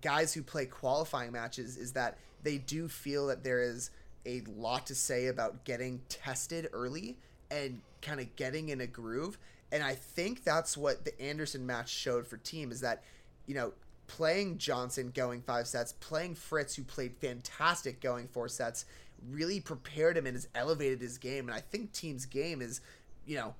guys 0.01 0.33
who 0.33 0.43
play 0.43 0.65
qualifying 0.65 1.31
matches 1.31 1.77
is 1.77 1.93
that 1.93 2.17
they 2.43 2.57
do 2.57 2.87
feel 2.87 3.27
that 3.27 3.43
there 3.43 3.61
is 3.61 3.91
a 4.25 4.41
lot 4.55 4.87
to 4.87 4.95
say 4.95 5.27
about 5.27 5.65
getting 5.65 6.01
tested 6.09 6.69
early 6.71 7.17
and 7.51 7.81
kind 8.01 8.19
of 8.19 8.35
getting 8.35 8.69
in 8.69 8.81
a 8.81 8.87
groove. 8.87 9.37
And 9.71 9.83
I 9.83 9.95
think 9.95 10.43
that's 10.43 10.77
what 10.77 11.05
the 11.05 11.19
Anderson 11.21 11.65
match 11.65 11.89
showed 11.89 12.27
for 12.27 12.37
Thiem 12.37 12.71
is 12.71 12.81
that, 12.81 13.03
you 13.45 13.55
know, 13.55 13.73
playing 14.07 14.57
Johnson 14.57 15.11
going 15.13 15.41
five 15.41 15.67
sets, 15.67 15.93
playing 15.93 16.35
Fritz, 16.35 16.75
who 16.75 16.83
played 16.83 17.15
fantastic 17.15 18.01
going 18.01 18.27
four 18.27 18.47
sets, 18.47 18.85
really 19.29 19.59
prepared 19.59 20.17
him 20.17 20.25
and 20.25 20.35
has 20.35 20.47
elevated 20.55 21.01
his 21.01 21.17
game. 21.17 21.47
And 21.47 21.55
I 21.55 21.61
think 21.61 21.93
Thiem's 21.93 22.25
game 22.25 22.61
is, 22.61 22.81
you 23.25 23.37
know, 23.37 23.53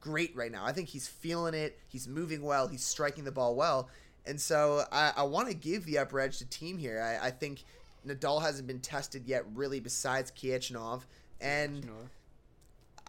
great 0.00 0.34
right 0.36 0.52
now. 0.52 0.64
I 0.64 0.72
think 0.72 0.88
he's 0.88 1.08
feeling 1.08 1.54
it. 1.54 1.78
He's 1.88 2.06
moving 2.06 2.42
well. 2.42 2.68
He's 2.68 2.84
striking 2.84 3.24
the 3.24 3.32
ball 3.32 3.56
well. 3.56 3.88
And 4.26 4.40
so 4.40 4.84
I, 4.92 5.12
I 5.16 5.22
want 5.24 5.48
to 5.48 5.54
give 5.54 5.84
the 5.86 5.98
upper 5.98 6.20
edge 6.20 6.38
to 6.38 6.44
Thiem 6.44 6.78
here. 6.78 7.02
I, 7.02 7.28
I, 7.28 7.30
think 7.30 7.64
Nadal 8.06 8.42
hasn't 8.42 8.68
been 8.68 8.80
tested 8.80 9.26
yet, 9.26 9.44
really, 9.54 9.80
besides 9.80 10.30
Khachanov. 10.30 11.02
And. 11.40 11.82
Khachanov 11.82 12.08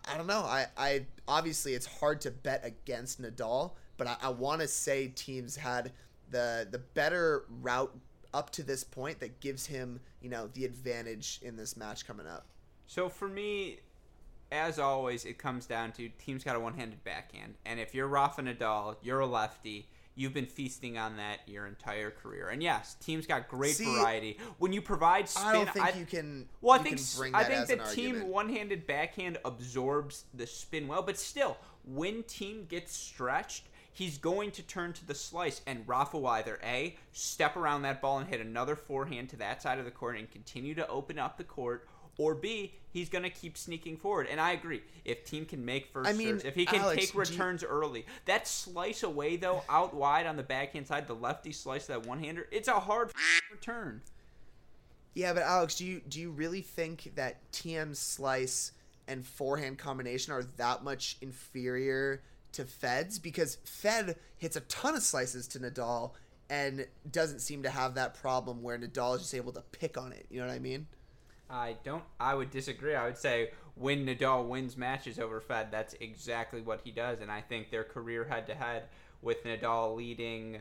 I 0.10 0.18
don't 0.18 0.28
know. 0.28 0.42
I, 0.42 0.66
I 0.78 1.06
obviously 1.28 1.74
it's 1.74 1.86
hard 1.86 2.22
to 2.22 2.32
bet 2.32 2.62
against 2.66 3.22
Nadal, 3.22 3.72
but 3.98 4.08
I, 4.08 4.16
I 4.24 4.30
want 4.30 4.62
to 4.62 4.68
say 4.68 5.10
Thiem's 5.16 5.56
had 5.56 5.92
the 6.32 6.68
the 6.70 6.80
better 6.80 7.46
route 7.62 7.96
up 8.34 8.50
to 8.52 8.64
this 8.64 8.84
point 8.84 9.20
that 9.20 9.40
gives 9.40 9.66
him 9.66 10.00
you 10.22 10.30
know 10.30 10.50
the 10.54 10.66
advantage 10.66 11.40
in 11.44 11.56
this 11.56 11.78
match 11.78 12.08
coming 12.08 12.28
up. 12.28 12.46
So 12.88 13.08
for 13.08 13.28
me, 13.28 13.80
as 14.52 14.80
always, 14.80 15.26
it 15.26 15.38
comes 15.38 15.68
down 15.68 15.92
to 15.94 16.10
Thiem's 16.18 16.44
got 16.44 16.56
a 16.56 16.60
one-handed 16.60 17.04
backhand, 17.04 17.56
and 17.66 17.80
if 17.80 17.94
you're 17.94 18.08
Rafa 18.08 18.42
Nadal, 18.42 18.96
you're 19.04 19.20
a 19.20 19.28
lefty 19.28 19.88
You've 20.20 20.34
been 20.34 20.48
feasting 20.48 20.98
on 20.98 21.16
that 21.16 21.40
your 21.48 21.66
entire 21.66 22.12
career, 22.12 22.50
and 22.50 22.62
yes, 22.62 22.98
Thiem's 23.02 23.26
got 23.26 23.48
great 23.48 23.78
See, 23.78 23.86
variety. 23.86 24.38
When 24.58 24.74
you 24.74 24.82
provide 24.82 25.30
spin, 25.30 25.46
I 25.46 25.54
don't 25.54 25.70
think 25.70 25.86
I, 25.86 25.98
you 25.98 26.06
can. 26.06 26.50
Well, 26.60 26.78
I 26.78 26.84
think 26.84 27.00
I 27.34 27.46
think 27.46 27.68
the 27.68 27.78
Thiem 27.78 28.26
one-handed 28.26 28.86
backhand 28.86 29.38
absorbs 29.46 30.26
the 30.34 30.46
spin 30.46 30.90
well, 30.90 31.04
but 31.04 31.18
still, 31.18 31.56
when 31.86 32.24
Thiem 32.24 32.68
gets 32.68 32.94
stretched, 32.94 33.70
he's 33.94 34.18
going 34.18 34.52
to 34.52 34.62
turn 34.62 34.92
to 34.92 35.08
the 35.08 35.16
slice, 35.16 35.62
and 35.66 35.88
Rafa 35.88 36.18
will 36.18 36.28
either 36.28 36.60
a 36.66 36.98
step 37.14 37.56
around 37.56 37.84
that 37.84 38.02
ball 38.02 38.20
and 38.20 38.28
hit 38.28 38.42
another 38.42 38.76
forehand 38.76 39.30
to 39.30 39.38
that 39.38 39.62
side 39.62 39.80
of 39.80 39.86
the 39.86 39.92
court 39.92 40.18
and 40.18 40.30
continue 40.30 40.76
to 40.76 40.88
open 40.90 41.18
up 41.18 41.38
the 41.38 41.46
court, 41.46 41.88
or 42.20 42.36
B, 42.36 42.74
he's 42.92 43.10
going 43.10 43.24
to 43.24 43.30
keep 43.30 43.58
sneaking 43.58 43.98
forward. 43.98 44.28
And 44.30 44.40
I 44.40 44.52
agree. 44.52 44.82
If 45.06 45.26
Thiem 45.26 45.48
can 45.48 45.66
make 45.66 45.88
first 45.88 46.08
I 46.08 46.14
mean, 46.14 46.28
serves, 46.28 46.44
if 46.44 46.54
he 46.54 46.66
can 46.66 46.82
Alex, 46.82 47.08
take 47.08 47.16
returns 47.16 47.64
you... 47.64 47.70
early, 47.70 48.06
that 48.26 48.48
slice 48.48 49.02
away 49.02 49.38
though, 49.38 49.64
out 49.70 49.96
wide 49.96 50.28
on 50.28 50.36
the 50.36 50.44
backhand 50.44 50.86
side, 50.86 51.08
the 51.08 51.16
lefty 51.16 51.52
slice 51.52 51.88
that 51.88 52.06
one 52.06 52.20
hander, 52.20 52.46
it's 52.52 52.68
a 52.68 52.80
hard 52.80 53.12
return. 53.52 54.02
Yeah, 55.16 55.34
but 55.34 55.44
Alex, 55.44 55.76
do 55.76 55.86
you 55.86 56.02
do 56.08 56.20
you 56.20 56.30
really 56.30 56.62
think 56.62 57.14
that 57.16 57.38
Thiem's 57.52 58.00
slice 58.00 58.74
and 59.08 59.26
forehand 59.26 59.80
combination 59.80 60.34
are 60.34 60.44
that 60.58 60.84
much 60.84 61.18
inferior 61.22 62.22
to 62.52 62.66
Fed's? 62.66 63.18
Because 63.18 63.58
Fed 63.64 64.18
hits 64.38 64.56
a 64.56 64.62
ton 64.62 64.96
of 64.96 65.02
slices 65.02 65.48
to 65.48 65.60
Nadal 65.60 66.12
and 66.50 66.86
doesn't 67.10 67.40
seem 67.40 67.64
to 67.64 67.70
have 67.70 67.96
that 67.96 68.14
problem 68.22 68.62
where 68.62 68.78
Nadal 68.78 69.16
is 69.16 69.22
just 69.22 69.36
able 69.36 69.54
to 69.54 69.62
pick 69.72 69.98
on 69.98 70.12
it. 70.12 70.26
You 70.30 70.42
know 70.42 70.48
what 70.48 70.54
I 70.54 70.60
mean? 70.60 70.88
I 71.50 71.78
don't. 71.84 72.04
I 72.20 72.36
would 72.36 72.52
disagree. 72.52 72.96
I 72.96 73.06
would 73.06 73.18
say 73.18 73.52
when 73.76 74.06
Nadal 74.06 74.48
wins 74.48 74.78
matches 74.78 75.20
over 75.20 75.40
Fed, 75.40 75.70
that's 75.72 75.96
exactly 76.00 76.62
what 76.62 76.82
he 76.84 76.92
does, 76.92 77.22
and 77.22 77.32
I 77.32 77.42
think 77.42 77.72
their 77.72 77.84
career 77.84 78.26
head 78.26 78.46
to 78.48 78.56
head 78.56 78.84
with 79.22 79.44
Nadal 79.44 79.96
leading. 79.96 80.60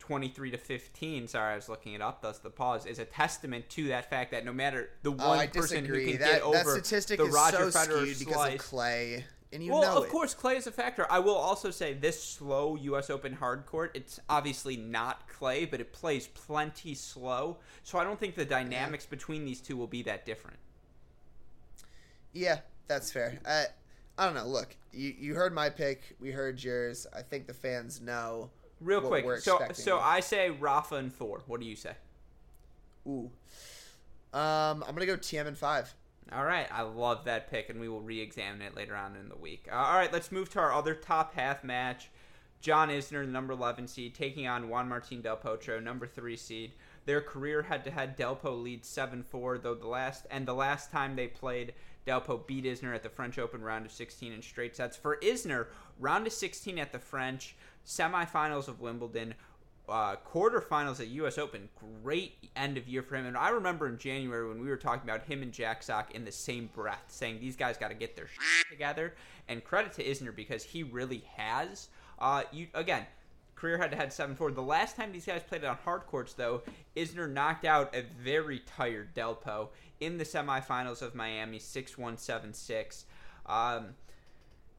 23 0.00 0.50
to 0.50 0.58
15 0.58 1.28
sorry 1.28 1.52
i 1.52 1.54
was 1.54 1.68
looking 1.68 1.92
it 1.92 2.02
up 2.02 2.22
thus 2.22 2.40
the 2.40 2.50
pause 2.50 2.86
is 2.86 2.98
a 2.98 3.04
testament 3.04 3.68
to 3.68 3.86
that 3.86 4.10
fact 4.10 4.32
that 4.32 4.44
no 4.44 4.52
matter 4.52 4.90
the 5.04 5.12
oh, 5.12 5.28
one 5.28 5.48
person 5.50 5.84
who 5.84 5.94
can 6.04 6.18
that, 6.18 6.32
get 6.32 6.42
over 6.42 6.56
that 6.56 6.66
statistic 6.66 7.18
the 7.18 7.26
is 7.26 7.32
roger 7.32 7.70
so 7.70 7.78
Federer 7.78 8.18
because 8.18 8.34
slice, 8.34 8.54
of 8.54 8.60
clay 8.66 9.24
and 9.52 9.62
you 9.62 9.72
well, 9.72 9.98
of 9.98 10.04
it. 10.04 10.10
course, 10.10 10.32
clay 10.34 10.56
is 10.56 10.66
a 10.66 10.72
factor. 10.72 11.06
I 11.10 11.18
will 11.18 11.36
also 11.36 11.70
say 11.70 11.92
this 11.92 12.22
slow 12.22 12.76
U.S. 12.76 13.10
Open 13.10 13.34
hard 13.34 13.66
court. 13.66 13.90
It's 13.94 14.18
obviously 14.28 14.76
not 14.76 15.28
clay, 15.28 15.66
but 15.66 15.80
it 15.80 15.92
plays 15.92 16.26
plenty 16.28 16.94
slow. 16.94 17.58
So 17.82 17.98
I 17.98 18.04
don't 18.04 18.18
think 18.18 18.34
the 18.34 18.44
dynamics 18.44 19.04
yeah. 19.04 19.10
between 19.10 19.44
these 19.44 19.60
two 19.60 19.76
will 19.76 19.86
be 19.86 20.02
that 20.02 20.24
different. 20.24 20.58
Yeah, 22.32 22.60
that's 22.88 23.12
fair. 23.12 23.38
I, 23.46 23.66
I 24.16 24.24
don't 24.24 24.34
know. 24.34 24.46
Look, 24.46 24.76
you 24.92 25.14
you 25.18 25.34
heard 25.34 25.54
my 25.54 25.68
pick. 25.68 26.16
We 26.18 26.30
heard 26.30 26.62
yours. 26.62 27.06
I 27.14 27.22
think 27.22 27.46
the 27.46 27.54
fans 27.54 28.00
know. 28.00 28.50
Real 28.80 29.00
quick, 29.00 29.24
so 29.38 29.60
so 29.72 30.00
I 30.00 30.20
say 30.20 30.50
Rafa 30.50 30.96
and 30.96 31.14
Thor. 31.14 31.42
What 31.46 31.60
do 31.60 31.66
you 31.66 31.76
say? 31.76 31.92
Ooh, 33.06 33.30
um, 34.32 34.82
I'm 34.86 34.94
gonna 34.94 35.06
go 35.06 35.16
Thiem 35.16 35.46
and 35.46 35.56
five. 35.56 35.94
All 36.34 36.44
right, 36.44 36.66
I 36.72 36.82
love 36.82 37.24
that 37.24 37.50
pick, 37.50 37.68
and 37.68 37.80
we 37.80 37.88
will 37.88 38.00
re-examine 38.00 38.62
it 38.62 38.74
later 38.74 38.96
on 38.96 39.16
in 39.16 39.28
the 39.28 39.36
week. 39.36 39.68
Uh, 39.70 39.76
all 39.76 39.96
right, 39.96 40.12
let's 40.12 40.32
move 40.32 40.48
to 40.50 40.60
our 40.60 40.72
other 40.72 40.94
top 40.94 41.34
half 41.34 41.62
match. 41.62 42.08
John 42.60 42.88
Isner, 42.90 43.26
the 43.26 43.32
number 43.32 43.52
11 43.52 43.88
seed, 43.88 44.14
taking 44.14 44.46
on 44.46 44.68
Juan 44.68 44.88
Martin 44.88 45.20
Del 45.20 45.36
Potro, 45.36 45.82
number 45.82 46.06
3 46.06 46.36
seed. 46.36 46.72
Their 47.04 47.20
career 47.20 47.62
head-to-head, 47.62 48.16
Delpo 48.16 48.62
leads 48.62 48.88
7-4, 48.88 49.60
though 49.60 49.74
the 49.74 49.88
last 49.88 50.26
and 50.30 50.46
the 50.46 50.54
last 50.54 50.92
time 50.92 51.16
they 51.16 51.26
played, 51.26 51.74
Delpo 52.06 52.46
beat 52.46 52.64
Isner 52.64 52.94
at 52.94 53.02
the 53.02 53.08
French 53.08 53.38
Open 53.38 53.60
round 53.62 53.84
of 53.84 53.92
16 53.92 54.32
in 54.32 54.42
straight 54.42 54.76
sets. 54.76 54.96
For 54.96 55.16
Isner, 55.18 55.66
round 55.98 56.26
of 56.26 56.32
16 56.32 56.78
at 56.78 56.92
the 56.92 56.98
French, 57.00 57.56
semifinals 57.84 58.68
of 58.68 58.80
Wimbledon, 58.80 59.34
uh, 59.92 60.16
quarterfinals 60.32 61.00
at 61.00 61.08
U.S. 61.08 61.36
Open. 61.36 61.68
Great 62.02 62.32
end 62.56 62.78
of 62.78 62.88
year 62.88 63.02
for 63.02 63.14
him. 63.14 63.26
And 63.26 63.36
I 63.36 63.50
remember 63.50 63.86
in 63.86 63.98
January 63.98 64.48
when 64.48 64.58
we 64.62 64.68
were 64.68 64.78
talking 64.78 65.08
about 65.08 65.24
him 65.24 65.42
and 65.42 65.52
Jack 65.52 65.82
Sock 65.82 66.14
in 66.14 66.24
the 66.24 66.32
same 66.32 66.70
breath, 66.74 67.04
saying 67.08 67.40
these 67.40 67.56
guys 67.56 67.76
got 67.76 67.88
to 67.88 67.94
get 67.94 68.16
their 68.16 68.26
shit 68.26 68.70
together. 68.70 69.14
And 69.48 69.62
credit 69.62 69.92
to 69.94 70.04
Isner 70.04 70.34
because 70.34 70.64
he 70.64 70.82
really 70.82 71.24
has. 71.36 71.88
Uh, 72.18 72.44
you 72.52 72.68
again, 72.72 73.04
career 73.54 73.76
head-to-head 73.76 74.08
7-4. 74.08 74.54
The 74.54 74.62
last 74.62 74.96
time 74.96 75.12
these 75.12 75.26
guys 75.26 75.42
played 75.42 75.62
on 75.62 75.76
hard 75.84 76.06
courts, 76.06 76.32
though, 76.32 76.62
Isner 76.96 77.30
knocked 77.30 77.66
out 77.66 77.94
a 77.94 78.02
very 78.24 78.60
tired 78.60 79.14
Delpo 79.14 79.68
in 80.00 80.16
the 80.16 80.24
semifinals 80.24 81.02
of 81.02 81.14
Miami, 81.14 81.58
6-1, 81.58 82.14
7-6. 82.16 83.04
Um, 83.44 83.88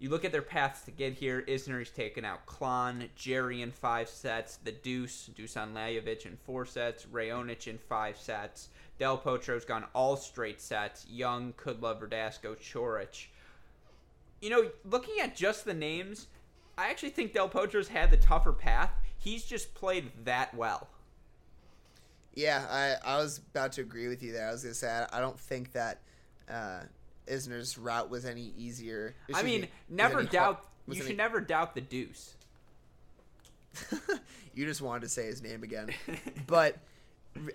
you 0.04 0.10
look 0.10 0.26
at 0.26 0.34
their 0.34 0.42
paths 0.42 0.82
to 0.82 0.92
get 0.92 1.14
here. 1.14 1.46
Isner's 1.48 1.90
taken 1.90 2.26
out 2.26 2.46
Klon, 2.46 3.08
Jerry 3.16 3.62
in 3.62 3.72
five 3.72 4.10
sets, 4.10 4.58
the 4.58 4.74
Deuce, 4.74 5.30
Dusan 5.34 5.72
Lajovic 5.72 6.26
in 6.26 6.36
four 6.36 6.66
sets, 6.66 7.06
Raonic 7.06 7.68
in 7.68 7.78
five 7.78 8.18
sets. 8.18 8.68
Del 9.00 9.18
Potro's 9.18 9.64
gone 9.64 9.86
all 9.96 10.18
straight 10.18 10.60
sets. 10.60 11.06
Young, 11.10 11.54
Kudla, 11.54 11.98
Verdasco, 11.98 12.58
Coric. 12.58 13.28
You 14.42 14.50
know, 14.50 14.72
looking 14.84 15.22
at 15.22 15.38
just 15.38 15.64
the 15.64 15.74
names, 15.74 16.28
I 16.78 16.90
actually 16.90 17.12
think 17.12 17.32
Del 17.32 17.48
Potro's 17.48 17.88
had 17.88 18.12
the 18.12 18.18
tougher 18.18 18.52
path. 18.52 18.92
He's 19.18 19.46
just 19.46 19.74
played 19.74 20.12
that 20.26 20.54
well. 20.54 20.90
Yeah, 22.34 22.66
I, 22.70 23.14
I 23.14 23.18
was 23.20 23.38
about 23.38 23.72
to 23.74 23.82
agree 23.82 24.10
with 24.10 24.22
you 24.22 24.34
there. 24.34 24.50
I 24.50 24.52
was 24.52 24.64
gonna 24.64 24.74
say 24.74 24.90
I, 24.90 25.18
I 25.18 25.22
don't 25.22 25.40
think 25.40 25.72
that 25.72 26.02
uh, 26.50 26.82
Isner's 27.28 27.78
route 27.78 28.10
was 28.10 28.26
any 28.26 28.54
easier. 28.58 29.16
I 29.34 29.44
mean, 29.44 29.62
me, 29.62 29.68
was 29.90 29.98
never 29.98 30.24
doubt. 30.24 30.66
You 30.88 30.96
any- 30.96 31.06
should 31.08 31.18
never 31.18 31.40
doubt 31.42 31.76
the 31.76 31.82
Deuce. 31.82 32.36
you 34.54 34.66
just 34.66 34.82
wanted 34.82 35.02
to 35.02 35.10
say 35.10 35.26
his 35.26 35.42
name 35.42 35.64
again. 35.64 35.90
but 36.48 36.78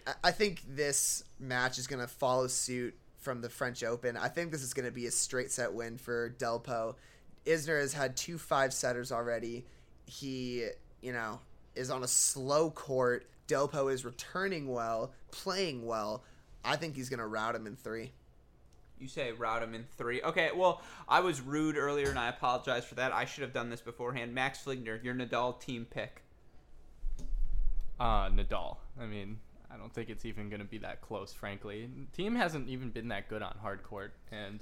I- 0.07 0.15
I 0.25 0.31
think 0.31 0.63
this 0.69 1.25
match 1.39 1.79
is 1.79 1.87
going 1.87 2.01
to 2.01 2.09
follow 2.09 2.47
suit 2.47 2.95
from 3.19 3.41
the 3.41 3.49
French 3.49 3.83
Open. 3.85 4.17
I 4.17 4.29
think 4.29 4.51
this 4.51 4.63
is 4.63 4.75
going 4.75 4.87
to 4.87 4.93
be 4.93 5.07
a 5.07 5.11
straight 5.11 5.51
set 5.53 5.73
win 5.73 5.99
for 5.99 6.31
Delpo. 6.31 6.95
Isner 7.47 7.81
has 7.81 7.93
had 7.93 8.17
two 8.17 8.39
five 8.39 8.73
setters 8.73 9.13
already. 9.13 9.65
He, 10.07 10.67
you 11.03 11.13
know, 11.13 11.41
is 11.75 11.91
on 11.91 12.03
a 12.03 12.09
slow 12.09 12.71
court. 12.71 13.27
Delpo 13.47 13.93
is 13.93 14.05
returning 14.05 14.69
well, 14.69 15.13
playing 15.31 15.87
well. 15.87 16.23
I 16.65 16.77
think 16.77 16.97
he's 16.97 17.09
going 17.09 17.21
to 17.21 17.27
rout 17.27 17.55
him 17.55 17.67
in 17.67 17.77
three. 17.77 18.13
You 19.01 19.09
say 19.09 19.33
route 19.33 19.63
him 19.63 19.75
in 19.75 19.85
three. 19.97 20.23
Okay, 20.23 20.51
well, 20.55 20.83
I 21.09 21.21
was 21.21 21.41
rude 21.41 21.77
earlier, 21.77 22.11
and 22.11 22.19
I 22.19 22.29
apologize 22.29 22.85
for 22.85 22.95
that. 22.97 23.13
I 23.13 23.25
should 23.25 23.43
have 23.43 23.53
done 23.53 23.71
this 23.71 23.81
beforehand. 23.81 24.35
Max 24.35 24.63
Fligner, 24.65 25.03
your 25.03 25.15
Nadal 25.15 25.61
Thiem 25.61 25.89
pick. 25.89 26.23
Uh, 28.01 28.29
Nadal. 28.29 28.77
I 29.01 29.07
mean, 29.07 29.39
I 29.71 29.77
don't 29.77 29.93
think 29.93 30.09
it's 30.09 30.25
even 30.25 30.49
going 30.49 30.61
to 30.61 30.67
be 30.67 30.79
that 30.79 31.01
close, 31.01 31.33
frankly. 31.33 31.89
Thiem 32.17 32.37
hasn't 32.37 32.69
even 32.69 32.91
been 32.91 33.09
that 33.09 33.29
good 33.29 33.43
on 33.43 33.55
hard 33.61 33.83
court, 33.83 34.15
and 34.33 34.61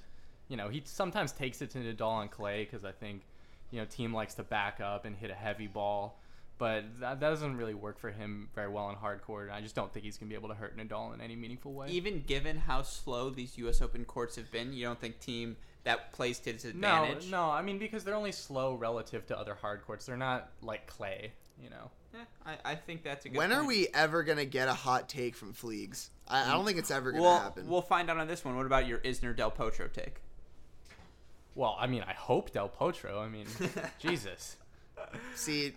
you 0.49 0.57
know 0.57 0.69
he 0.69 0.83
sometimes 0.85 1.33
takes 1.33 1.63
it 1.63 1.71
to 1.71 1.79
Nadal 1.79 2.09
on 2.09 2.29
clay 2.29 2.65
because 2.65 2.85
I 2.85 2.93
think 2.93 3.23
you 3.71 3.81
know 3.81 3.87
Thiem 3.87 4.13
likes 4.13 4.35
to 4.35 4.43
back 4.43 4.81
up 4.81 5.05
and 5.05 5.17
hit 5.17 5.31
a 5.31 5.35
heavy 5.35 5.67
ball, 5.67 6.19
but 6.59 6.85
that, 7.01 7.21
that 7.21 7.31
doesn't 7.31 7.57
really 7.57 7.75
work 7.75 7.99
for 7.99 8.11
him 8.11 8.49
very 8.55 8.69
well 8.69 8.85
on 8.85 8.97
hard 8.97 9.23
court. 9.23 9.49
And 9.49 9.53
I 9.57 9.61
just 9.61 9.75
don't 9.75 9.93
think 9.93 10.05
he's 10.05 10.17
going 10.17 10.29
to 10.29 10.33
be 10.33 10.39
able 10.39 10.49
to 10.49 10.55
hurt 10.55 10.77
Nadal 10.77 11.13
in 11.15 11.21
any 11.21 11.37
meaningful 11.37 11.73
way. 11.73 11.89
Even 11.91 12.23
given 12.27 12.57
how 12.57 12.83
slow 12.83 13.31
these 13.31 13.59
U.S. 13.59 13.83
Open 13.83 14.05
courts 14.05 14.37
have 14.37 14.51
been, 14.51 14.73
you 14.73 14.85
don't 14.85 15.01
think 15.01 15.21
Thiem 15.21 15.57
that 15.85 16.13
plays 16.13 16.39
to 16.41 16.53
his 16.53 16.65
advantage? 16.65 17.31
no. 17.31 17.47
no. 17.47 17.53
I 17.53 17.63
mean 17.63 17.79
because 17.79 18.05
they're 18.05 18.15
only 18.15 18.33
slow 18.33 18.75
relative 18.75 19.27
to 19.27 19.39
other 19.39 19.55
hard 19.55 19.83
courts. 19.87 20.07
They're 20.07 20.17
not 20.17 20.51
like 20.63 20.87
clay. 20.87 21.33
You 21.63 21.71
know. 21.71 21.91
Eh, 22.15 22.19
I, 22.65 22.73
I 22.73 22.75
think 22.75 23.03
that's 23.03 23.25
a 23.25 23.29
good 23.29 23.39
When 23.39 23.53
are 23.53 23.65
we 23.65 23.89
ever 23.95 24.23
going 24.23 24.39
to 24.39 24.47
get 24.47 24.69
a 24.69 24.75
hot 24.75 25.09
take 25.09 25.35
from 25.37 25.53
Fleegs? 25.53 26.09
I, 26.29 26.51
I 26.51 26.53
don't 26.55 26.65
think 26.65 26.79
it's 26.79 26.91
ever 26.91 27.13
going 27.13 27.23
to 27.23 27.29
We'll, 27.29 27.39
happen. 27.39 27.69
we'll 27.69 27.83
find 27.83 28.11
out 28.11 28.17
on 28.19 28.27
this 28.27 28.45
one. 28.45 28.57
What 28.57 28.67
about 28.67 28.87
your 28.87 28.99
Isner 28.99 29.35
Del 29.37 29.51
Potro 29.51 29.93
take? 29.93 30.21
Well, 31.55 31.77
I 31.79 31.87
mean, 31.87 32.05
I 32.07 32.13
hope 32.13 32.53
Del 32.53 32.69
Potro. 32.69 33.19
I 33.19 33.29
mean, 33.29 33.47
Jesus. 33.99 34.57
See, 35.35 35.75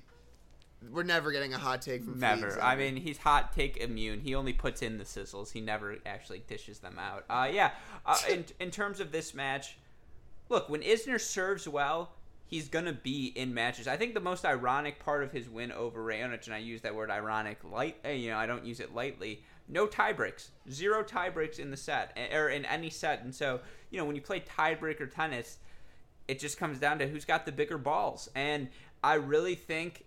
we're 0.92 1.04
never 1.04 1.32
getting 1.32 1.54
a 1.54 1.58
hot 1.58 1.82
take 1.82 2.04
from 2.04 2.20
Never. 2.20 2.52
Fleegs, 2.52 2.64
I 2.64 2.76
mean, 2.76 2.96
he's 2.96 3.18
hot 3.18 3.54
take 3.54 3.78
immune. 3.78 4.22
He 4.22 4.34
only 4.36 4.54
puts 4.54 4.82
in 4.82 4.98
the 4.98 5.04
sizzles. 5.04 5.52
He 5.52 5.60
never 5.62 5.98
actually 6.06 6.40
dishes 6.48 6.80
them 6.80 6.98
out. 6.98 7.26
Uh, 7.30 7.50
yeah. 7.52 7.72
Uh, 8.06 8.18
in 8.30 8.46
in 8.60 8.72
terms 8.72 9.00
of 9.00 9.12
this 9.12 9.34
match, 9.34 9.78
look 10.48 10.70
when 10.70 10.82
Isner 10.82 11.20
serves 11.20 11.68
well, 11.68 12.12
he's 12.46 12.70
gonna 12.70 12.94
be 12.94 13.28
in 13.36 13.54
matches. 13.54 13.88
I 13.88 13.98
think 13.98 14.14
the 14.14 14.20
most 14.22 14.46
ironic 14.46 15.00
part 15.00 15.24
of 15.24 15.32
his 15.32 15.50
win 15.50 15.72
over 15.72 16.04
Raonic, 16.04 16.46
and 16.46 16.54
I 16.56 16.60
use 16.60 16.82
that 16.82 16.96
word 16.96 17.12
ironic 17.12 17.60
light. 17.64 17.98
eh, 18.04 18.14
You 18.14 18.32
know, 18.32 18.38
I 18.38 18.46
don't 18.46 18.66
use 18.66 18.80
it 18.80 18.96
lightly. 18.96 19.44
No 19.68 19.86
tie 19.86 20.14
breaks. 20.14 20.50
Zero 20.72 21.04
tie 21.04 21.30
breaks 21.30 21.60
in 21.60 21.70
the 21.72 21.78
set 21.78 22.14
eh, 22.18 22.36
or 22.36 22.50
in 22.50 22.66
any 22.66 22.90
set. 22.90 23.22
And 23.24 23.36
so, 23.36 23.60
you 23.92 24.00
know, 24.00 24.06
when 24.06 24.16
you 24.16 24.22
play 24.22 24.40
tiebreaker 24.40 25.14
tennis, 25.14 25.58
it 26.28 26.40
just 26.40 26.58
comes 26.58 26.80
down 26.80 26.98
to 27.00 27.08
who's 27.08 27.26
got 27.26 27.46
the 27.46 27.52
bigger 27.52 27.78
balls. 27.78 28.30
And 28.34 28.70
I 29.04 29.16
really 29.16 29.54
think 29.56 30.06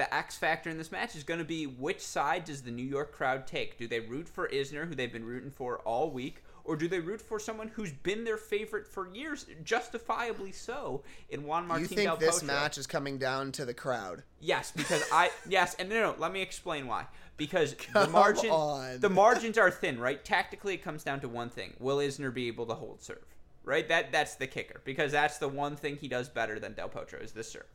the 0.00 0.14
X 0.14 0.38
factor 0.38 0.70
in 0.70 0.78
this 0.78 0.90
match 0.90 1.14
is 1.14 1.24
going 1.24 1.40
to 1.40 1.44
be 1.44 1.66
which 1.66 2.00
side 2.00 2.44
does 2.46 2.62
the 2.62 2.70
New 2.70 2.86
York 2.86 3.12
crowd 3.12 3.46
take? 3.46 3.76
Do 3.76 3.86
they 3.86 4.00
root 4.00 4.26
for 4.26 4.48
Isner, 4.48 4.88
who 4.88 4.94
they've 4.94 5.12
been 5.12 5.26
rooting 5.26 5.50
for 5.50 5.80
all 5.80 6.10
week, 6.10 6.42
or 6.64 6.74
do 6.74 6.88
they 6.88 7.00
root 7.00 7.20
for 7.20 7.38
someone 7.38 7.68
who's 7.68 7.92
been 7.92 8.24
their 8.24 8.38
favorite 8.38 8.86
for 8.86 9.12
years, 9.12 9.44
justifiably 9.62 10.52
so, 10.52 11.02
in 11.28 11.44
Juan 11.44 11.68
Martín 11.68 11.80
you 11.80 11.86
think 11.86 12.02
Del 12.02 12.16
this 12.16 12.42
Potro? 12.42 12.46
match 12.46 12.78
is 12.78 12.86
coming 12.86 13.18
down 13.18 13.52
to 13.52 13.66
the 13.66 13.74
crowd? 13.74 14.22
Yes, 14.40 14.72
because 14.74 15.04
I 15.12 15.30
yes, 15.48 15.74
and 15.78 15.90
no, 15.90 16.12
no, 16.12 16.14
let 16.18 16.32
me 16.32 16.40
explain 16.40 16.86
why. 16.86 17.04
Because 17.36 17.76
the 17.92 18.08
margin, 18.08 18.48
on. 18.48 19.00
the 19.00 19.10
margins 19.10 19.58
are 19.58 19.70
thin, 19.70 20.00
right? 20.00 20.24
Tactically, 20.24 20.72
it 20.72 20.82
comes 20.82 21.04
down 21.04 21.20
to 21.20 21.28
one 21.28 21.50
thing: 21.50 21.74
Will 21.78 21.98
Isner 21.98 22.32
be 22.32 22.48
able 22.48 22.64
to 22.66 22.74
hold 22.74 23.02
serve? 23.02 23.26
Right. 23.64 23.86
That 23.86 24.12
that's 24.12 24.36
the 24.36 24.46
kicker 24.46 24.80
because 24.84 25.12
that's 25.12 25.36
the 25.36 25.48
one 25.48 25.76
thing 25.76 25.96
he 25.96 26.08
does 26.08 26.30
better 26.30 26.58
than 26.58 26.72
Del 26.72 26.88
Potro 26.88 27.22
is 27.22 27.32
the 27.32 27.44
serve, 27.44 27.66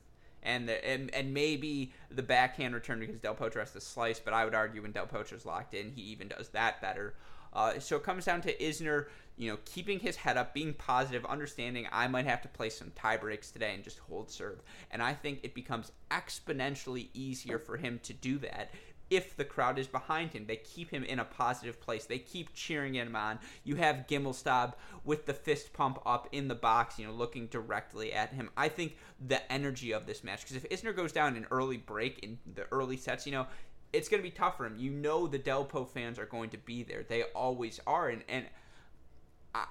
and 0.46 0.70
the, 0.70 0.88
and 0.88 1.14
and 1.14 1.34
maybe 1.34 1.92
the 2.10 2.24
backhand 2.24 2.74
return 2.74 3.00
because 3.00 3.20
Del 3.20 3.36
Potro 3.36 3.60
has 3.60 3.72
to 3.72 3.82
slice. 3.82 4.20
But 4.20 4.34
I 4.34 4.46
would 4.46 4.56
argue 4.56 4.82
when 4.82 4.92
Del 4.92 5.08
Potro's 5.08 5.46
locked 5.46 5.74
in, 5.74 5.92
he 5.92 6.02
even 6.04 6.30
does 6.30 6.50
that 6.50 6.82
better. 6.82 7.16
Uh, 7.52 7.80
so 7.80 7.96
it 7.96 8.04
comes 8.04 8.26
down 8.26 8.42
to 8.42 8.56
Isner, 8.58 9.06
you 9.38 9.50
know, 9.50 9.58
keeping 9.64 10.00
his 10.00 10.18
head 10.18 10.36
up, 10.36 10.54
being 10.54 10.74
positive, 10.74 11.26
understanding 11.26 11.88
I 11.90 12.08
might 12.08 12.26
have 12.26 12.42
to 12.42 12.50
play 12.50 12.70
some 12.70 12.92
tie 12.96 13.16
breaks 13.18 13.50
today 13.50 13.74
and 13.74 13.84
just 13.84 14.00
hold 14.00 14.30
serve. 14.30 14.62
And 14.92 15.02
I 15.02 15.14
think 15.14 15.40
it 15.44 15.56
becomes 15.56 15.92
exponentially 16.12 17.08
easier 17.14 17.58
for 17.58 17.78
him 17.78 18.00
to 18.04 18.14
do 18.14 18.38
that 18.40 18.72
if 19.10 19.36
the 19.38 19.46
crowd 19.46 19.78
is 19.78 19.88
behind 19.88 20.34
him. 20.34 20.46
They 20.48 20.58
keep 20.58 20.92
him 20.92 21.04
in 21.04 21.20
a 21.20 21.26
positive 21.26 21.80
place. 21.80 22.06
They 22.06 22.20
keep 22.20 22.54
cheering 22.54 22.96
him 22.96 23.16
on. 23.16 23.40
You 23.64 23.76
have 23.76 24.08
Gimelstob 24.08 24.74
with 25.04 25.26
the 25.26 25.34
fist 25.34 25.74
pump 25.74 26.00
up 26.06 26.28
in 26.32 26.48
the 26.48 26.56
box, 26.56 26.98
you 26.98 27.06
know, 27.06 27.14
looking 27.14 27.48
directly 27.48 28.14
at 28.14 28.34
him. 28.34 28.50
I 28.58 28.70
think 28.70 28.98
the 29.26 29.52
energy 29.52 29.92
of 29.92 30.06
this 30.06 30.24
match, 30.24 30.42
because 30.42 30.56
if 30.56 30.70
Isner 30.70 30.96
goes 30.96 31.12
down 31.12 31.36
in 31.36 31.46
early 31.52 31.78
break 31.78 32.20
in 32.20 32.40
the 32.56 32.66
early 32.72 32.98
sets, 32.98 33.26
you 33.26 33.32
know, 33.32 33.48
it's 33.94 34.10
going 34.10 34.22
to 34.22 34.28
be 34.28 34.36
tough 34.36 34.58
for 34.58 34.66
him. 34.66 34.76
You 34.78 34.92
know 34.92 35.28
the 35.28 35.40
Delpo 35.40 35.88
fans 35.88 36.20
are 36.20 36.26
going 36.26 36.50
to 36.50 36.58
be 36.58 36.84
there. 36.84 37.04
They 37.08 37.24
always 37.24 37.80
are. 37.88 38.10
And, 38.10 38.24
and 38.28 38.46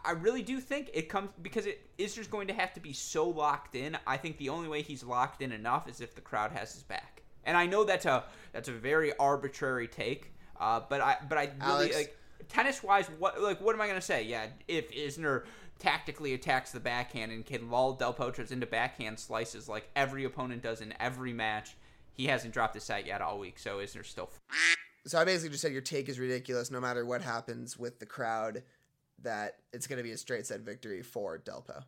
I 0.04 0.12
really 0.12 0.42
do 0.42 0.60
think 0.60 0.90
it 0.94 1.10
comes 1.10 1.28
because 1.42 1.66
it 1.66 1.90
Isner's 1.98 2.26
going 2.26 2.48
to 2.48 2.54
have 2.54 2.72
to 2.74 2.80
be 2.80 2.92
so 2.92 3.28
locked 3.28 3.74
in. 3.74 3.98
I 4.06 4.16
think 4.16 4.38
the 4.38 4.48
only 4.48 4.68
way 4.68 4.80
he's 4.80 5.04
locked 5.04 5.42
in 5.42 5.52
enough 5.52 5.88
is 5.88 6.00
if 6.00 6.14
the 6.14 6.22
crowd 6.22 6.52
has 6.52 6.72
his 6.72 6.82
back. 6.82 7.13
And 7.44 7.56
I 7.56 7.66
know 7.66 7.84
that's 7.84 8.06
a 8.06 8.24
that's 8.52 8.68
a 8.68 8.72
very 8.72 9.16
arbitrary 9.16 9.88
take, 9.88 10.32
uh, 10.60 10.80
but 10.88 11.00
I 11.00 11.16
but 11.28 11.38
I 11.38 11.42
really 11.42 11.54
Alex? 11.60 11.96
like 11.96 12.18
tennis 12.48 12.82
wise. 12.82 13.06
What 13.18 13.40
like 13.40 13.60
what 13.60 13.74
am 13.74 13.80
I 13.80 13.86
gonna 13.86 14.00
say? 14.00 14.24
Yeah, 14.24 14.46
if 14.68 14.90
Isner 14.92 15.44
tactically 15.78 16.34
attacks 16.34 16.72
the 16.72 16.80
backhand 16.80 17.32
and 17.32 17.44
can 17.44 17.70
lull 17.70 17.94
Del 17.94 18.14
Potros 18.14 18.52
into 18.52 18.66
backhand 18.66 19.18
slices 19.18 19.68
like 19.68 19.88
every 19.96 20.24
opponent 20.24 20.62
does 20.62 20.80
in 20.80 20.94
every 21.00 21.32
match, 21.32 21.76
he 22.12 22.26
hasn't 22.26 22.54
dropped 22.54 22.76
a 22.76 22.80
set 22.80 23.06
yet 23.06 23.20
all 23.20 23.38
week. 23.38 23.58
So 23.58 23.78
Isner's 23.78 24.08
still 24.08 24.30
So 25.06 25.18
I 25.18 25.24
basically 25.24 25.50
just 25.50 25.62
said 25.62 25.72
your 25.72 25.82
take 25.82 26.08
is 26.08 26.18
ridiculous. 26.18 26.70
No 26.70 26.80
matter 26.80 27.04
what 27.04 27.22
happens 27.22 27.78
with 27.78 27.98
the 27.98 28.06
crowd, 28.06 28.62
that 29.22 29.56
it's 29.72 29.86
going 29.86 29.98
to 29.98 30.02
be 30.02 30.12
a 30.12 30.16
straight 30.16 30.46
set 30.46 30.60
victory 30.60 31.02
for 31.02 31.38
Delpo. 31.38 31.82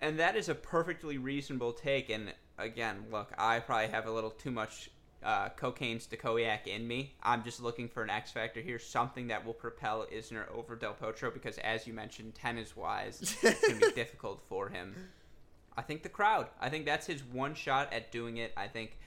And 0.00 0.18
that 0.18 0.36
is 0.36 0.48
a 0.48 0.54
perfectly 0.54 1.18
reasonable 1.18 1.72
take. 1.72 2.10
And 2.10 2.32
again, 2.58 3.04
look, 3.10 3.32
I 3.36 3.60
probably 3.60 3.88
have 3.88 4.06
a 4.06 4.10
little 4.10 4.30
too 4.30 4.50
much 4.50 4.90
uh, 5.24 5.48
cocaine 5.50 5.98
stokoiac 5.98 6.66
in 6.66 6.86
me. 6.86 7.14
I'm 7.22 7.42
just 7.42 7.60
looking 7.60 7.88
for 7.88 8.02
an 8.02 8.10
X 8.10 8.30
factor 8.30 8.60
here, 8.60 8.78
something 8.78 9.28
that 9.28 9.44
will 9.44 9.54
propel 9.54 10.06
Isner 10.12 10.50
over 10.54 10.76
Del 10.76 10.94
Potro 10.94 11.32
because, 11.32 11.58
as 11.58 11.86
you 11.86 11.94
mentioned, 11.94 12.34
tennis 12.34 12.76
wise, 12.76 13.36
it's 13.42 13.60
going 13.66 13.80
to 13.80 13.86
be 13.88 13.92
difficult 13.94 14.42
for 14.48 14.68
him. 14.68 14.94
I 15.76 15.82
think 15.82 16.02
the 16.02 16.08
crowd. 16.08 16.48
I 16.60 16.68
think 16.68 16.84
that's 16.84 17.06
his 17.06 17.24
one 17.24 17.54
shot 17.54 17.92
at 17.92 18.12
doing 18.12 18.36
it. 18.36 18.52
I 18.56 18.68
think. 18.68 18.98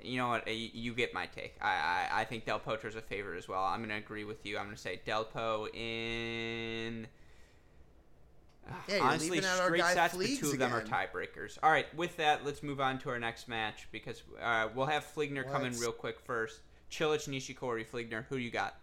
You 0.00 0.18
know 0.18 0.28
what? 0.28 0.46
You, 0.46 0.68
you 0.72 0.94
get 0.94 1.12
my 1.12 1.26
take. 1.26 1.56
I, 1.60 2.08
I 2.10 2.20
I 2.20 2.24
think 2.24 2.44
Del 2.44 2.60
Potro's 2.60 2.94
a 2.94 3.00
favorite 3.00 3.38
as 3.38 3.48
well. 3.48 3.64
I'm 3.64 3.78
going 3.78 3.88
to 3.88 3.96
agree 3.96 4.24
with 4.24 4.44
you. 4.44 4.58
I'm 4.58 4.66
going 4.66 4.76
to 4.76 4.82
say 4.82 5.00
Delpo 5.06 5.74
in 5.74 7.06
Yeah, 8.88 8.96
you're 8.96 9.04
Honestly, 9.04 9.30
leaving 9.30 9.44
out 9.46 9.60
our 9.60 9.66
straight 9.66 9.80
guy 9.80 9.94
sets, 9.94 10.16
the 10.16 10.36
two 10.36 10.50
of 10.50 10.58
them 10.58 10.74
are 10.74 10.82
tiebreakers. 10.82 11.58
All 11.62 11.70
right, 11.70 11.92
with 11.94 12.16
that, 12.16 12.44
let's 12.44 12.62
move 12.62 12.80
on 12.80 12.98
to 13.00 13.10
our 13.10 13.18
next 13.18 13.48
match 13.48 13.88
because 13.92 14.22
uh, 14.42 14.68
we'll 14.74 14.86
have 14.86 15.06
Fligner 15.14 15.50
come 15.50 15.64
in 15.64 15.78
real 15.78 15.92
quick 15.92 16.20
first. 16.20 16.60
Cilic, 16.90 17.28
Nishikori, 17.28 17.86
Fligner. 17.86 18.24
Who 18.28 18.36
you 18.36 18.50
got? 18.50 18.76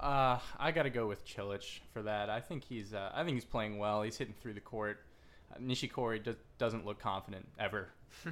Uh, 0.00 0.38
I 0.58 0.70
gotta 0.70 0.90
go 0.90 1.08
with 1.08 1.26
Cilic 1.26 1.80
for 1.92 2.02
that. 2.02 2.30
I 2.30 2.40
think 2.40 2.64
he's 2.64 2.94
uh, 2.94 3.10
I 3.12 3.24
think 3.24 3.34
he's 3.34 3.44
playing 3.44 3.78
well. 3.78 4.02
He's 4.02 4.16
hitting 4.16 4.34
through 4.40 4.54
the 4.54 4.60
court. 4.60 5.00
Uh, 5.52 5.58
Nishikori 5.58 6.24
just 6.24 6.38
doesn't 6.58 6.86
look 6.86 7.00
confident 7.00 7.48
ever. 7.58 7.88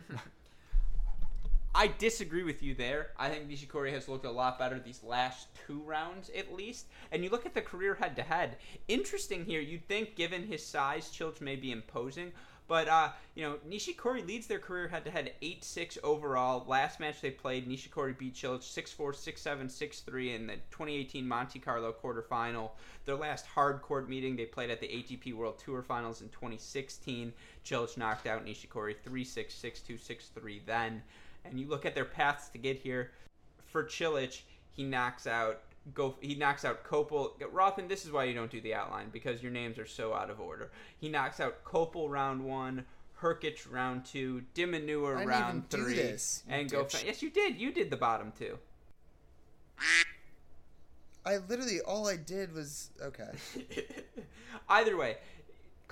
I 1.79 1.89
disagree 1.89 2.43
with 2.43 2.63
you 2.63 2.75
there. 2.75 3.11
I 3.19 3.29
think 3.29 3.51
Nishikori 3.51 3.93
has 3.93 4.09
looked 4.09 4.25
a 4.25 4.31
lot 4.31 4.59
better 4.59 4.79
these 4.79 5.03
last 5.03 5.49
two 5.67 5.83
rounds, 5.83 6.31
at 6.35 6.55
least. 6.55 6.87
And 7.13 7.23
you 7.23 7.29
look 7.29 7.45
at 7.45 7.53
the 7.53 7.61
career 7.61 7.95
head 7.97 8.17
to 8.17 8.23
head. 8.23 8.57
Interesting 8.89 9.45
here. 9.45 9.61
You'd 9.61 9.87
think, 9.87 10.17
given 10.17 10.47
his 10.47 10.65
size, 10.65 11.05
Cilic 11.05 11.43
may 11.43 11.55
be 11.55 11.71
imposing. 11.71 12.33
But, 12.67 12.89
uh, 12.89 13.11
you 13.35 13.45
know, 13.45 13.59
Nishikori 13.69 14.27
leads 14.27 14.47
their 14.47 14.59
career 14.59 14.89
head 14.89 15.05
to 15.05 15.11
head 15.11 15.35
8 15.43 15.63
6 15.63 15.99
overall. 16.03 16.65
Last 16.67 16.99
match 16.99 17.21
they 17.21 17.31
played, 17.31 17.69
Nishikori 17.69 18.17
beat 18.17 18.37
Cilic 18.37 18.63
6 18.63 18.93
4, 18.93 19.13
6 19.13 19.43
7, 19.43 19.69
6 19.69 20.01
3 20.01 20.35
in 20.35 20.47
the 20.47 20.55
2018 20.71 21.29
Monte 21.29 21.59
Carlo 21.59 21.93
quarterfinal. 21.93 22.71
Their 23.05 23.17
last 23.17 23.45
hard 23.45 23.83
court 23.83 24.09
meeting 24.09 24.35
they 24.35 24.47
played 24.47 24.71
at 24.71 24.81
the 24.81 24.89
ATP 24.89 25.35
World 25.35 25.59
Tour 25.59 25.83
Finals 25.83 26.23
in 26.23 26.31
2016. 26.31 27.35
Cilic 27.67 27.99
knocked 27.99 28.27
out 28.27 28.47
Nishikori 28.47 28.95
3 29.05 29.25
6, 29.25 29.55
6 29.55 29.81
2, 29.81 29.99
6 29.99 30.29
3 30.29 30.63
then 30.65 31.03
and 31.51 31.61
you 31.61 31.69
look 31.69 31.87
at 31.87 31.95
their 31.95 32.05
paths 32.05 32.49
to 32.51 32.59
get 32.59 32.79
here. 32.79 33.13
For 33.65 33.85
Cilic, 33.85 34.41
he 34.73 34.85
knocks 34.85 35.27
out 35.27 35.63
go 35.95 36.17
he 36.21 36.35
knocks 36.35 36.65
out 36.65 36.85
Copil. 36.85 37.37
Rothman, 37.53 37.89
this 37.89 38.05
is 38.05 38.13
why 38.13 38.25
you 38.25 38.35
don't 38.35 38.51
do 38.51 38.61
the 38.61 38.75
outline 38.75 39.09
because 39.11 39.43
your 39.43 39.53
names 39.53 39.79
are 39.79 39.87
so 39.87 40.13
out 40.15 40.31
of 40.31 40.41
order. 40.41 40.71
He 40.99 41.09
knocks 41.09 41.41
out 41.41 41.65
Copil 41.65 42.09
round 42.09 42.45
one, 42.45 42.85
Hurkacz 43.21 43.71
round 43.71 44.05
two, 44.05 44.43
de 44.55 44.67
Minaur 44.67 45.25
round 45.25 45.69
three, 45.71 45.95
this, 45.95 46.43
and 46.49 46.71
go. 46.71 46.87
Yes, 47.05 47.23
you 47.23 47.31
did. 47.31 47.57
You 47.61 47.73
did 47.73 47.91
the 47.91 47.97
bottom 47.97 48.33
two. 48.39 48.59
I 51.25 51.39
literally 51.49 51.81
all 51.81 52.09
I 52.09 52.17
did 52.17 52.55
was 52.55 52.91
okay. 53.03 53.31
Either 54.69 54.97
way, 54.97 55.17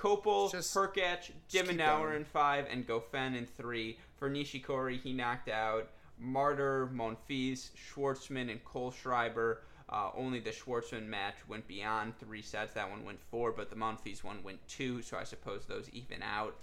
Copil, 0.04 0.50
Just 0.50 0.74
Hurkacz, 0.74 1.30
de 1.48 2.14
in 2.14 2.24
five, 2.26 2.66
and 2.70 2.86
Goffin 2.86 3.34
in 3.34 3.46
three. 3.46 3.96
For 4.18 4.28
Nishikori, 4.28 5.00
he 5.00 5.14
knocked 5.14 5.48
out 5.48 5.88
Marterer, 6.22 6.94
Monfils, 6.94 7.70
Schwartzman, 7.74 8.50
and 8.50 8.62
Kohlschreiber. 8.66 9.60
Uh, 9.88 10.10
only 10.14 10.40
the 10.40 10.50
Schwartzman 10.50 11.06
match 11.06 11.36
went 11.48 11.66
beyond 11.66 12.18
three 12.18 12.42
sets. 12.42 12.74
That 12.74 12.90
one 12.90 13.02
went 13.02 13.18
four, 13.30 13.50
but 13.50 13.70
the 13.70 13.76
Monfils 13.76 14.22
one 14.22 14.42
went 14.42 14.58
two, 14.68 15.00
so 15.00 15.16
I 15.16 15.24
suppose 15.24 15.64
those 15.64 15.88
even 15.94 16.22
out. 16.22 16.54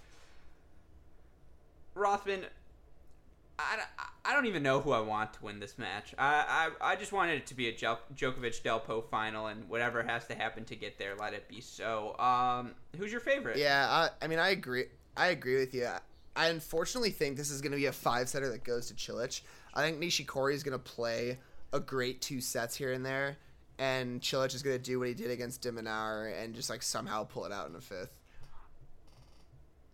Rothman, 1.96 2.46
I, 3.62 4.06
I 4.26 4.34
don't 4.34 4.46
even 4.46 4.64
know 4.64 4.80
who 4.80 4.92
I 4.92 5.00
want 5.00 5.34
to 5.34 5.44
win 5.44 5.60
this 5.60 5.78
match. 5.78 6.14
I, 6.18 6.70
I, 6.82 6.92
I 6.92 6.96
just 6.96 7.12
wanted 7.12 7.38
it 7.38 7.48
to 7.48 7.56
be 7.56 7.68
a 7.68 7.74
Djokovic 7.74 8.62
Delpo 8.62 9.04
final, 9.10 9.48
and 9.48 9.68
whatever 9.70 10.04
has 10.04 10.28
to 10.28 10.36
happen 10.36 10.64
to 10.66 10.76
get 10.76 10.98
there, 10.98 11.16
let 11.20 11.34
it 11.34 11.48
be 11.48 11.62
so. 11.62 12.18
Um, 12.20 12.72
who's 12.98 13.12
your 13.12 13.22
favorite? 13.22 13.58
Yeah, 13.58 13.88
I, 13.90 14.10
I 14.24 14.28
mean, 14.28 14.40
I 14.40 14.50
agree. 14.50 14.86
I 15.18 15.28
agree 15.28 15.58
with 15.58 15.74
you. 15.74 15.88
I 16.36 16.48
unfortunately 16.48 17.12
think 17.12 17.38
this 17.38 17.50
is 17.50 17.62
going 17.62 17.72
to 17.72 17.78
be 17.78 17.88
a 17.88 17.92
five 17.92 18.30
setter 18.30 18.50
that 18.50 18.64
goes 18.64 18.88
to 18.88 18.94
Cilic. 18.94 19.42
I 19.74 19.82
think 19.84 20.00
Nishikori 20.00 20.54
is 20.54 20.64
going 20.64 20.78
to 20.78 20.84
play 20.84 21.40
a 21.74 21.80
great 21.80 22.22
two 22.22 22.42
sets 22.42 22.76
here 22.76 22.94
and 22.94 23.06
there, 23.06 23.38
and 23.80 24.22
Cilic 24.22 24.54
is 24.56 24.64
going 24.64 24.78
to 24.78 24.84
do 24.84 25.00
what 25.00 25.08
he 25.08 25.14
did 25.14 25.32
against 25.32 25.62
de 25.62 25.72
Minaur 25.72 26.34
and 26.42 26.54
just 26.54 26.70
like 26.70 26.84
somehow 26.84 27.24
pull 27.24 27.46
it 27.46 27.52
out 27.52 27.70
in 27.70 27.76
a 27.76 27.82
fifth. 27.82 28.18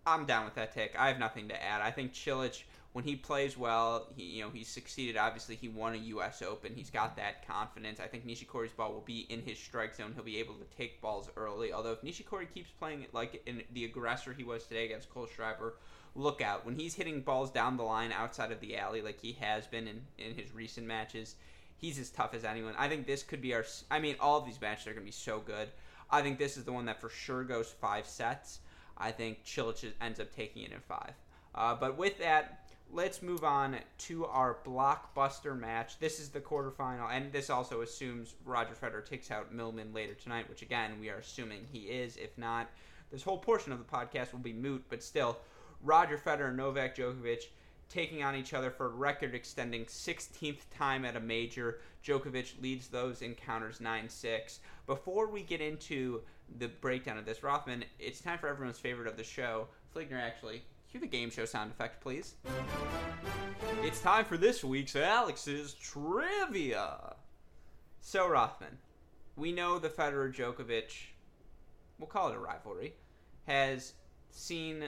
I'm 0.06 0.26
down 0.26 0.46
with 0.46 0.56
that 0.56 0.74
take. 0.74 0.98
I 0.98 1.10
have 1.10 1.20
nothing 1.20 1.50
to 1.50 1.64
add. 1.64 1.82
I 1.82 1.92
think 1.92 2.14
Cilic, 2.14 2.64
when 2.98 3.04
he 3.04 3.16
plays 3.16 3.56
well, 3.56 4.08
he 4.16 4.24
you 4.24 4.44
know 4.44 4.50
he's 4.50 4.68
succeeded. 4.68 5.18
Obviously, 5.18 5.56
he 5.56 5.70
won 5.70 5.94
a 5.94 5.98
U.S. 5.98 6.42
Open. 6.42 6.74
He's 6.74 6.90
got 6.90 7.16
that 7.18 7.48
confidence. 7.48 8.00
I 8.00 8.08
think 8.08 8.26
Nishikori's 8.26 8.72
ball 8.72 8.92
will 8.92 9.02
be 9.02 9.28
in 9.30 9.44
his 9.44 9.60
strike 9.60 9.94
zone. 9.94 10.14
He'll 10.16 10.24
be 10.24 10.40
able 10.40 10.56
to 10.56 10.64
take 10.76 11.00
balls 11.00 11.30
early. 11.38 11.72
Although 11.72 11.92
if 11.92 12.02
Nishikori 12.02 12.52
keeps 12.52 12.72
playing 12.72 13.06
like 13.14 13.44
in 13.46 13.62
the 13.72 13.86
aggressor 13.86 14.34
he 14.34 14.44
was 14.44 14.64
today 14.64 14.86
against 14.86 15.14
Kohlschreiber, 15.14 15.74
look 16.16 16.42
out 16.42 16.66
when 16.66 16.74
he's 16.74 16.96
hitting 16.96 17.22
balls 17.22 17.52
down 17.52 17.78
the 17.78 17.84
line 17.84 18.12
outside 18.12 18.52
of 18.52 18.60
the 18.62 18.76
alley 18.76 19.04
like 19.04 19.22
he 19.22 19.34
has 19.34 19.68
been 19.68 19.88
in, 19.88 20.02
in 20.18 20.34
his 20.34 20.52
recent 20.56 20.88
matches. 20.88 21.36
He's 21.78 22.00
as 22.00 22.10
tough 22.10 22.34
as 22.34 22.44
anyone. 22.44 22.74
I 22.80 22.90
think 22.90 23.06
this 23.06 23.22
could 23.22 23.44
be 23.44 23.54
our. 23.54 23.66
I 23.92 24.00
mean, 24.00 24.16
all 24.20 24.40
of 24.40 24.48
these 24.48 24.60
matches 24.60 24.88
are 24.88 24.94
going 24.94 25.06
to 25.06 25.06
be 25.06 25.12
so 25.12 25.38
good. 25.38 25.70
I 26.10 26.24
think 26.24 26.40
this 26.40 26.58
is 26.58 26.64
the 26.64 26.74
one 26.74 26.86
that 26.86 27.00
for 27.00 27.10
sure 27.10 27.44
goes 27.44 27.70
five 27.70 28.08
sets. 28.08 28.62
I 28.98 29.12
think 29.12 29.46
Cilic 29.46 29.86
ends 30.02 30.20
up 30.20 30.36
taking 30.36 30.64
it 30.64 30.72
in 30.72 30.80
five. 30.80 31.14
Uh, 31.54 31.76
but 31.76 31.96
with 31.96 32.18
that, 32.20 32.67
let's 32.92 33.22
move 33.22 33.44
on 33.44 33.78
to 33.98 34.26
our 34.26 34.58
blockbuster 34.66 35.58
match. 35.58 36.00
This 36.00 36.20
is 36.20 36.30
the 36.30 36.40
quarterfinal, 36.40 37.10
and 37.12 37.32
this 37.32 37.50
also 37.50 37.82
assumes 37.82 38.36
Roger 38.46 38.74
Federer 38.74 39.06
takes 39.06 39.32
out 39.32 39.54
Millman 39.54 39.94
later 39.94 40.14
tonight, 40.14 40.50
which 40.50 40.62
again 40.62 41.00
we 41.00 41.10
are 41.10 41.18
assuming 41.18 41.66
he 41.72 41.82
is. 41.82 42.18
If 42.18 42.38
not, 42.38 42.70
this 43.12 43.24
whole 43.24 43.38
portion 43.38 43.72
of 43.72 43.80
the 43.80 43.86
podcast 43.86 44.32
will 44.32 44.40
be 44.40 44.54
moot. 44.54 44.84
But 44.90 45.04
still, 45.04 45.38
Roger 45.84 46.18
Federer 46.18 46.50
and 46.50 46.58
Novak 46.58 46.96
Djokovic 46.96 47.44
taking 47.90 48.24
on 48.24 48.36
each 48.36 48.54
other 48.54 48.70
for 48.70 48.88
a 48.88 48.90
record 48.90 49.34
extending 49.34 49.86
16th 49.86 50.62
time 50.76 51.06
at 51.06 51.16
a 51.16 51.22
major. 51.22 51.80
Djokovic 52.06 52.62
leads 52.62 52.88
those 52.88 53.22
encounters 53.22 53.80
9 53.82 54.10
6. 54.10 54.60
Before 54.86 55.28
we 55.30 55.42
get 55.42 55.62
into 55.62 56.22
the 56.60 56.68
breakdown 56.68 57.18
of 57.18 57.26
this, 57.26 57.44
Rothman, 57.44 57.84
it's 58.00 58.22
time 58.22 58.40
for 58.40 58.48
everyone's 58.48 58.80
favorite 58.80 59.08
of 59.08 59.18
the 59.18 59.24
show. 59.24 59.68
Fligner, 59.96 60.22
actually, 60.22 60.64
cue 60.90 61.00
the 61.00 61.08
game 61.08 61.30
show 61.30 61.46
sound 61.46 61.72
effect, 61.72 62.02
please. 62.02 62.36
It's 63.84 64.02
time 64.02 64.26
for 64.26 64.38
this 64.38 64.64
week's 64.64 64.96
Alex's 64.96 65.74
Trivia. 65.74 67.16
So, 68.00 68.28
Rothman, 68.28 68.78
we 69.36 69.52
know 69.52 69.80
the 69.80 69.90
Federer 69.90 70.34
Djokovic, 70.34 70.92
we'll 72.00 72.08
call 72.08 72.30
it 72.30 72.36
a 72.36 72.40
rivalry, 72.40 72.94
has 73.46 73.94
seen 74.32 74.86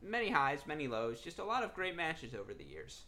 many 0.00 0.30
highs, 0.30 0.60
many 0.66 0.86
lows, 0.86 1.20
just 1.20 1.38
a 1.38 1.44
lot 1.44 1.62
of 1.62 1.74
great 1.74 1.96
matches 1.96 2.34
over 2.34 2.54
the 2.54 2.64
years. 2.64 3.02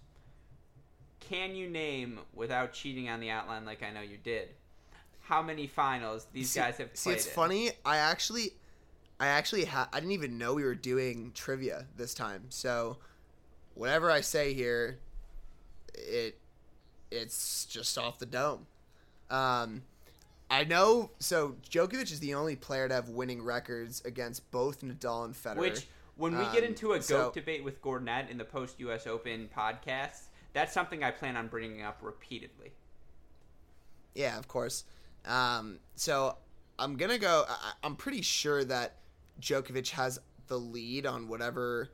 Can 1.20 1.54
you 1.54 1.68
name, 1.68 2.20
without 2.34 2.72
cheating 2.72 3.08
on 3.08 3.20
the 3.20 3.30
outline 3.30 3.64
like 3.64 3.82
I 3.82 3.90
know 3.90 4.00
you 4.00 4.18
did, 4.22 4.48
how 5.20 5.42
many 5.42 5.66
finals 5.66 6.26
these 6.32 6.50
see, 6.50 6.60
guys 6.60 6.78
have 6.78 6.88
played? 6.88 6.98
See, 6.98 7.10
it's 7.10 7.26
in? 7.26 7.32
funny. 7.32 7.70
I 7.84 7.96
actually, 7.98 8.52
I 9.18 9.28
actually, 9.28 9.64
ha- 9.64 9.88
I 9.92 10.00
didn't 10.00 10.12
even 10.12 10.38
know 10.38 10.54
we 10.54 10.64
were 10.64 10.74
doing 10.74 11.32
trivia 11.34 11.86
this 11.96 12.12
time. 12.12 12.44
So, 12.50 12.98
whatever 13.74 14.10
I 14.10 14.20
say 14.20 14.52
here, 14.52 14.98
it, 15.94 16.38
it's 17.10 17.64
just 17.64 17.96
off 17.96 18.18
the 18.18 18.26
dome. 18.26 18.66
Um, 19.30 19.82
I 20.50 20.64
know. 20.64 21.10
So 21.18 21.56
Djokovic 21.68 22.12
is 22.12 22.20
the 22.20 22.34
only 22.34 22.56
player 22.56 22.88
to 22.88 22.94
have 22.94 23.08
winning 23.08 23.42
records 23.42 24.02
against 24.04 24.50
both 24.50 24.82
Nadal 24.82 25.24
and 25.24 25.34
Federer. 25.34 25.56
Which 25.56 25.86
when 26.16 26.36
we 26.36 26.44
um, 26.44 26.54
get 26.54 26.64
into 26.64 26.92
a 26.92 27.02
so, 27.02 27.24
goat 27.24 27.34
debate 27.34 27.64
with 27.64 27.82
Gordonette 27.82 28.30
in 28.30 28.38
the 28.38 28.44
post 28.44 28.78
U.S. 28.80 29.06
Open 29.06 29.48
podcast, 29.56 30.22
that's 30.52 30.72
something 30.72 31.02
I 31.02 31.10
plan 31.10 31.36
on 31.36 31.48
bringing 31.48 31.82
up 31.82 31.98
repeatedly. 32.00 32.72
Yeah, 34.14 34.38
of 34.38 34.48
course. 34.48 34.84
Um, 35.26 35.80
so 35.96 36.36
I'm 36.78 36.96
gonna 36.96 37.18
go. 37.18 37.44
I, 37.48 37.72
I'm 37.82 37.96
pretty 37.96 38.22
sure 38.22 38.64
that 38.64 38.94
Djokovic 39.40 39.90
has 39.90 40.18
the 40.48 40.58
lead 40.58 41.06
on 41.06 41.28
whatever 41.28 41.90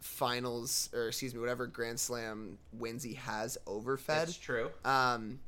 finals 0.00 0.90
or 0.92 1.08
excuse 1.08 1.34
me, 1.34 1.40
whatever 1.40 1.66
Grand 1.66 1.98
Slam 1.98 2.58
wins 2.72 3.02
he 3.02 3.14
has 3.14 3.58
over 3.66 3.96
Fed. 3.96 4.28
That's 4.28 4.36
true. 4.36 4.70
Um, 4.84 5.40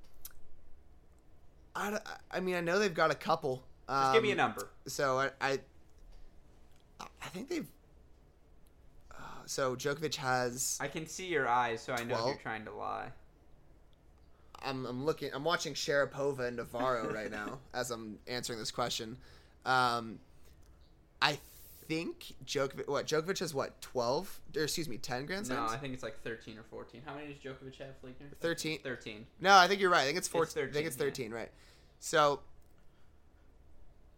I, 1.74 1.98
I 2.30 2.40
mean, 2.40 2.54
I 2.54 2.60
know 2.60 2.78
they've 2.78 2.92
got 2.92 3.10
a 3.10 3.16
couple. 3.16 3.62
Um, 3.88 4.04
Just 4.04 4.14
give 4.14 4.22
me 4.22 4.30
a 4.30 4.32
um, 4.32 4.38
number. 4.38 4.68
So 4.86 5.18
I, 5.18 5.30
I, 5.40 5.58
I 7.00 7.28
think 7.32 7.48
they've 7.48 7.68
so 9.46 9.76
Djokovic 9.76 10.16
has. 10.16 10.76
I 10.80 10.88
can 10.88 11.06
see 11.06 11.26
your 11.26 11.48
eyes, 11.48 11.80
so 11.80 11.92
I 11.94 12.02
know 12.04 12.26
you're 12.26 12.36
trying 12.36 12.64
to 12.64 12.72
lie. 12.72 13.08
I'm, 14.62 14.84
I'm 14.84 15.04
looking. 15.04 15.30
I'm 15.32 15.44
watching 15.44 15.74
Sharapova 15.74 16.48
and 16.48 16.56
Navarro 16.56 17.12
right 17.12 17.30
now 17.30 17.58
as 17.74 17.90
I'm 17.90 18.18
answering 18.26 18.58
this 18.58 18.72
question. 18.72 19.16
Um, 19.64 20.18
I 21.20 21.38
think 21.88 22.34
Djokovic. 22.44 22.88
What 22.88 23.06
Djokovic 23.06 23.38
has 23.38 23.54
what 23.54 23.80
twelve? 23.80 24.40
Or 24.56 24.62
excuse 24.62 24.88
me, 24.88 24.98
ten 24.98 25.26
Grand 25.26 25.46
Slams. 25.46 25.70
No, 25.70 25.74
I 25.74 25.78
think 25.78 25.94
it's 25.94 26.02
like 26.02 26.20
thirteen 26.22 26.58
or 26.58 26.62
fourteen. 26.62 27.02
How 27.04 27.14
many 27.14 27.28
does 27.32 27.36
Djokovic 27.36 27.78
have, 27.78 28.00
Fleekner? 28.02 28.34
Thirteen. 28.40 28.78
Thirteen. 28.80 29.26
No, 29.40 29.56
I 29.56 29.68
think 29.68 29.80
you're 29.80 29.90
right. 29.90 30.02
I 30.02 30.06
think 30.06 30.18
it's 30.18 30.28
fourteen. 30.28 30.46
It's 30.46 30.54
13, 30.54 30.70
I 30.70 30.74
think 30.74 30.86
it's 30.86 30.96
thirteen. 30.96 31.30
Yeah. 31.30 31.36
Right. 31.36 31.50
So 32.00 32.40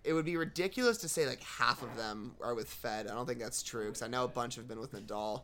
it 0.04 0.12
would 0.12 0.24
be 0.24 0.36
ridiculous 0.36 0.98
to 0.98 1.08
say 1.08 1.26
like 1.26 1.42
half 1.42 1.82
of 1.82 1.96
them 1.96 2.34
are 2.42 2.54
with 2.54 2.68
Fed. 2.68 3.06
I 3.06 3.14
don't 3.14 3.26
think 3.26 3.40
that's 3.40 3.62
true 3.62 3.86
because 3.86 4.02
I 4.02 4.06
know 4.08 4.24
a 4.24 4.28
bunch 4.28 4.56
have 4.56 4.68
been 4.68 4.80
with 4.80 4.92
Nadal. 4.92 5.42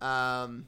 Um, 0.00 0.66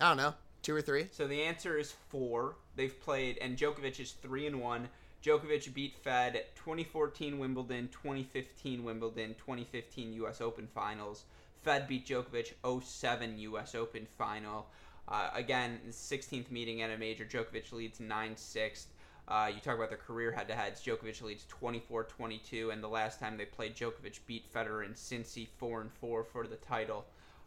I 0.00 0.08
don't 0.08 0.16
know, 0.16 0.34
two 0.62 0.74
or 0.74 0.82
three. 0.82 1.08
So 1.12 1.26
the 1.26 1.42
answer 1.42 1.78
is 1.78 1.94
four. 2.08 2.56
They've 2.74 2.98
played, 3.00 3.38
and 3.38 3.56
Djokovic 3.56 4.00
is 4.00 4.12
three 4.12 4.46
and 4.46 4.60
one. 4.60 4.88
Djokovic 5.26 5.74
beat 5.74 5.96
Fed 5.96 6.44
2014 6.54 7.40
Wimbledon, 7.40 7.88
2015 7.88 8.84
Wimbledon, 8.84 9.34
2015 9.34 10.12
U.S. 10.12 10.40
Open 10.40 10.68
Finals. 10.72 11.24
Fed 11.62 11.88
beat 11.88 12.06
Djokovic 12.06 12.52
07 12.80 13.36
U.S. 13.38 13.74
Open 13.74 14.06
Final. 14.16 14.68
Uh, 15.08 15.30
again, 15.34 15.80
16th 15.90 16.52
meeting 16.52 16.80
at 16.80 16.92
a 16.92 16.96
major. 16.96 17.24
Djokovic 17.24 17.72
leads 17.72 17.98
9 17.98 18.36
6. 18.36 18.86
Uh, 19.26 19.50
you 19.52 19.60
talk 19.60 19.74
about 19.74 19.88
their 19.88 19.98
career 19.98 20.30
head-to-heads. 20.30 20.80
Djokovic 20.80 21.20
leads 21.22 21.44
24-22, 21.46 22.72
and 22.72 22.80
the 22.80 22.86
last 22.86 23.18
time 23.18 23.36
they 23.36 23.46
played, 23.46 23.74
Djokovic 23.74 24.20
beat 24.28 24.52
Federer 24.54 24.86
in 24.86 24.92
Cincy 24.92 25.48
4 25.58 25.80
and 25.80 25.92
4 25.92 26.22
for 26.22 26.46
the 26.46 26.54
title. 26.54 27.04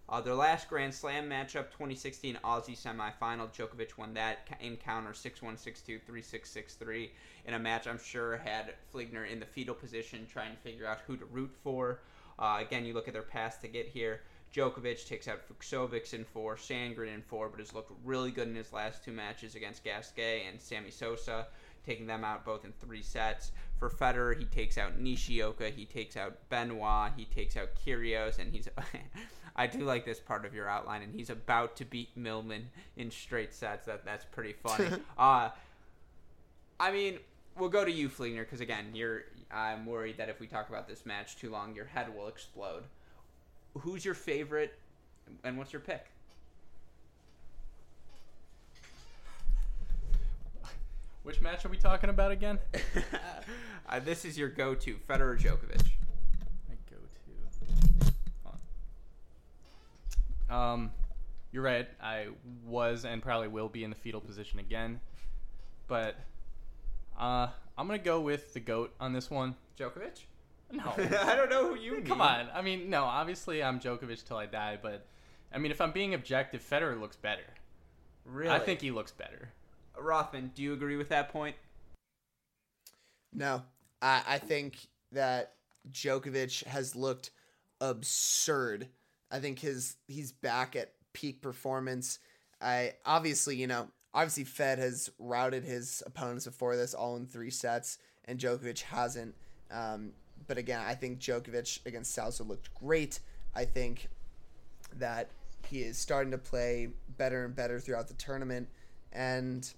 Uh, 0.10 0.20
their 0.20 0.34
last 0.34 0.68
Grand 0.68 0.92
Slam 0.92 1.30
matchup, 1.30 1.70
2016 1.70 2.40
Aussie 2.44 2.76
semifinal, 2.76 3.48
Djokovic 3.54 3.96
won 3.96 4.16
that 4.16 4.40
encounter 4.60 5.12
6-1, 5.12 5.54
6-2, 5.54 6.00
3-6, 6.10 6.76
6-3 6.82 7.10
in 7.50 7.56
a 7.56 7.60
match 7.60 7.88
I'm 7.88 8.00
sure 8.00 8.38
had 8.38 8.76
Fligner 8.94 9.30
in 9.30 9.40
the 9.40 9.46
fetal 9.46 9.74
position 9.74 10.28
trying 10.32 10.52
to 10.52 10.58
figure 10.60 10.86
out 10.86 11.00
who 11.08 11.18
to 11.18 11.26
root 11.26 11.52
for. 11.64 12.02
Uh, 12.38 12.60
again, 12.62 12.86
you 12.86 12.94
look 12.94 13.08
at 13.08 13.14
their 13.14 13.24
path 13.24 13.60
to 13.62 13.68
get 13.68 13.88
here. 13.88 14.22
Djokovic 14.54 15.08
takes 15.08 15.28
out 15.28 15.40
Fucsovics 15.50 16.14
in 16.14 16.24
four, 16.24 16.56
Sandgren 16.56 17.14
in 17.14 17.24
four, 17.24 17.50
but 17.50 17.60
has 17.60 17.74
looked 17.74 17.92
really 18.06 18.30
good 18.30 18.48
in 18.48 18.56
his 18.56 18.72
last 18.72 19.04
two 19.04 19.12
matches 19.12 19.56
against 19.56 19.84
Gasquet 19.84 20.44
and 20.48 20.62
Sammy 20.62 20.92
Sosa, 20.92 21.48
taking 21.84 22.06
them 22.06 22.24
out 22.24 22.46
both 22.46 22.66
in 22.66 22.74
three 22.80 23.02
sets. 23.02 23.52
For 23.80 23.90
Federer, 23.90 24.38
he 24.38 24.46
takes 24.46 24.78
out 24.78 25.00
Nishioka, 25.00 25.72
he 25.72 25.86
takes 25.86 26.18
out 26.18 26.38
Benoit, 26.50 27.12
he 27.18 27.26
takes 27.26 27.58
out 27.58 27.70
Kyrgios, 27.84 28.38
and 28.38 28.54
he's. 28.54 28.70
I 29.56 29.68
do 29.68 29.80
like 29.80 30.06
this 30.06 30.20
part 30.20 30.46
of 30.46 30.54
your 30.54 30.70
outline, 30.70 31.02
and 31.02 31.14
he's 31.14 31.32
about 31.32 31.76
to 31.78 31.86
beat 31.86 32.16
Millman 32.16 32.70
in 32.96 33.10
straight 33.10 33.54
sets. 33.54 33.88
That 33.88 34.06
that's 34.06 34.26
pretty 34.26 34.54
funny. 34.54 34.88
uh, 35.18 35.50
I 36.80 36.92
mean, 36.92 37.20
we'll 37.58 37.70
go 37.70 37.86
to 37.86 37.92
you, 37.92 38.10
Fleener, 38.10 38.40
because 38.40 38.62
again, 38.62 38.88
you're. 38.94 39.24
I'm 39.52 39.86
worried 39.86 40.18
that 40.18 40.30
if 40.30 40.40
we 40.40 40.48
talk 40.48 40.70
about 40.70 40.88
this 40.88 41.06
match 41.06 41.38
too 41.38 41.50
long, 41.50 41.76
your 41.76 41.86
head 41.86 42.16
will 42.16 42.28
explode. 42.28 42.84
Who's 43.78 44.06
your 44.06 44.14
favorite, 44.14 44.78
and 45.44 45.58
what's 45.58 45.74
your 45.74 45.80
pick? 45.80 46.06
Which 51.24 51.42
match 51.42 51.66
are 51.66 51.70
we 51.70 51.78
talking 51.78 52.10
about 52.10 52.32
again? 52.32 52.60
uh, 53.90 54.00
this 54.00 54.26
is 54.26 54.38
your 54.38 54.50
go-to, 54.50 54.96
Federer 55.08 55.40
Djokovic. 55.40 55.84
My 56.68 56.76
go-to. 56.90 58.14
Um, 60.54 60.92
you're 61.52 61.64
right. 61.64 61.88
I 62.02 62.28
was 62.66 63.06
and 63.06 63.22
probably 63.22 63.48
will 63.48 63.70
be 63.70 63.84
in 63.84 63.90
the 63.90 63.96
fetal 63.96 64.22
position 64.22 64.60
again, 64.60 65.00
but 65.88 66.16
uh, 67.20 67.48
I'm 67.78 67.88
gonna 67.88 68.00
go 68.00 68.22
with 68.22 68.54
the 68.54 68.60
goat 68.60 68.94
on 69.00 69.14
this 69.14 69.30
one. 69.30 69.56
Djokovic? 69.78 70.22
No, 70.72 70.94
I 70.98 71.36
don't 71.36 71.50
know 71.50 71.68
who 71.68 71.76
you 71.76 71.94
mean. 71.94 72.06
Come 72.06 72.22
on. 72.22 72.48
I 72.54 72.62
mean, 72.62 72.90
no. 72.90 73.04
Obviously, 73.04 73.64
I'm 73.64 73.80
Djokovic 73.80 74.26
till 74.26 74.38
I 74.38 74.46
die, 74.46 74.78
but 74.82 75.06
I 75.54 75.58
mean, 75.58 75.72
if 75.72 75.82
I'm 75.82 75.92
being 75.92 76.14
objective, 76.14 76.62
Federer 76.62 77.00
looks 77.00 77.16
better. 77.16 77.44
Really? 78.26 78.52
I 78.52 78.60
think 78.60 78.82
he 78.82 78.92
looks 78.92 79.12
better. 79.12 79.50
Rothman, 79.98 80.52
do 80.56 80.62
you 80.62 80.74
agree 80.74 80.96
with 80.96 81.10
that 81.10 81.30
point? 81.30 81.56
No, 83.34 83.64
I, 84.02 84.24
I 84.28 84.38
think 84.38 84.78
that 85.12 85.54
Djokovic 85.92 86.64
has 86.66 86.96
looked 86.96 87.32
absurd. 87.82 88.88
I 89.32 89.40
think 89.40 89.60
his 89.60 89.96
he's 90.08 90.32
back 90.32 90.76
at 90.76 90.94
peak 91.14 91.42
performance. 91.42 92.20
I 92.62 92.94
obviously, 93.06 93.56
you 93.56 93.68
know, 93.68 93.88
obviously 94.14 94.44
Fed 94.44 94.80
has 94.80 95.10
routed 95.20 95.64
his 95.64 96.04
opponents 96.06 96.46
before 96.46 96.76
this 96.76 96.94
all 96.94 97.16
in 97.16 97.26
three 97.26 97.52
sets, 97.52 97.98
and 98.26 98.40
Djokovic 98.40 98.82
hasn't. 98.82 99.36
Um, 99.72 100.14
but 100.48 100.58
again, 100.58 100.82
I 100.86 100.96
think 100.96 101.20
Djokovic 101.20 101.86
against 101.86 102.14
Sousa 102.14 102.44
looked 102.44 102.74
great. 102.74 103.20
I 103.56 103.66
think 103.66 104.10
that 104.98 105.30
he 105.68 105.82
is 105.82 105.98
starting 105.98 106.32
to 106.32 106.38
play 106.38 106.90
better 107.18 107.46
and 107.46 107.56
better 107.56 107.80
throughout 107.80 108.08
the 108.08 108.14
tournament, 108.16 108.68
and 109.12 109.72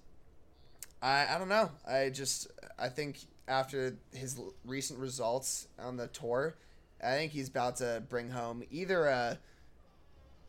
I 1.02 1.26
I 1.34 1.38
don't 1.38 1.48
know. 1.48 1.70
I 1.86 2.10
just 2.10 2.48
I 2.78 2.88
think 2.88 3.18
after 3.48 3.96
his 4.12 4.38
l- 4.38 4.54
recent 4.64 4.98
results 4.98 5.68
on 5.78 5.96
the 5.96 6.06
tour, 6.08 6.56
I 7.02 7.12
think 7.12 7.32
he's 7.32 7.48
about 7.48 7.76
to 7.76 8.02
bring 8.08 8.30
home 8.30 8.62
either 8.70 9.06
a 9.06 9.38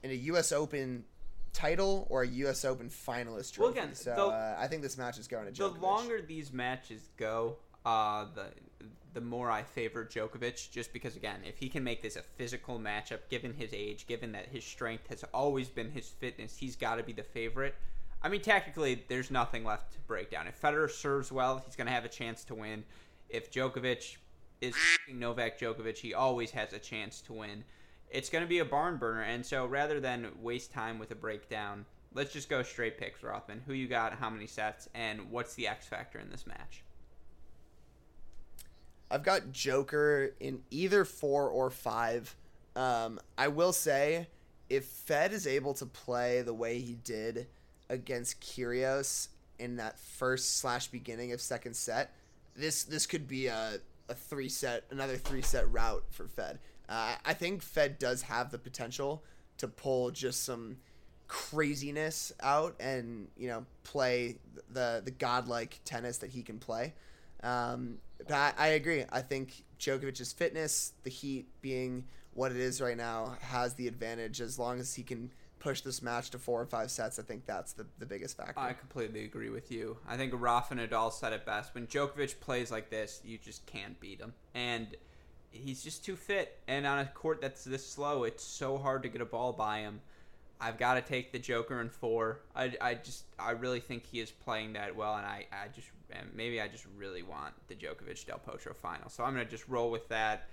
in 0.03 0.11
a 0.11 0.15
U.S. 0.15 0.51
Open 0.51 1.05
title 1.53 2.07
or 2.09 2.23
a 2.23 2.27
U.S. 2.27 2.65
Open 2.65 2.89
finalist 2.89 3.53
trophy. 3.53 3.61
Well, 3.61 3.69
again, 3.71 3.95
so 3.95 4.13
the- 4.15 4.21
uh, 4.23 4.55
I 4.59 4.67
think 4.67 4.81
this 4.81 4.97
match 4.97 5.17
is 5.17 5.27
going 5.27 5.51
to 5.51 5.51
The 5.51 5.67
longer 5.69 6.21
these 6.21 6.51
matches 6.51 7.09
go, 7.17 7.57
uh, 7.85 8.25
the 8.35 8.47
the 9.13 9.21
more 9.21 9.51
I 9.51 9.61
favor 9.61 10.03
Djokovic, 10.03 10.71
just 10.71 10.91
because 10.91 11.15
again, 11.15 11.41
if 11.45 11.59
he 11.59 11.69
can 11.69 11.83
make 11.83 12.01
this 12.01 12.15
a 12.15 12.23
physical 12.23 12.79
matchup, 12.79 13.19
given 13.29 13.53
his 13.53 13.71
age, 13.71 14.07
given 14.07 14.31
that 14.31 14.47
his 14.47 14.63
strength 14.63 15.07
has 15.09 15.23
always 15.35 15.69
been 15.69 15.91
his 15.91 16.09
fitness, 16.09 16.57
he's 16.57 16.75
got 16.75 16.95
to 16.95 17.03
be 17.03 17.13
the 17.13 17.21
favorite. 17.21 17.75
I 18.23 18.29
mean, 18.29 18.41
tactically, 18.41 19.03
there's 19.09 19.29
nothing 19.29 19.63
left 19.65 19.93
to 19.93 19.99
break 20.07 20.31
down. 20.31 20.47
If 20.47 20.59
Federer 20.59 20.89
serves 20.89 21.31
well, 21.31 21.61
he's 21.63 21.75
going 21.75 21.85
to 21.85 21.93
have 21.93 22.05
a 22.05 22.09
chance 22.09 22.43
to 22.45 22.55
win. 22.55 22.83
If 23.29 23.51
Djokovic 23.51 24.17
is 24.61 24.73
Novak 25.13 25.59
Djokovic, 25.59 25.97
he 25.97 26.15
always 26.15 26.49
has 26.51 26.73
a 26.73 26.79
chance 26.79 27.21
to 27.21 27.33
win. 27.33 27.63
It's 28.13 28.29
going 28.29 28.43
to 28.43 28.47
be 28.47 28.59
a 28.59 28.65
barn 28.65 28.97
burner, 28.97 29.23
and 29.23 29.43
so 29.43 29.65
rather 29.65 29.99
than 29.99 30.27
waste 30.39 30.71
time 30.71 30.99
with 30.99 31.09
a 31.09 31.15
breakdown, 31.15 31.83
let's 32.13 32.31
just 32.31 32.47
go 32.47 32.61
straight 32.61 32.99
picks, 32.99 33.23
Rothman. 33.23 33.63
Who 33.65 33.73
you 33.73 33.87
got? 33.87 34.13
How 34.13 34.29
many 34.29 34.45
sets? 34.45 34.87
And 34.93 35.31
what's 35.31 35.55
the 35.55 35.67
X 35.67 35.87
factor 35.87 36.19
in 36.19 36.29
this 36.29 36.45
match? 36.45 36.83
I've 39.09 39.23
got 39.23 39.51
Joker 39.51 40.35
in 40.39 40.61
either 40.69 41.05
four 41.05 41.49
or 41.49 41.71
five. 41.71 42.35
Um, 42.75 43.19
I 43.35 43.47
will 43.47 43.73
say, 43.73 44.27
if 44.69 44.85
Fed 44.85 45.33
is 45.33 45.47
able 45.47 45.73
to 45.73 45.87
play 45.87 46.43
the 46.43 46.53
way 46.53 46.79
he 46.79 46.93
did 46.93 47.47
against 47.89 48.41
Kyrgios 48.41 49.29
in 49.57 49.77
that 49.77 49.99
first 49.99 50.57
slash 50.57 50.87
beginning 50.87 51.31
of 51.31 51.41
second 51.41 51.75
set, 51.75 52.13
this 52.55 52.83
this 52.83 53.07
could 53.07 53.27
be 53.27 53.47
a, 53.47 53.79
a 54.07 54.13
three 54.13 54.49
set 54.49 54.83
another 54.91 55.17
three 55.17 55.41
set 55.41 55.71
route 55.71 56.03
for 56.11 56.27
Fed. 56.27 56.59
Uh, 56.93 57.15
I 57.25 57.33
think 57.33 57.63
Fed 57.63 57.97
does 57.97 58.21
have 58.23 58.51
the 58.51 58.59
potential 58.59 59.23
to 59.57 59.67
pull 59.67 60.11
just 60.11 60.43
some 60.43 60.77
craziness 61.27 62.31
out 62.43 62.75
and 62.79 63.27
you 63.35 63.47
know 63.47 63.65
play 63.83 64.37
the 64.69 65.01
the 65.03 65.09
godlike 65.09 65.79
tennis 65.85 66.19
that 66.19 66.29
he 66.29 66.43
can 66.43 66.59
play. 66.59 66.93
Um, 67.41 67.97
but 68.19 68.33
I, 68.33 68.53
I 68.57 68.67
agree. 68.67 69.05
I 69.11 69.21
think 69.21 69.63
Djokovic's 69.79 70.31
fitness, 70.33 70.93
the 71.01 71.09
heat 71.09 71.47
being 71.61 72.05
what 72.35 72.51
it 72.51 72.57
is 72.57 72.79
right 72.79 72.95
now, 72.95 73.37
has 73.41 73.73
the 73.73 73.87
advantage 73.87 74.39
as 74.39 74.59
long 74.59 74.79
as 74.79 74.93
he 74.93 75.01
can 75.01 75.31
push 75.57 75.81
this 75.81 76.01
match 76.01 76.29
to 76.29 76.37
four 76.37 76.61
or 76.61 76.65
five 76.65 76.91
sets. 76.91 77.17
I 77.17 77.23
think 77.23 77.45
that's 77.47 77.73
the, 77.73 77.87
the 77.97 78.05
biggest 78.05 78.37
factor. 78.37 78.59
I 78.59 78.73
completely 78.73 79.23
agree 79.23 79.49
with 79.49 79.71
you. 79.71 79.97
I 80.07 80.15
think 80.15 80.33
Rafa 80.35 80.75
Nadal 80.75 81.11
said 81.11 81.33
it 81.33 81.45
best. 81.45 81.73
When 81.73 81.87
Djokovic 81.87 82.39
plays 82.39 82.69
like 82.69 82.89
this, 82.89 83.21
you 83.25 83.39
just 83.39 83.65
can't 83.65 83.99
beat 83.99 84.19
him. 84.19 84.33
And 84.53 84.95
he's 85.53 85.83
just 85.83 86.03
too 86.03 86.15
fit. 86.15 86.59
And 86.67 86.85
on 86.85 86.99
a 86.99 87.05
court 87.05 87.39
that's 87.41 87.63
this 87.63 87.85
slow, 87.85 88.23
it's 88.23 88.43
so 88.43 88.77
hard 88.77 89.03
to 89.03 89.09
get 89.09 89.21
a 89.21 89.25
ball 89.25 89.53
by 89.53 89.79
him. 89.79 90.01
I've 90.59 90.77
got 90.77 90.93
to 90.93 91.01
take 91.01 91.31
the 91.31 91.39
Joker 91.39 91.81
in 91.81 91.89
four. 91.89 92.39
I, 92.55 92.73
I 92.79 92.93
just 92.95 93.25
I 93.37 93.51
really 93.51 93.79
think 93.79 94.05
he 94.05 94.19
is 94.19 94.31
playing 94.31 94.73
that 94.73 94.95
well, 94.95 95.15
and 95.15 95.25
I, 95.25 95.45
I 95.51 95.67
just 95.73 95.87
maybe 96.33 96.61
I 96.61 96.67
just 96.67 96.85
really 96.97 97.21
want 97.21 97.53
the 97.67 97.75
Djokovic 97.75 98.25
Del 98.25 98.39
Potro 98.39 98.75
final. 98.75 99.09
So 99.09 99.23
I'm 99.23 99.33
gonna 99.33 99.45
just 99.45 99.67
roll 99.67 99.91
with 99.91 100.07
that. 100.09 100.47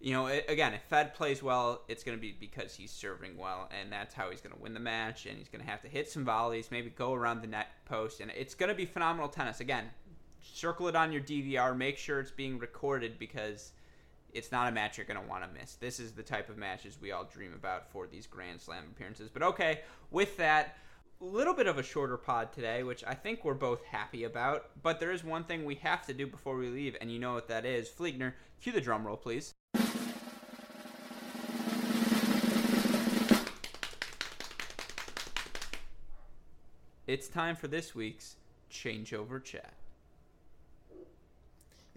You 0.00 0.12
know, 0.12 0.26
it, 0.26 0.44
again, 0.48 0.74
if 0.74 0.82
Fed 0.82 1.14
plays 1.14 1.42
well, 1.42 1.82
it's 1.88 2.02
to 2.18 2.20
be 2.20 2.34
because 2.38 2.74
he's 2.74 2.90
serving 2.90 3.38
well, 3.38 3.70
and 3.80 3.90
that's 3.90 4.14
how 4.14 4.30
he's 4.30 4.40
to 4.54 4.60
win 4.60 4.74
the 4.74 4.80
match. 4.80 5.26
And 5.26 5.38
he's 5.38 5.48
to 5.64 5.70
have 5.70 5.80
to 5.82 5.88
hit 5.88 6.10
some 6.10 6.24
volleys, 6.24 6.70
maybe 6.70 6.90
go 6.90 7.14
around 7.14 7.40
the 7.40 7.46
net 7.46 7.68
post, 7.84 8.20
and 8.20 8.32
it's 8.36 8.54
to 8.68 8.74
be 8.74 8.84
phenomenal 8.84 9.28
tennis. 9.28 9.60
Again, 9.60 9.84
circle 10.42 10.88
it 10.88 10.96
on 10.96 11.12
your 11.12 11.22
DVR, 11.22 11.76
make 11.76 11.98
sure 11.98 12.18
it's 12.20 12.30
being 12.30 12.58
recorded 12.58 13.18
because 13.18 13.72
it's 14.36 14.52
not 14.52 14.68
a 14.68 14.70
match 14.70 14.98
you're 14.98 15.06
going 15.06 15.20
to 15.20 15.26
want 15.26 15.42
to 15.42 15.58
miss. 15.58 15.74
This 15.76 15.98
is 15.98 16.12
the 16.12 16.22
type 16.22 16.50
of 16.50 16.58
matches 16.58 16.98
we 17.00 17.10
all 17.10 17.24
dream 17.24 17.54
about 17.54 17.90
for 17.90 18.06
these 18.06 18.26
Grand 18.26 18.60
Slam 18.60 18.84
appearances. 18.90 19.30
But 19.30 19.42
okay, 19.42 19.80
with 20.10 20.36
that, 20.36 20.76
a 21.22 21.24
little 21.24 21.54
bit 21.54 21.66
of 21.66 21.78
a 21.78 21.82
shorter 21.82 22.18
pod 22.18 22.52
today, 22.52 22.82
which 22.82 23.02
I 23.06 23.14
think 23.14 23.44
we're 23.44 23.54
both 23.54 23.82
happy 23.84 24.24
about. 24.24 24.70
But 24.82 25.00
there 25.00 25.10
is 25.10 25.24
one 25.24 25.44
thing 25.44 25.64
we 25.64 25.76
have 25.76 26.04
to 26.06 26.12
do 26.12 26.26
before 26.26 26.56
we 26.56 26.68
leave, 26.68 26.96
and 27.00 27.10
you 27.10 27.18
know 27.18 27.32
what 27.32 27.48
that 27.48 27.64
is. 27.64 27.88
Fligner, 27.88 28.34
cue 28.60 28.72
the 28.72 28.80
drum 28.80 29.06
roll, 29.06 29.16
please. 29.16 29.54
It's 37.06 37.28
time 37.28 37.56
for 37.56 37.68
this 37.68 37.94
week's 37.94 38.36
changeover 38.70 39.42
chat. 39.42 39.72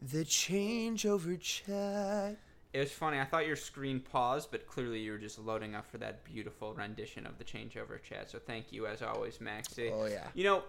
The 0.01 0.23
changeover 0.23 1.39
chat. 1.39 2.37
It 2.71 2.79
was 2.79 2.91
funny. 2.91 3.19
I 3.19 3.25
thought 3.25 3.47
your 3.47 3.55
screen 3.55 3.99
paused, 3.99 4.51
but 4.51 4.67
clearly 4.67 4.99
you 4.99 5.11
were 5.11 5.17
just 5.17 5.39
loading 5.39 5.73
up 5.73 5.89
for 5.89 5.97
that 5.97 6.23
beautiful 6.23 6.73
rendition 6.73 7.25
of 7.25 7.37
the 7.37 7.43
changeover 7.43 8.01
chat. 8.01 8.29
So 8.29 8.37
thank 8.37 8.71
you, 8.71 8.85
as 8.85 9.01
always, 9.01 9.41
Maxie. 9.41 9.91
Oh 9.91 10.05
yeah. 10.05 10.27
You 10.35 10.43
know, 10.43 10.63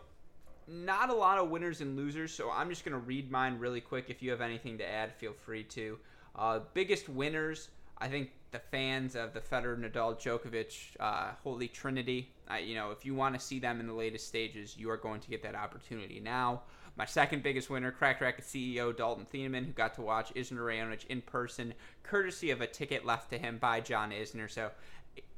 not 0.66 1.10
a 1.10 1.14
lot 1.14 1.38
of 1.38 1.50
winners 1.50 1.80
and 1.82 1.96
losers, 1.96 2.32
so 2.32 2.50
I'm 2.50 2.70
just 2.70 2.84
going 2.84 2.94
to 2.94 3.06
read 3.06 3.30
mine 3.30 3.58
really 3.58 3.80
quick. 3.80 4.06
If 4.08 4.22
you 4.22 4.30
have 4.30 4.40
anything 4.40 4.78
to 4.78 4.88
add, 4.88 5.12
feel 5.14 5.32
free 5.32 5.64
to. 5.64 5.98
Uh, 6.34 6.60
biggest 6.72 7.08
winners, 7.08 7.68
I 7.98 8.08
think 8.08 8.30
the 8.50 8.60
fans 8.60 9.14
of 9.14 9.34
the 9.34 9.40
Federer, 9.40 9.78
Nadal, 9.78 10.18
Djokovic, 10.18 10.96
uh, 10.98 11.32
Holy 11.44 11.68
Trinity, 11.68 12.32
uh, 12.50 12.56
you 12.56 12.74
know, 12.74 12.92
if 12.92 13.04
you 13.04 13.14
want 13.14 13.34
to 13.34 13.40
see 13.40 13.58
them 13.58 13.78
in 13.78 13.86
the 13.86 13.92
latest 13.92 14.26
stages, 14.26 14.76
you 14.76 14.90
are 14.90 14.96
going 14.96 15.20
to 15.20 15.28
get 15.28 15.42
that 15.42 15.54
opportunity 15.54 16.18
now. 16.18 16.62
My 16.96 17.04
second 17.06 17.42
biggest 17.42 17.70
winner, 17.70 17.90
Cracked 17.90 18.20
Racquet 18.20 18.44
CEO 18.44 18.94
Dalton 18.94 19.26
Thieneman, 19.32 19.64
who 19.66 19.72
got 19.72 19.94
to 19.94 20.02
watch 20.02 20.34
Isner 20.34 20.58
Raonic 20.58 21.06
in 21.06 21.22
person, 21.22 21.74
courtesy 22.02 22.50
of 22.50 22.60
a 22.60 22.66
ticket 22.66 23.06
left 23.06 23.30
to 23.30 23.38
him 23.38 23.58
by 23.58 23.80
John 23.80 24.10
Isner. 24.10 24.50
So, 24.50 24.70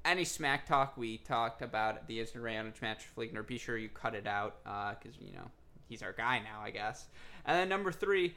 any 0.05 0.25
smack 0.25 0.67
talk 0.67 0.97
we 0.97 1.19
talked 1.19 1.63
about 1.63 2.09
the 2.09 2.19
Isner 2.19 2.43
Raonic 2.43 2.83
match 2.83 3.05
for 3.05 3.21
Fligner, 3.21 3.47
be 3.47 3.59
sure 3.59 3.77
you 3.77 3.89
cut 3.89 4.15
it 4.15 4.27
out 4.27 4.57
uh, 4.67 4.95
because 5.01 5.17
you 5.21 5.33
know 5.33 5.51
he's 5.89 6.03
our 6.03 6.13
guy 6.13 6.41
now, 6.41 6.61
I 6.63 6.71
guess. 6.71 7.07
And 7.47 7.57
then 7.57 7.69
number 7.69 7.93
three, 7.93 8.35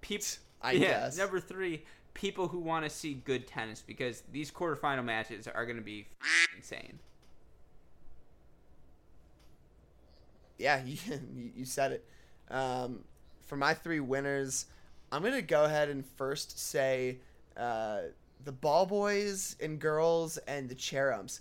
people. 0.00 0.26
I 0.62 0.72
yeah, 0.72 0.80
guess. 0.80 1.18
number 1.18 1.40
three, 1.40 1.84
people 2.14 2.48
who 2.48 2.58
want 2.58 2.86
to 2.86 2.90
see 2.90 3.12
good 3.12 3.46
tennis 3.46 3.82
because 3.86 4.22
these 4.32 4.50
quarterfinal 4.50 5.04
matches 5.04 5.46
are 5.46 5.66
going 5.66 5.76
to 5.76 5.82
be 5.82 6.06
insane. 6.56 7.00
Yeah, 10.56 10.82
you, 10.86 10.96
you 11.54 11.64
said 11.64 11.92
it. 11.92 12.04
Um, 12.50 13.00
for 13.46 13.56
my 13.56 13.74
three 13.74 14.00
winners, 14.00 14.66
I'm 15.12 15.22
gonna 15.22 15.42
go 15.42 15.64
ahead 15.64 15.88
and 15.88 16.04
first 16.16 16.58
say 16.58 17.18
uh, 17.56 18.00
the 18.44 18.52
ball 18.52 18.86
boys 18.86 19.56
and 19.60 19.78
girls 19.78 20.38
and 20.46 20.68
the 20.68 20.74
cherumps. 20.74 21.40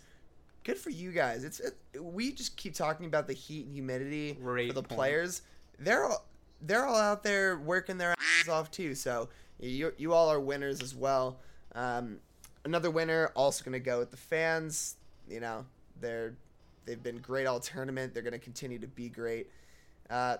Good 0.63 0.77
for 0.77 0.89
you 0.91 1.11
guys. 1.11 1.43
It's 1.43 1.59
it, 1.59 1.75
we 2.01 2.31
just 2.31 2.55
keep 2.55 2.73
talking 2.73 3.05
about 3.05 3.27
the 3.27 3.33
heat 3.33 3.65
and 3.65 3.73
humidity 3.73 4.33
Great 4.33 4.69
for 4.69 4.73
the 4.73 4.83
point. 4.83 4.97
players. 4.97 5.41
They're 5.79 6.05
all, 6.05 6.25
they're 6.61 6.85
all 6.85 6.95
out 6.95 7.23
there 7.23 7.57
working 7.57 7.97
their 7.97 8.15
asses 8.17 8.49
off 8.49 8.71
too. 8.71 8.95
So 8.95 9.29
you 9.59 9.93
you 9.97 10.13
all 10.13 10.29
are 10.29 10.39
winners 10.39 10.81
as 10.81 10.95
well. 10.95 11.39
Um, 11.75 12.19
another 12.63 12.91
winner 12.91 13.31
also 13.35 13.63
gonna 13.65 13.79
go 13.79 13.99
with 13.99 14.11
the 14.11 14.17
fans. 14.17 14.95
You 15.29 15.39
know 15.41 15.65
they're 15.99 16.35
they've 16.85 17.01
been 17.01 17.17
great 17.17 17.45
all 17.45 17.59
tournament. 17.59 18.13
They're 18.13 18.23
gonna 18.23 18.39
continue 18.39 18.79
to 18.79 18.87
be 18.87 19.09
great. 19.09 19.49
Uh, 20.09 20.37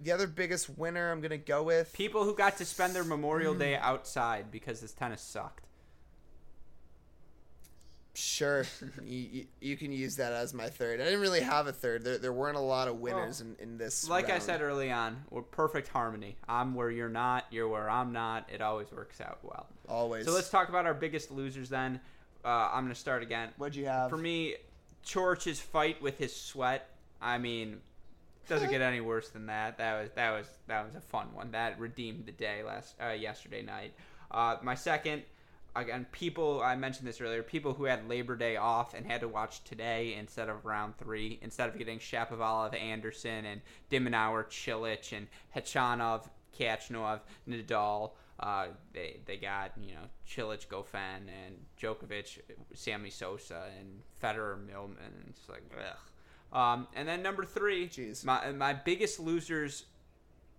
the 0.00 0.12
other 0.12 0.26
biggest 0.26 0.68
winner 0.78 1.10
I'm 1.10 1.20
gonna 1.20 1.38
go 1.38 1.62
with 1.62 1.92
People 1.92 2.24
who 2.24 2.34
got 2.34 2.56
to 2.58 2.64
spend 2.64 2.94
their 2.94 3.04
Memorial 3.04 3.54
Day 3.54 3.76
outside 3.76 4.50
because 4.50 4.80
this 4.80 4.92
tennis 4.92 5.22
sucked. 5.22 5.64
Sure, 8.16 8.64
you, 9.04 9.18
you, 9.18 9.46
you 9.60 9.76
can 9.76 9.90
use 9.90 10.16
that 10.16 10.32
as 10.32 10.54
my 10.54 10.68
third. 10.68 11.00
I 11.00 11.04
didn't 11.04 11.20
really 11.20 11.40
have 11.40 11.66
a 11.66 11.72
third. 11.72 12.04
There, 12.04 12.16
there 12.16 12.32
weren't 12.32 12.56
a 12.56 12.60
lot 12.60 12.86
of 12.86 13.00
winners 13.00 13.40
in, 13.40 13.56
in 13.58 13.76
this. 13.76 14.08
Like 14.08 14.30
I 14.30 14.38
said 14.38 14.62
early 14.62 14.92
on, 14.92 15.24
we're 15.30 15.42
perfect 15.42 15.88
harmony. 15.88 16.36
I'm 16.48 16.74
where 16.76 16.92
you're 16.92 17.08
not, 17.08 17.46
you're 17.50 17.66
where 17.68 17.90
I'm 17.90 18.12
not. 18.12 18.48
It 18.52 18.60
always 18.60 18.92
works 18.92 19.20
out 19.20 19.38
well. 19.42 19.66
always. 19.88 20.26
So 20.26 20.32
let's 20.32 20.48
talk 20.48 20.68
about 20.68 20.86
our 20.86 20.94
biggest 20.94 21.32
losers 21.32 21.68
then. 21.68 21.98
Uh, 22.44 22.70
I'm 22.72 22.84
going 22.84 22.94
to 22.94 23.00
start 23.00 23.22
again. 23.24 23.48
What'd 23.56 23.74
you 23.74 23.86
have? 23.86 24.10
For 24.10 24.16
me, 24.16 24.56
Coric's 25.04 25.58
fight 25.58 26.00
with 26.00 26.18
his 26.18 26.34
sweat. 26.34 26.88
I 27.20 27.38
mean, 27.38 27.80
doesn't 28.48 28.70
get 28.70 28.80
any 28.80 29.00
worse 29.00 29.28
than 29.30 29.46
that. 29.46 29.78
That 29.78 30.00
was 30.00 30.10
that 30.14 30.30
was 30.32 30.46
that 30.66 30.84
was 30.84 30.94
a 30.94 31.00
fun 31.00 31.28
one. 31.32 31.50
That 31.52 31.78
redeemed 31.78 32.26
the 32.26 32.32
day 32.32 32.62
last 32.62 32.94
uh, 33.02 33.10
yesterday 33.10 33.62
night. 33.62 33.94
Uh, 34.30 34.56
my 34.62 34.74
second, 34.74 35.22
again, 35.76 36.06
people 36.12 36.62
I 36.62 36.76
mentioned 36.76 37.06
this 37.06 37.20
earlier. 37.20 37.42
People 37.42 37.74
who 37.74 37.84
had 37.84 38.08
Labor 38.08 38.36
Day 38.36 38.56
off 38.56 38.94
and 38.94 39.06
had 39.06 39.20
to 39.20 39.28
watch 39.28 39.62
today 39.64 40.14
instead 40.18 40.48
of 40.48 40.64
round 40.64 40.96
three, 40.98 41.38
instead 41.42 41.68
of 41.68 41.78
getting 41.78 41.98
Shapovalov, 41.98 42.78
Anderson, 42.78 43.44
and 43.44 43.60
Dimenauer, 43.90 44.46
Cilic, 44.46 45.16
and 45.16 45.26
Hechanov, 45.54 46.28
Khachanov, 46.58 47.20
Nadal. 47.48 48.12
Uh, 48.40 48.66
they 48.92 49.20
they 49.26 49.36
got 49.36 49.72
you 49.80 49.94
know 49.94 50.06
Cilic, 50.28 50.66
Goffin, 50.66 51.28
and 51.28 51.56
Djokovic, 51.80 52.38
Sammy 52.74 53.10
Sosa, 53.10 53.68
and 53.78 54.00
Federer, 54.22 54.58
Millman. 54.66 54.96
and 55.04 55.24
it's 55.28 55.48
like 55.48 55.62
ugh. 55.78 55.96
Um, 56.54 56.86
and 56.94 57.08
then 57.08 57.22
number 57.22 57.44
three, 57.44 57.88
Jeez. 57.88 58.24
my 58.24 58.52
my 58.52 58.72
biggest 58.72 59.18
losers, 59.18 59.86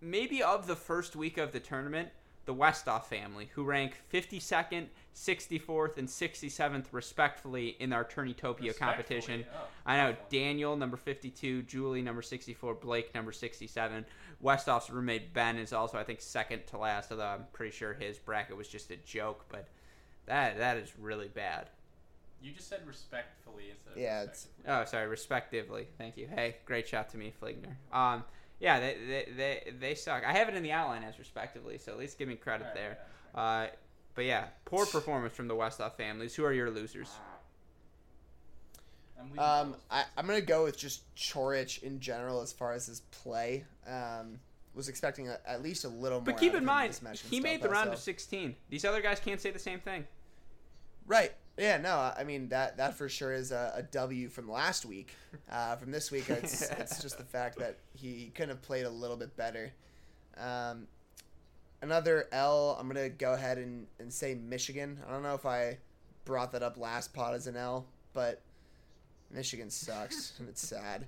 maybe 0.01 0.43
of 0.43 0.67
the 0.67 0.75
first 0.75 1.15
week 1.15 1.37
of 1.37 1.53
the 1.53 1.59
tournament, 1.61 2.09
the 2.45 2.53
Westhoff 2.53 3.05
family, 3.05 3.49
who 3.53 3.63
rank 3.63 4.01
52nd, 4.13 4.87
64th, 5.15 5.97
and 5.97 6.07
67th 6.07 6.85
respectfully 6.91 7.77
in 7.79 7.93
our 7.93 8.03
Turnitopia 8.03 8.77
competition. 8.77 9.39
Respectfully, 9.39 9.45
oh, 9.55 9.67
I 9.85 9.97
know. 9.97 10.15
Daniel 10.29 10.75
number 10.75 10.97
52, 10.97 11.63
Julie 11.63 12.01
number 12.01 12.21
64, 12.21 12.75
Blake 12.75 13.15
number 13.15 13.31
67. 13.31 14.05
Westhoff's 14.43 14.89
roommate 14.89 15.33
Ben 15.33 15.57
is 15.57 15.71
also 15.71 15.97
I 15.97 16.03
think 16.03 16.19
second 16.19 16.67
to 16.67 16.77
last, 16.77 17.09
although 17.09 17.23
I'm 17.23 17.45
pretty 17.53 17.71
sure 17.75 17.93
his 17.93 18.19
bracket 18.19 18.57
was 18.57 18.67
just 18.67 18.91
a 18.91 18.97
joke. 18.97 19.45
But 19.47 19.69
that 20.25 20.57
that 20.57 20.75
is 20.75 20.91
really 20.99 21.29
bad. 21.29 21.69
You 22.41 22.51
just 22.51 22.69
said 22.69 22.81
respectfully 22.85 23.71
instead 23.71 23.93
of 23.93 23.97
Yeah, 23.97 24.21
it's- 24.23 24.47
Oh, 24.67 24.85
sorry, 24.85 25.07
respectively. 25.07 25.87
Thank 25.97 26.15
you. 26.17 26.27
Hey, 26.27 26.57
great 26.65 26.87
shot 26.87 27.09
to 27.11 27.17
me, 27.17 27.33
Fligner. 27.41 27.75
Um, 27.91 28.23
yeah, 28.59 28.79
they, 28.79 28.97
they 29.07 29.31
they 29.35 29.71
they 29.79 29.95
suck. 29.95 30.23
I 30.23 30.31
have 30.33 30.47
it 30.47 30.55
in 30.55 30.63
the 30.63 30.71
outline 30.71 31.03
as 31.03 31.17
respectively, 31.19 31.77
so 31.77 31.91
at 31.91 31.97
least 31.97 32.17
give 32.17 32.27
me 32.27 32.35
credit 32.35 32.67
Alright, 32.67 32.75
there. 32.75 32.97
yeah, 33.33 33.39
Uh, 33.41 33.67
but 34.13 34.25
yeah, 34.25 34.45
poor 34.65 34.85
performance 34.85 35.33
from 35.33 35.47
the 35.47 35.55
Westhoff 35.55 35.93
families. 35.95 36.35
Who 36.35 36.45
are 36.45 36.53
your 36.53 36.69
losers? 36.69 37.09
I'm 39.19 39.39
Um. 39.39 39.75
I, 39.89 40.03
I'm 40.17 40.27
gonna 40.27 40.41
go 40.41 40.63
with 40.65 40.77
just 40.77 41.03
Coric 41.15 41.81
in 41.83 41.99
general 41.99 42.41
as 42.41 42.53
far 42.53 42.73
as 42.73 42.85
his 42.85 43.01
play. 43.11 43.65
Um, 43.87 44.39
was 44.73 44.89
expecting 44.89 45.29
a, 45.29 45.39
at 45.47 45.63
least 45.63 45.85
a 45.85 45.89
little 45.89 46.19
more. 46.19 46.25
But 46.25 46.37
keep 46.37 46.51
out 46.51 46.55
in 46.57 46.61
him 46.63 46.65
mind, 46.65 46.89
this 46.91 47.01
match 47.01 47.23
in 47.23 47.29
he 47.29 47.39
made 47.39 47.61
the 47.61 47.69
round 47.69 47.87
so- 47.87 47.93
of 47.93 47.99
16. 47.99 48.55
These 48.69 48.83
other 48.85 49.01
guys 49.01 49.19
can't 49.21 49.39
say 49.39 49.51
the 49.51 49.59
same 49.59 49.79
thing. 49.79 50.05
Right. 51.07 51.31
Yeah. 51.57 51.77
No. 51.77 52.11
I 52.17 52.23
mean 52.23 52.49
that 52.49 52.77
that 52.77 52.95
for 52.95 53.07
sure 53.09 53.33
is 53.33 53.51
a, 53.51 53.73
a 53.75 53.83
W 53.83 54.29
from 54.29 54.49
last 54.49 54.85
week. 54.85 55.15
Uh, 55.51 55.75
from 55.75 55.91
this 55.91 56.11
week, 56.11 56.29
it's 56.29 56.61
it's 56.71 57.01
just 57.01 57.17
the 57.17 57.23
fact 57.23 57.59
that 57.59 57.77
he 57.93 58.31
couldn't 58.35 58.49
have 58.49 58.61
played 58.61 58.85
a 58.85 58.89
little 58.89 59.17
bit 59.17 59.35
better. 59.35 59.71
Um, 60.37 60.87
another 61.81 62.27
L. 62.31 62.77
I'm 62.79 62.87
gonna 62.87 63.09
go 63.09 63.33
ahead 63.33 63.57
and, 63.57 63.87
and 63.99 64.11
say 64.11 64.35
Michigan. 64.35 64.99
I 65.07 65.11
don't 65.11 65.23
know 65.23 65.35
if 65.35 65.45
I 65.45 65.77
brought 66.25 66.51
that 66.53 66.63
up 66.63 66.77
last 66.77 67.13
pod 67.13 67.35
as 67.35 67.47
an 67.47 67.55
L, 67.55 67.85
but 68.13 68.41
Michigan 69.31 69.69
sucks 69.69 70.33
and 70.39 70.49
it's 70.49 70.67
sad. 70.67 71.05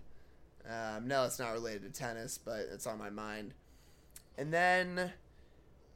Um, 0.69 1.07
no, 1.07 1.23
it's 1.23 1.39
not 1.39 1.53
related 1.53 1.81
to 1.83 1.89
tennis, 1.89 2.37
but 2.37 2.59
it's 2.71 2.85
on 2.87 2.97
my 2.97 3.09
mind. 3.09 3.53
And 4.37 4.53
then 4.53 5.11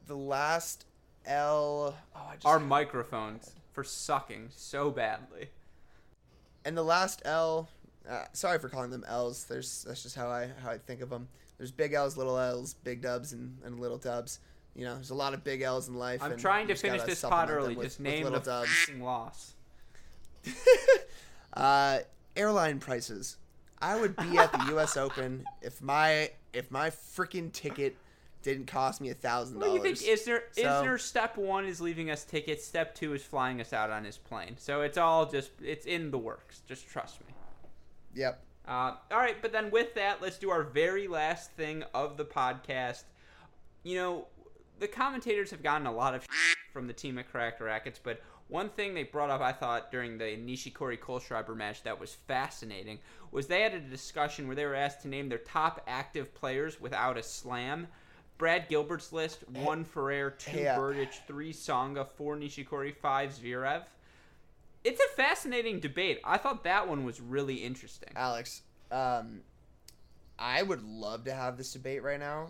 the 0.06 0.16
last 0.16 0.86
L. 1.26 1.94
Oh, 2.16 2.32
Our 2.44 2.58
microphones 2.58 3.52
for 3.72 3.84
sucking 3.84 4.48
so 4.54 4.90
badly. 4.90 5.48
And 6.64 6.76
the 6.76 6.82
last 6.82 7.22
L, 7.24 7.68
uh, 8.08 8.24
sorry 8.32 8.58
for 8.58 8.68
calling 8.68 8.90
them 8.90 9.04
L's. 9.08 9.44
There's 9.44 9.84
that's 9.84 10.02
just 10.02 10.14
how 10.16 10.28
I 10.28 10.50
how 10.62 10.70
I 10.70 10.78
think 10.78 11.00
of 11.00 11.10
them. 11.10 11.28
There's 11.58 11.72
big 11.72 11.92
L's, 11.92 12.16
little 12.16 12.38
L's, 12.38 12.74
big 12.74 13.02
dubs, 13.02 13.32
and, 13.32 13.56
and 13.64 13.78
little 13.80 13.98
dubs. 13.98 14.40
You 14.74 14.84
know, 14.84 14.94
there's 14.94 15.10
a 15.10 15.14
lot 15.14 15.34
of 15.34 15.44
big 15.44 15.62
L's 15.62 15.88
in 15.88 15.94
life. 15.94 16.22
I'm 16.22 16.36
trying 16.36 16.68
to 16.68 16.74
finish 16.74 17.02
this 17.02 17.20
pod 17.22 17.48
them 17.48 17.56
early. 17.56 17.74
with- 17.74 17.86
Just 17.86 17.98
with 17.98 18.04
name 18.08 18.24
little 18.24 18.40
the 18.40 18.44
dubs. 18.50 18.70
f***ing 18.88 19.02
loss. 19.02 19.54
uh, 21.54 21.98
airline 22.36 22.78
prices. 22.78 23.36
I 23.80 24.00
would 24.00 24.16
be 24.16 24.38
at 24.38 24.52
the 24.52 24.64
U.S. 24.70 24.96
Open 24.96 25.44
if 25.60 25.82
my 25.82 26.30
if 26.52 26.70
my 26.70 26.90
freaking 26.90 27.52
ticket 27.52 27.96
didn't 28.42 28.66
cost 28.66 29.00
me 29.00 29.10
a 29.10 29.14
thousand 29.14 29.58
Well, 29.60 29.74
you 29.74 29.82
think 29.82 29.98
dollars. 30.00 30.20
Isner, 30.26 30.40
So- 30.52 30.62
Isner 30.62 31.00
step 31.00 31.36
one 31.36 31.64
is 31.64 31.80
leaving 31.80 32.10
us 32.10 32.24
tickets. 32.24 32.64
Step 32.64 32.94
two 32.94 33.14
is 33.14 33.22
flying 33.22 33.60
us 33.60 33.72
out 33.72 33.90
on 33.90 34.04
his 34.04 34.18
plane. 34.18 34.56
So 34.58 34.82
it's 34.82 34.98
all 34.98 35.26
just 35.26 35.50
it's 35.62 35.86
in 35.86 36.10
the 36.10 36.18
works. 36.18 36.60
Just 36.66 36.88
trust 36.88 37.20
me. 37.20 37.34
Yep. 38.14 38.42
Uh, 38.66 38.94
all 39.10 39.18
right, 39.18 39.40
but 39.42 39.52
then 39.52 39.70
with 39.70 39.94
that, 39.94 40.22
let's 40.22 40.38
do 40.38 40.50
our 40.50 40.62
very 40.62 41.08
last 41.08 41.50
thing 41.52 41.82
of 41.94 42.16
the 42.16 42.24
podcast. 42.24 43.04
You 43.82 43.96
know, 43.96 44.26
the 44.78 44.86
commentators 44.86 45.50
have 45.50 45.62
gotten 45.62 45.86
a 45.86 45.92
lot 45.92 46.14
of 46.14 46.26
from 46.72 46.86
the 46.86 46.92
team 46.92 47.18
at 47.18 47.28
Cracked 47.30 47.60
Rackets, 47.60 47.98
but 48.02 48.22
one 48.48 48.68
thing 48.68 48.94
they 48.94 49.02
brought 49.02 49.30
up, 49.30 49.40
I 49.40 49.52
thought, 49.52 49.90
during 49.90 50.18
the 50.18 50.36
Nishikori 50.36 50.98
Kohlschreiber 50.98 51.56
match 51.56 51.82
that 51.84 51.98
was 51.98 52.14
fascinating 52.14 52.98
was 53.30 53.46
they 53.46 53.62
had 53.62 53.74
a 53.74 53.80
discussion 53.80 54.46
where 54.46 54.54
they 54.54 54.66
were 54.66 54.74
asked 54.74 55.02
to 55.02 55.08
name 55.08 55.28
their 55.28 55.38
top 55.38 55.82
active 55.86 56.34
players 56.34 56.80
without 56.80 57.16
a 57.16 57.22
slam. 57.22 57.88
Brad 58.42 58.68
Gilbert's 58.68 59.12
list: 59.12 59.44
one 59.50 59.84
Ferrer, 59.84 60.32
two 60.32 60.66
uh, 60.66 60.76
Berdych, 60.76 61.12
three 61.28 61.52
Tsonga, 61.52 62.04
four 62.04 62.34
Nishikori, 62.36 62.92
five 62.92 63.30
Zverev. 63.30 63.84
It's 64.82 65.00
a 65.00 65.08
fascinating 65.14 65.78
debate. 65.78 66.18
I 66.24 66.38
thought 66.38 66.64
that 66.64 66.88
one 66.88 67.04
was 67.04 67.20
really 67.20 67.54
interesting. 67.54 68.08
Alex, 68.16 68.62
um, 68.90 69.42
I 70.40 70.64
would 70.64 70.82
love 70.82 71.22
to 71.26 71.32
have 71.32 71.56
this 71.56 71.72
debate 71.72 72.02
right 72.02 72.18
now, 72.18 72.48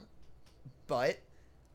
but 0.86 1.18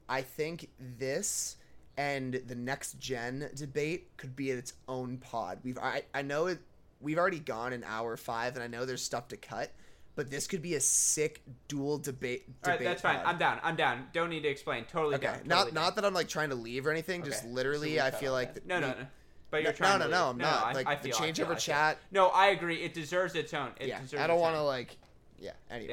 I 0.09 0.23
think 0.23 0.69
this 0.97 1.57
and 1.95 2.41
the 2.47 2.55
next 2.55 2.99
gen 2.99 3.51
debate 3.53 4.17
could 4.17 4.35
be 4.35 4.49
its 4.49 4.73
own 4.87 5.17
pod. 5.17 5.59
We've 5.63 5.77
I, 5.77 6.01
I 6.15 6.23
know 6.23 6.47
it 6.47 6.57
we've 6.99 7.19
already 7.19 7.37
gone 7.37 7.71
an 7.71 7.83
hour 7.83 8.17
five, 8.17 8.55
and 8.55 8.63
I 8.63 8.67
know 8.67 8.83
there's 8.83 9.03
stuff 9.03 9.27
to 9.27 9.37
cut, 9.37 9.69
but 10.17 10.29
this 10.31 10.47
could 10.47 10.61
be 10.63 10.73
a 10.75 10.79
sick 10.81 11.41
dual 11.69 11.99
debate. 11.99 12.43
All 12.65 12.71
right, 12.71 12.73
debate 12.79 12.87
that's 12.87 13.01
fine. 13.03 13.17
pod. 13.17 13.25
I'm 13.27 13.37
down. 13.37 13.59
I'm 13.63 13.75
down. 13.77 14.07
Don't 14.13 14.29
need 14.29 14.41
to 14.41 14.49
explain. 14.49 14.83
Totally 14.85 15.15
Okay, 15.15 15.27
down. 15.27 15.41
not 15.45 15.55
Totally 15.65 15.71
not 15.75 15.95
that 15.95 16.03
I'm 16.05 16.13
like 16.13 16.27
trying 16.27 16.49
to 16.49 16.55
leave 16.55 16.85
or 16.87 16.91
anything. 16.91 17.23
Just 17.23 17.43
Okay, 17.45 17.53
literally, 17.53 17.97
so 17.97 18.05
I 18.05 18.11
feel 18.11 18.33
like 18.33 18.55
that. 18.55 18.67
that 18.67 18.81
no, 18.81 18.81
no, 18.81 18.89
no. 18.99 19.05
But 19.51 19.61
you're 19.63 19.71
No, 19.71 19.77
trying 19.77 19.99
no, 19.99 20.05
to 20.05 20.11
no, 20.11 20.17
leave. 20.23 20.29
I'm 20.31 20.37
not. 20.39 20.65
I, 20.65 20.71
Like, 20.73 20.87
I 20.87 20.95
the 20.95 21.01
feel, 21.03 21.15
I 21.15 21.19
change 21.19 21.37
feel, 21.37 21.45
over 21.45 21.53
I 21.53 21.57
chat- 21.57 21.99
No, 22.11 22.27
I 22.27 22.47
agree. 22.47 22.81
It 22.83 22.93
deserves 22.93 23.33
its 23.35 23.53
own. 23.53 23.69
It 23.79 23.87
yeah, 23.87 24.01
deserves 24.01 24.21
I 24.21 24.27
don't 24.27 24.41
want 24.41 24.55
to 24.55 24.61
like. 24.63 24.97
Yeah. 25.39 25.51
Anyways. 25.71 25.89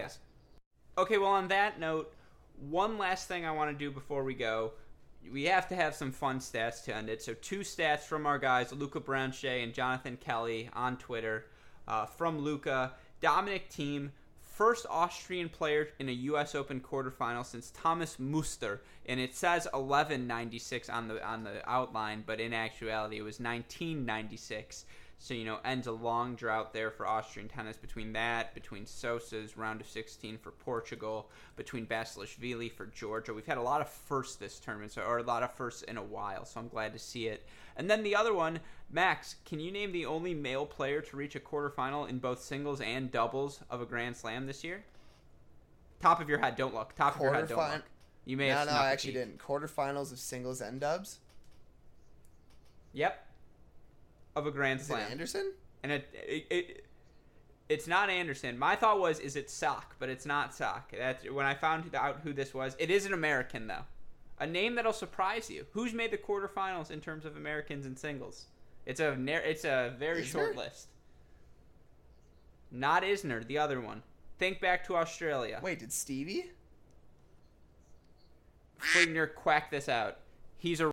Yeah. 0.97 1.03
Okay, 1.03 1.18
well, 1.18 1.31
on 1.31 1.47
that 1.49 1.79
note, 1.79 2.12
one 2.70 2.99
last 2.99 3.29
thing 3.29 3.45
I 3.45 3.53
want 3.53 3.70
to 3.70 3.77
do 3.77 3.91
before 3.93 4.25
we 4.25 4.35
go. 4.35 4.72
We 5.31 5.45
have 5.45 5.68
to 5.68 5.77
have 5.77 5.95
some 5.95 6.11
fun 6.12 6.39
stats 6.41 6.83
to 6.85 6.95
end 6.97 7.09
it. 7.11 7.22
So, 7.22 7.35
two 7.35 7.61
stats 7.61 8.01
from 8.01 8.27
our 8.27 8.39
guys, 8.39 8.72
Luca 8.72 9.01
Branche 9.01 9.45
and 9.45 9.72
Jonathan 9.75 10.16
Kelly 10.16 10.68
on 10.72 10.97
Twitter. 10.97 11.47
Uh, 11.87 12.07
from 12.07 12.39
Luca, 12.39 12.93
Dominic 13.25 13.70
Thiem, 13.70 14.11
first 14.43 14.85
Austrian 14.91 15.49
player 15.49 15.89
in 15.99 16.11
a 16.11 16.12
U.S. 16.29 16.55
Open 16.55 16.79
quarterfinal 16.79 17.47
since 17.47 17.70
Thomas 17.70 18.18
Muster, 18.18 18.83
and 19.07 19.18
it 19.18 19.35
says 19.35 19.64
1196 19.72 20.91
on 20.91 21.09
the 21.09 21.27
on 21.27 21.43
the 21.43 21.66
outline, 21.66 22.22
but 22.27 22.39
in 22.39 22.53
actuality, 22.53 23.16
it 23.16 23.22
was 23.22 23.41
1996. 23.41 24.85
So, 25.18 25.33
you 25.33 25.47
know, 25.47 25.59
ends 25.64 25.87
a 25.87 25.93
long 25.93 26.35
drought 26.35 26.75
there 26.75 26.91
for 26.91 27.07
Austrian 27.07 27.49
tennis 27.49 27.79
between 27.79 28.12
that, 28.12 28.53
between 28.53 28.85
Sosa's 28.85 29.57
round 29.57 29.81
of 29.81 29.87
16 29.87 30.37
for 30.37 30.51
Portugal, 30.51 31.31
between 31.57 31.87
Basilashvili 31.87 32.70
for 32.70 32.85
Georgia. 32.85 33.33
We've 33.33 33.47
had 33.47 33.57
a 33.57 33.62
lot 33.62 33.81
of 33.81 33.89
firsts 33.89 34.37
this 34.37 34.59
tournament, 34.59 34.93
so, 34.93 35.01
or 35.01 35.18
a 35.18 35.22
lot 35.22 35.43
of 35.43 35.51
firsts 35.55 35.81
in 35.85 35.97
a 35.97 36.03
while, 36.03 36.45
so 36.45 36.61
I'm 36.61 36.68
glad 36.68 36.93
to 36.93 36.99
see 36.99 37.29
it. 37.29 37.47
And 37.77 37.89
then 37.89 38.03
the 38.03 38.14
other 38.16 38.35
one, 38.35 38.61
Max, 38.95 39.34
can 39.45 39.59
you 39.59 39.72
name 39.72 39.90
the 39.90 40.07
only 40.07 40.34
male 40.34 40.64
player 40.64 41.01
to 41.01 41.16
reach 41.16 41.34
a 41.34 41.40
quarterfinal 41.40 42.09
in 42.09 42.18
both 42.20 42.40
singles 42.40 42.80
and 42.80 43.11
doubles 43.11 43.59
of 43.68 43.80
a 43.80 43.84
Grand 43.84 44.16
Slam 44.16 44.47
this 44.47 44.62
year? 44.62 44.84
Top 46.01 46.20
of 46.20 46.28
your 46.28 46.38
head, 46.38 46.55
don't 46.55 46.72
look. 46.72 46.95
Top 46.95 47.16
of 47.16 47.20
your 47.22 47.34
head, 47.34 47.49
don't 47.49 47.59
look. 47.59 47.82
You 48.24 48.36
may 48.36 48.51
No, 48.51 48.55
have 48.55 48.66
no, 48.66 48.72
snuck 48.72 48.82
I 48.84 48.90
actually 48.92 49.14
didn't. 49.14 49.38
Quarterfinals 49.38 50.12
of 50.12 50.20
singles 50.20 50.61
and 50.61 50.78
dubs. 50.80 51.18
Yep. 52.92 53.26
Of 54.36 54.47
a 54.47 54.53
Grand 54.53 54.78
Is 54.78 54.86
Slam. 54.86 55.09
it 55.09 55.11
Anderson? 55.11 55.53
and 55.82 55.90
it, 55.90 56.09
it, 56.14 56.47
it 56.51 56.84
it's 57.68 57.88
not 57.88 58.11
Anderson. 58.11 58.57
My 58.57 58.76
thought 58.76 59.01
was, 59.01 59.18
is 59.18 59.34
it 59.34 59.51
Sock? 59.51 59.97
But 59.99 60.09
it's 60.09 60.24
not 60.24 60.55
Sock. 60.55 60.92
That's 60.97 61.28
when 61.28 61.47
I 61.47 61.55
found 61.55 61.92
out 61.97 62.20
who 62.22 62.32
this 62.32 62.55
was. 62.55 62.76
It 62.78 62.92
is 62.92 63.07
an 63.07 63.12
American 63.12 63.66
though, 63.66 63.84
a 64.38 64.47
name 64.47 64.76
that'll 64.76 64.92
surprise 64.92 65.51
you. 65.51 65.66
Who's 65.72 65.92
made 65.92 66.12
the 66.12 66.18
quarterfinals 66.18 66.92
in 66.92 67.01
terms 67.01 67.24
of 67.24 67.36
Americans 67.36 67.86
in 67.86 67.97
singles? 67.97 68.47
It's 68.87 69.01
a 69.01 69.16
nar- 69.16 69.41
it's 69.41 69.64
a 69.64 69.95
very 69.99 70.22
Isner? 70.22 70.32
short 70.32 70.57
list. 70.57 70.89
Not 72.70 73.03
Isner, 73.03 73.47
the 73.47 73.59
other 73.59 73.80
one. 73.80 74.03
Think 74.39 74.61
back 74.61 74.85
to 74.87 74.97
Australia. 74.97 75.61
Wait, 75.62 75.78
did 75.78 75.93
Stevie? 75.93 76.51
Fligner 78.80 79.32
quack 79.35 79.70
this 79.70 79.89
out. 79.89 80.18
He's 80.59 80.80
a. 80.80 80.91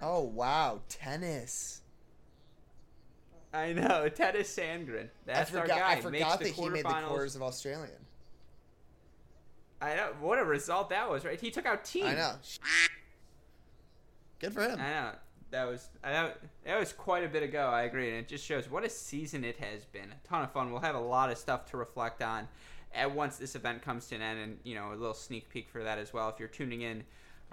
Oh 0.00 0.22
wow, 0.22 0.80
tennis. 0.88 1.82
I 3.52 3.72
know, 3.72 4.08
Tennys 4.14 4.46
Sandgren. 4.46 5.08
That's 5.24 5.54
I 5.54 5.60
our 5.60 5.66
guy. 5.66 5.78
I 5.78 5.94
Makes 5.94 6.04
forgot 6.04 6.38
the 6.38 6.44
that 6.44 6.54
he 6.54 6.68
made 6.68 6.84
the 6.84 7.02
quarters 7.06 7.36
of 7.36 7.42
Australian. 7.42 7.90
I 9.80 9.94
know 9.94 10.08
what 10.20 10.38
a 10.38 10.44
result 10.44 10.90
that 10.90 11.08
was, 11.08 11.24
right? 11.24 11.40
He 11.40 11.50
took 11.50 11.66
out 11.66 11.84
Thiem. 11.84 12.04
I 12.04 12.14
know. 12.14 12.32
Good 14.38 14.52
for 14.52 14.62
him. 14.62 14.78
I 14.80 14.90
know 14.90 15.12
that 15.50 15.64
was 15.64 15.88
I 16.02 16.12
know 16.12 16.32
that 16.64 16.78
was 16.78 16.92
quite 16.92 17.24
a 17.24 17.28
bit 17.28 17.42
ago. 17.42 17.68
I 17.68 17.82
agree, 17.82 18.08
and 18.08 18.18
it 18.18 18.28
just 18.28 18.44
shows 18.44 18.70
what 18.70 18.84
a 18.84 18.90
season 18.90 19.44
it 19.44 19.56
has 19.58 19.84
been. 19.84 20.10
A 20.12 20.28
ton 20.28 20.42
of 20.42 20.52
fun. 20.52 20.70
We'll 20.70 20.80
have 20.80 20.94
a 20.94 21.00
lot 21.00 21.30
of 21.30 21.38
stuff 21.38 21.70
to 21.70 21.76
reflect 21.76 22.22
on 22.22 22.48
at 22.94 23.14
once 23.14 23.36
this 23.36 23.54
event 23.54 23.82
comes 23.82 24.06
to 24.08 24.14
an 24.16 24.22
end, 24.22 24.38
and 24.40 24.58
you 24.64 24.74
know 24.74 24.90
a 24.92 24.96
little 24.96 25.14
sneak 25.14 25.48
peek 25.48 25.68
for 25.68 25.82
that 25.84 25.98
as 25.98 26.12
well. 26.12 26.28
If 26.28 26.38
you're 26.38 26.48
tuning 26.48 26.82
in, 26.82 27.04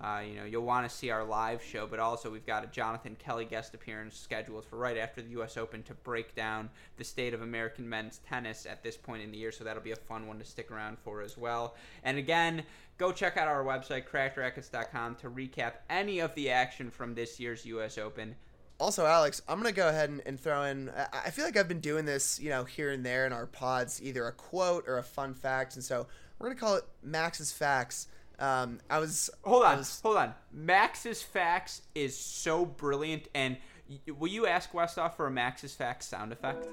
uh, 0.02 0.22
you 0.26 0.36
know 0.36 0.46
you'll 0.46 0.66
want 0.66 0.89
to 0.89 0.96
see 0.96 1.10
our 1.10 1.24
live 1.24 1.62
show, 1.62 1.86
but 1.86 2.00
also 2.00 2.32
we've 2.32 2.46
got 2.46 2.64
a 2.64 2.68
Jonathan 2.68 3.16
Kelly 3.20 3.46
guest 3.46 3.74
appearance 3.74 4.18
scheduled 4.18 4.66
for 4.66 4.78
right 4.78 4.98
after 4.98 5.22
the 5.22 5.30
U.S. 5.32 5.58
Open 5.58 5.84
to 5.84 5.94
break 5.94 6.34
down 6.34 6.70
the 6.98 7.04
state 7.04 7.34
of 7.34 7.41
American 7.41 7.88
men's 7.88 8.20
tennis 8.20 8.66
at 8.66 8.84
this 8.84 8.98
point 8.98 9.22
in 9.22 9.32
the 9.32 9.38
year. 9.38 9.52
So 9.52 9.64
that'll 9.64 9.84
be 9.84 9.91
a 9.91 9.98
fun 9.98 10.28
one 10.28 10.39
to 10.39 10.46
stick 10.46 10.72
around 10.72 10.98
for 11.00 11.22
as 11.22 11.38
well. 11.38 11.76
And 12.04 12.18
again, 12.18 12.64
go 12.98 13.12
check 13.12 13.38
out 13.38 13.48
our 13.48 13.64
website 13.64 14.08
crackrackets.com 14.08 15.16
to 15.16 15.30
recap 15.30 15.74
any 15.89 16.20
of 16.20 16.34
the 16.36 16.50
action 16.52 16.89
from 16.91 17.16
this 17.16 17.39
year's 17.39 17.66
U.S. 17.66 17.98
Open. 17.98 18.36
Also, 18.80 19.06
Alex, 19.06 19.41
I'm 19.48 19.58
gonna 19.60 19.72
go 19.72 19.88
ahead 19.89 20.10
and, 20.10 20.22
and 20.26 20.39
throw 20.39 20.64
in. 20.64 20.89
I, 20.89 21.08
I 21.26 21.30
feel 21.30 21.46
like 21.46 21.56
I've 21.56 21.68
been 21.68 21.80
doing 21.80 22.06
this, 22.06 22.39
you 22.39 22.50
know, 22.50 22.64
here 22.64 22.89
and 22.91 23.06
there 23.06 23.26
in 23.26 23.32
our 23.34 23.46
pods, 23.46 24.02
either 24.02 24.26
a 24.26 24.32
quote 24.32 24.86
or 24.88 24.98
a 24.98 25.04
fun 25.04 25.34
fact, 25.34 25.76
and 25.76 25.84
so 25.84 26.08
we're 26.39 26.48
gonna 26.50 26.60
call 26.60 26.76
it 26.76 26.84
Max's 27.04 27.52
facts. 27.52 28.08
Um, 28.39 28.80
I 28.89 28.98
was 29.00 29.30
Hold 29.44 29.64
on, 29.64 29.78
was- 29.78 30.02
hold 30.02 30.18
on. 30.18 30.34
Max's 30.52 31.22
facts 31.22 31.84
is 31.94 32.18
so 32.18 32.66
brilliant, 32.66 33.28
and 33.36 33.58
y- 33.89 34.00
will 34.18 34.28
you 34.28 34.48
ask 34.48 34.72
Westhoff 34.74 35.16
for 35.16 35.28
a 35.28 35.32
Max's 35.32 35.76
facts 35.76 36.08
sound 36.08 36.34
effect? 36.34 36.68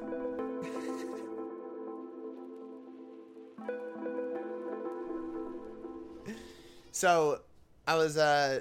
So 6.93 7.41
I 7.87 7.95
was 7.97 8.17
uh, 8.17 8.61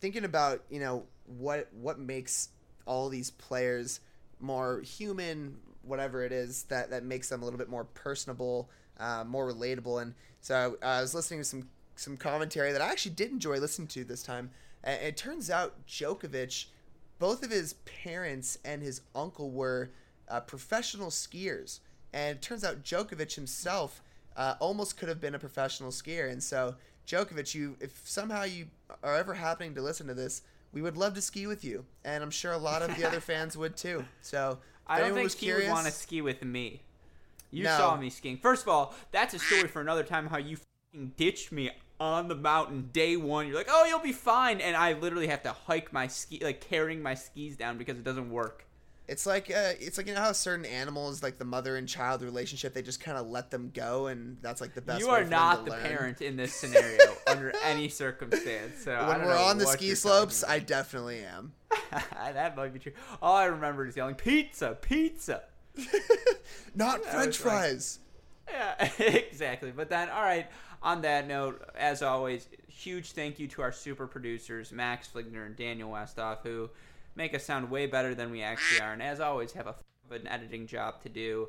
thinking 0.00 0.24
about 0.24 0.62
you 0.70 0.80
know 0.80 1.04
what 1.26 1.68
what 1.72 1.98
makes 1.98 2.50
all 2.86 3.08
these 3.08 3.30
players 3.30 4.00
more 4.40 4.80
human, 4.80 5.56
whatever 5.82 6.24
it 6.24 6.32
is 6.32 6.64
that 6.64 6.90
that 6.90 7.04
makes 7.04 7.28
them 7.28 7.42
a 7.42 7.44
little 7.44 7.58
bit 7.58 7.68
more 7.68 7.84
personable, 7.84 8.70
uh, 8.98 9.24
more 9.26 9.50
relatable. 9.52 10.02
And 10.02 10.14
so 10.40 10.76
I 10.82 11.00
was 11.00 11.14
listening 11.14 11.40
to 11.40 11.44
some 11.44 11.68
some 11.96 12.16
commentary 12.16 12.72
that 12.72 12.80
I 12.80 12.90
actually 12.90 13.14
did 13.14 13.30
enjoy 13.30 13.58
listening 13.58 13.88
to 13.88 14.04
this 14.04 14.22
time. 14.22 14.50
And 14.84 15.02
it 15.02 15.16
turns 15.16 15.50
out 15.50 15.86
Djokovic, 15.86 16.66
both 17.18 17.42
of 17.42 17.50
his 17.50 17.74
parents 18.04 18.58
and 18.64 18.82
his 18.82 19.00
uncle 19.14 19.50
were 19.50 19.90
uh, 20.28 20.40
professional 20.40 21.08
skiers, 21.08 21.80
and 22.12 22.36
it 22.36 22.42
turns 22.42 22.62
out 22.62 22.84
Djokovic 22.84 23.34
himself 23.34 24.02
uh, 24.36 24.54
almost 24.60 24.96
could 24.96 25.08
have 25.08 25.20
been 25.20 25.34
a 25.34 25.38
professional 25.38 25.90
skier. 25.90 26.30
And 26.30 26.42
so, 26.42 26.76
Djokovic, 27.08 27.54
you 27.54 27.76
if 27.80 28.02
somehow 28.04 28.44
you 28.44 28.66
are 29.02 29.16
ever 29.16 29.34
happening 29.34 29.74
to 29.74 29.82
listen 29.82 30.06
to 30.08 30.14
this, 30.14 30.42
we 30.72 30.82
would 30.82 30.96
love 30.96 31.14
to 31.14 31.22
ski 31.22 31.46
with 31.46 31.64
you, 31.64 31.86
and 32.04 32.22
I'm 32.22 32.30
sure 32.30 32.52
a 32.52 32.58
lot 32.58 32.82
of 32.82 32.94
the 32.96 33.06
other 33.06 33.20
fans 33.32 33.56
would 33.56 33.76
too. 33.76 34.04
So, 34.20 34.58
I 34.86 35.00
don't 35.00 35.14
think 35.14 35.32
he 35.32 35.46
curious, 35.46 35.68
would 35.68 35.72
want 35.74 35.86
to 35.86 35.92
ski 35.92 36.20
with 36.20 36.44
me. 36.44 36.82
You 37.50 37.64
No. 37.64 37.76
saw 37.78 37.96
me 37.96 38.10
skiing. 38.10 38.36
First 38.36 38.62
of 38.62 38.68
all, 38.68 38.94
that's 39.10 39.32
a 39.32 39.38
story 39.38 39.68
for 39.68 39.80
another 39.80 40.04
time. 40.04 40.26
How 40.26 40.36
you 40.36 40.58
fing 40.92 41.12
ditched 41.16 41.50
me 41.50 41.70
on 41.98 42.28
the 42.28 42.34
mountain 42.34 42.90
day 42.92 43.16
one. 43.16 43.46
You're 43.46 43.56
like, 43.56 43.68
"Oh, 43.70 43.86
you'll 43.86 43.98
be 44.00 44.12
fine," 44.12 44.60
and 44.60 44.76
I 44.76 44.92
literally 44.92 45.28
have 45.28 45.42
to 45.44 45.52
hike 45.52 45.92
my 45.94 46.08
ski, 46.08 46.40
like 46.42 46.60
carrying 46.60 47.00
my 47.02 47.14
skis 47.14 47.56
down 47.56 47.78
because 47.78 47.96
it 47.96 48.04
doesn't 48.04 48.30
work. 48.30 48.66
It's 49.08 49.24
like 49.24 49.50
uh, 49.50 49.72
it's 49.80 49.96
like 49.96 50.06
you 50.06 50.14
know 50.14 50.20
how 50.20 50.32
certain 50.32 50.66
animals, 50.66 51.22
like 51.22 51.38
the 51.38 51.44
mother 51.46 51.76
and 51.76 51.88
child 51.88 52.20
relationship, 52.20 52.74
they 52.74 52.82
just 52.82 53.00
kind 53.00 53.16
of 53.16 53.26
let 53.26 53.50
them 53.50 53.70
go, 53.72 54.08
and 54.08 54.36
that's 54.42 54.60
like 54.60 54.74
the 54.74 54.82
best. 54.82 55.00
you 55.00 55.08
are 55.08 55.24
not 55.24 55.64
the 55.64 55.70
learn. 55.70 55.82
parent 55.82 56.20
in 56.20 56.36
this 56.36 56.52
scenario 56.60 57.14
under 57.26 57.52
any 57.64 57.88
circumstance. 57.88 58.84
So 58.84 58.92
I 58.92 59.16
When 59.16 59.26
we're 59.26 59.36
on 59.38 59.56
the 59.56 59.66
ski 59.66 59.94
slopes, 59.94 60.44
I 60.46 60.58
definitely 60.58 61.20
am. 61.20 61.54
that 61.90 62.54
might 62.54 62.74
be 62.74 62.78
true. 62.78 62.92
All 63.22 63.34
I 63.34 63.46
remember 63.46 63.86
is 63.86 63.96
yelling 63.96 64.14
"pizza, 64.14 64.76
pizza." 64.78 65.44
not 66.74 67.02
French 67.04 67.26
was 67.28 67.44
like- 67.44 67.52
fries. 67.54 67.98
Yeah, 68.50 68.90
exactly. 68.98 69.72
But 69.74 69.88
then, 69.90 70.08
all 70.10 70.22
right. 70.22 70.46
On 70.82 71.02
that 71.02 71.26
note, 71.26 71.62
as 71.76 72.02
always, 72.02 72.46
huge 72.68 73.12
thank 73.12 73.38
you 73.38 73.48
to 73.48 73.62
our 73.62 73.72
super 73.72 74.06
producers, 74.06 74.70
Max 74.70 75.08
Fligner 75.08 75.44
and 75.44 75.56
Daniel 75.56 75.90
Westhoff, 75.90 76.38
who 76.42 76.70
make 77.18 77.34
us 77.34 77.44
sound 77.44 77.68
way 77.68 77.84
better 77.84 78.14
than 78.14 78.30
we 78.30 78.40
actually 78.40 78.80
are, 78.80 78.92
and 78.92 79.02
as 79.02 79.20
always, 79.20 79.52
have 79.52 79.66
a 79.66 79.70
f- 79.70 79.82
of 80.08 80.12
an 80.12 80.26
editing 80.28 80.66
job 80.66 81.02
to 81.02 81.10
do. 81.10 81.48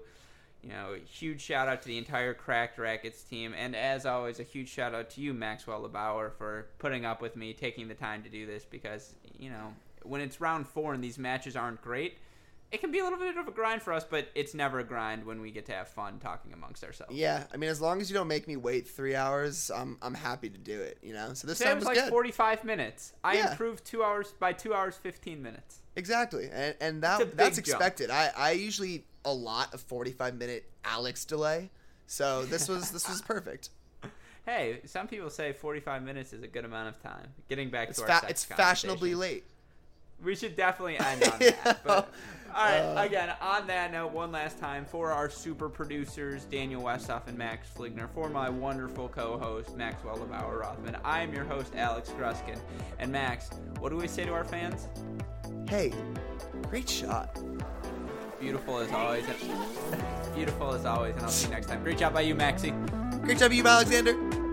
You 0.64 0.70
know, 0.70 0.96
huge 1.06 1.40
shout 1.40 1.70
out 1.70 1.82
to 1.84 1.88
the 1.88 1.98
entire 1.98 2.34
Cracked 2.34 2.78
Rackets 2.78 3.24
team, 3.24 3.54
and 3.58 3.74
as 3.74 4.06
always, 4.06 4.42
a 4.42 4.44
huge 4.44 4.68
shout 4.68 4.94
out 4.94 5.10
to 5.12 5.22
you, 5.22 5.34
Maxwell 5.34 5.88
LeBauer, 5.88 6.34
for 6.34 6.68
putting 6.80 7.06
up 7.06 7.22
with 7.22 7.38
me, 7.38 7.54
taking 7.54 7.88
the 7.88 7.94
time 7.94 8.24
to 8.24 8.30
do 8.30 8.46
this, 8.46 8.66
because 8.66 9.14
you 9.38 9.50
know, 9.50 9.74
when 10.04 10.20
it's 10.20 10.42
round 10.42 10.68
four 10.68 10.94
and 10.94 11.02
these 11.02 11.18
matches 11.18 11.56
aren't 11.56 11.82
great, 11.82 12.18
it 12.72 12.82
can 12.82 12.92
be 12.92 13.00
a 13.00 13.04
little 13.04 13.18
bit 13.20 13.36
of 13.38 13.48
a 13.48 13.52
grind 13.52 13.82
for 13.82 13.94
us, 13.94 14.04
but 14.08 14.28
it's 14.36 14.54
never 14.54 14.80
a 14.80 14.84
grind 14.84 15.26
when 15.26 15.42
we 15.42 15.50
get 15.52 15.66
to 15.68 15.72
have 15.72 15.88
fun 15.88 16.20
talking 16.20 16.54
amongst 16.54 16.84
ourselves. 16.84 17.16
Yeah, 17.16 17.46
I 17.54 17.58
mean, 17.58 17.70
as 17.70 17.82
long 17.82 18.00
as 18.02 18.10
you 18.10 18.14
don't 18.16 18.28
make 18.28 18.48
me 18.48 18.56
wait 18.58 18.88
three 18.88 19.16
hours, 19.16 19.72
I'm 19.72 19.98
I'm 20.02 20.14
happy 20.14 20.50
to 20.50 20.58
do 20.58 20.80
it. 20.82 20.98
You 21.02 21.14
know, 21.14 21.34
so 21.34 21.48
this 21.48 21.58
Today 21.58 21.70
time 21.72 21.78
was 21.80 21.88
was 21.88 21.98
like 21.98 22.06
good. 22.06 22.12
45 22.12 22.64
minutes. 22.64 23.14
I 23.24 23.36
Yeah. 23.36 23.52
improved 23.52 23.86
two 23.86 24.04
hours 24.04 24.34
by 24.40 24.54
two 24.54 24.74
hours 24.74 24.96
15 24.98 25.42
minutes. 25.42 25.80
Exactly, 25.96 26.50
and 26.52 26.76
and 26.80 27.02
that 27.04 27.36
that's 27.36 27.56
jump. 27.58 27.68
expected. 27.68 28.10
I 28.12 28.32
I 28.38 28.52
usually 28.52 29.06
a 29.26 29.34
lot 29.34 29.74
of 29.74 29.82
45 29.82 30.36
minute 30.36 30.70
Alex 30.86 31.26
delay, 31.26 31.72
so 32.08 32.46
this 32.46 32.70
was 32.70 32.92
this 32.92 33.08
was 33.10 33.22
perfect. 33.34 33.70
Hey, 34.46 34.80
some 34.86 35.08
people 35.08 35.30
say 35.30 35.54
45 35.54 36.02
minutes 36.04 36.34
is 36.34 36.42
a 36.44 36.48
good 36.48 36.66
amount 36.66 36.88
of 36.90 37.02
time. 37.04 37.28
Getting 37.50 37.70
back 37.70 37.90
It's 37.90 38.00
to 38.00 38.04
our 38.04 38.08
fa- 38.08 38.20
sex 38.22 38.32
it's 38.32 38.46
fashionably 38.46 39.14
late. 39.14 39.44
We 40.24 40.36
should 40.36 40.56
definitely 40.56 40.98
end 40.98 41.24
on 41.24 41.40
that. 41.40 41.80
But 41.84 42.10
all 42.56 42.66
right, 42.66 42.80
uh, 42.80 43.02
again, 43.02 43.34
on 43.41 43.68
that 43.68 43.91
note, 43.91 44.12
one 44.12 44.32
last 44.32 44.60
time 44.60 44.86
for 44.86 45.12
our 45.12 45.30
super 45.30 45.70
producers, 45.70 46.45
Daniel 46.45 46.82
Westhoff 46.84 47.28
and 47.28 47.38
Max 47.38 47.68
Fligner, 47.76 48.10
for 48.14 48.30
my 48.30 48.50
wonderful 48.50 49.10
co-host 49.10 49.76
Maxwell 49.76 50.18
Lebauer 50.18 50.60
Rothman. 50.62 50.97
I 51.04 51.22
am 51.22 51.34
your 51.34 51.45
host 51.45 51.76
Alex 51.76 52.10
Gruskin, 52.10 52.60
and 53.00 53.12
Max, 53.12 53.50
what 53.80 53.89
do 53.89 53.95
we 53.95 54.08
say 54.08 54.26
to 54.26 54.34
our 54.34 54.43
fans? 54.43 54.88
Hey, 55.70 55.93
great 56.70 56.89
shot. 56.89 57.39
Beautiful 58.39 58.80
as 58.80 58.91
always. 58.91 59.26
Beautiful 60.34 60.74
as 60.74 60.86
always, 60.86 61.16
and 61.16 61.24
I'll 61.24 61.30
see 61.30 61.47
you 61.47 61.54
next 61.54 61.68
time. 61.68 61.84
Great 61.84 61.97
job 61.97 62.14
by 62.14 62.22
you, 62.22 62.36
Maxie. 62.36 62.74
Great 63.22 63.38
job, 63.38 63.52
by 63.52 63.56
you, 63.56 63.68
Alexander. 63.68 64.49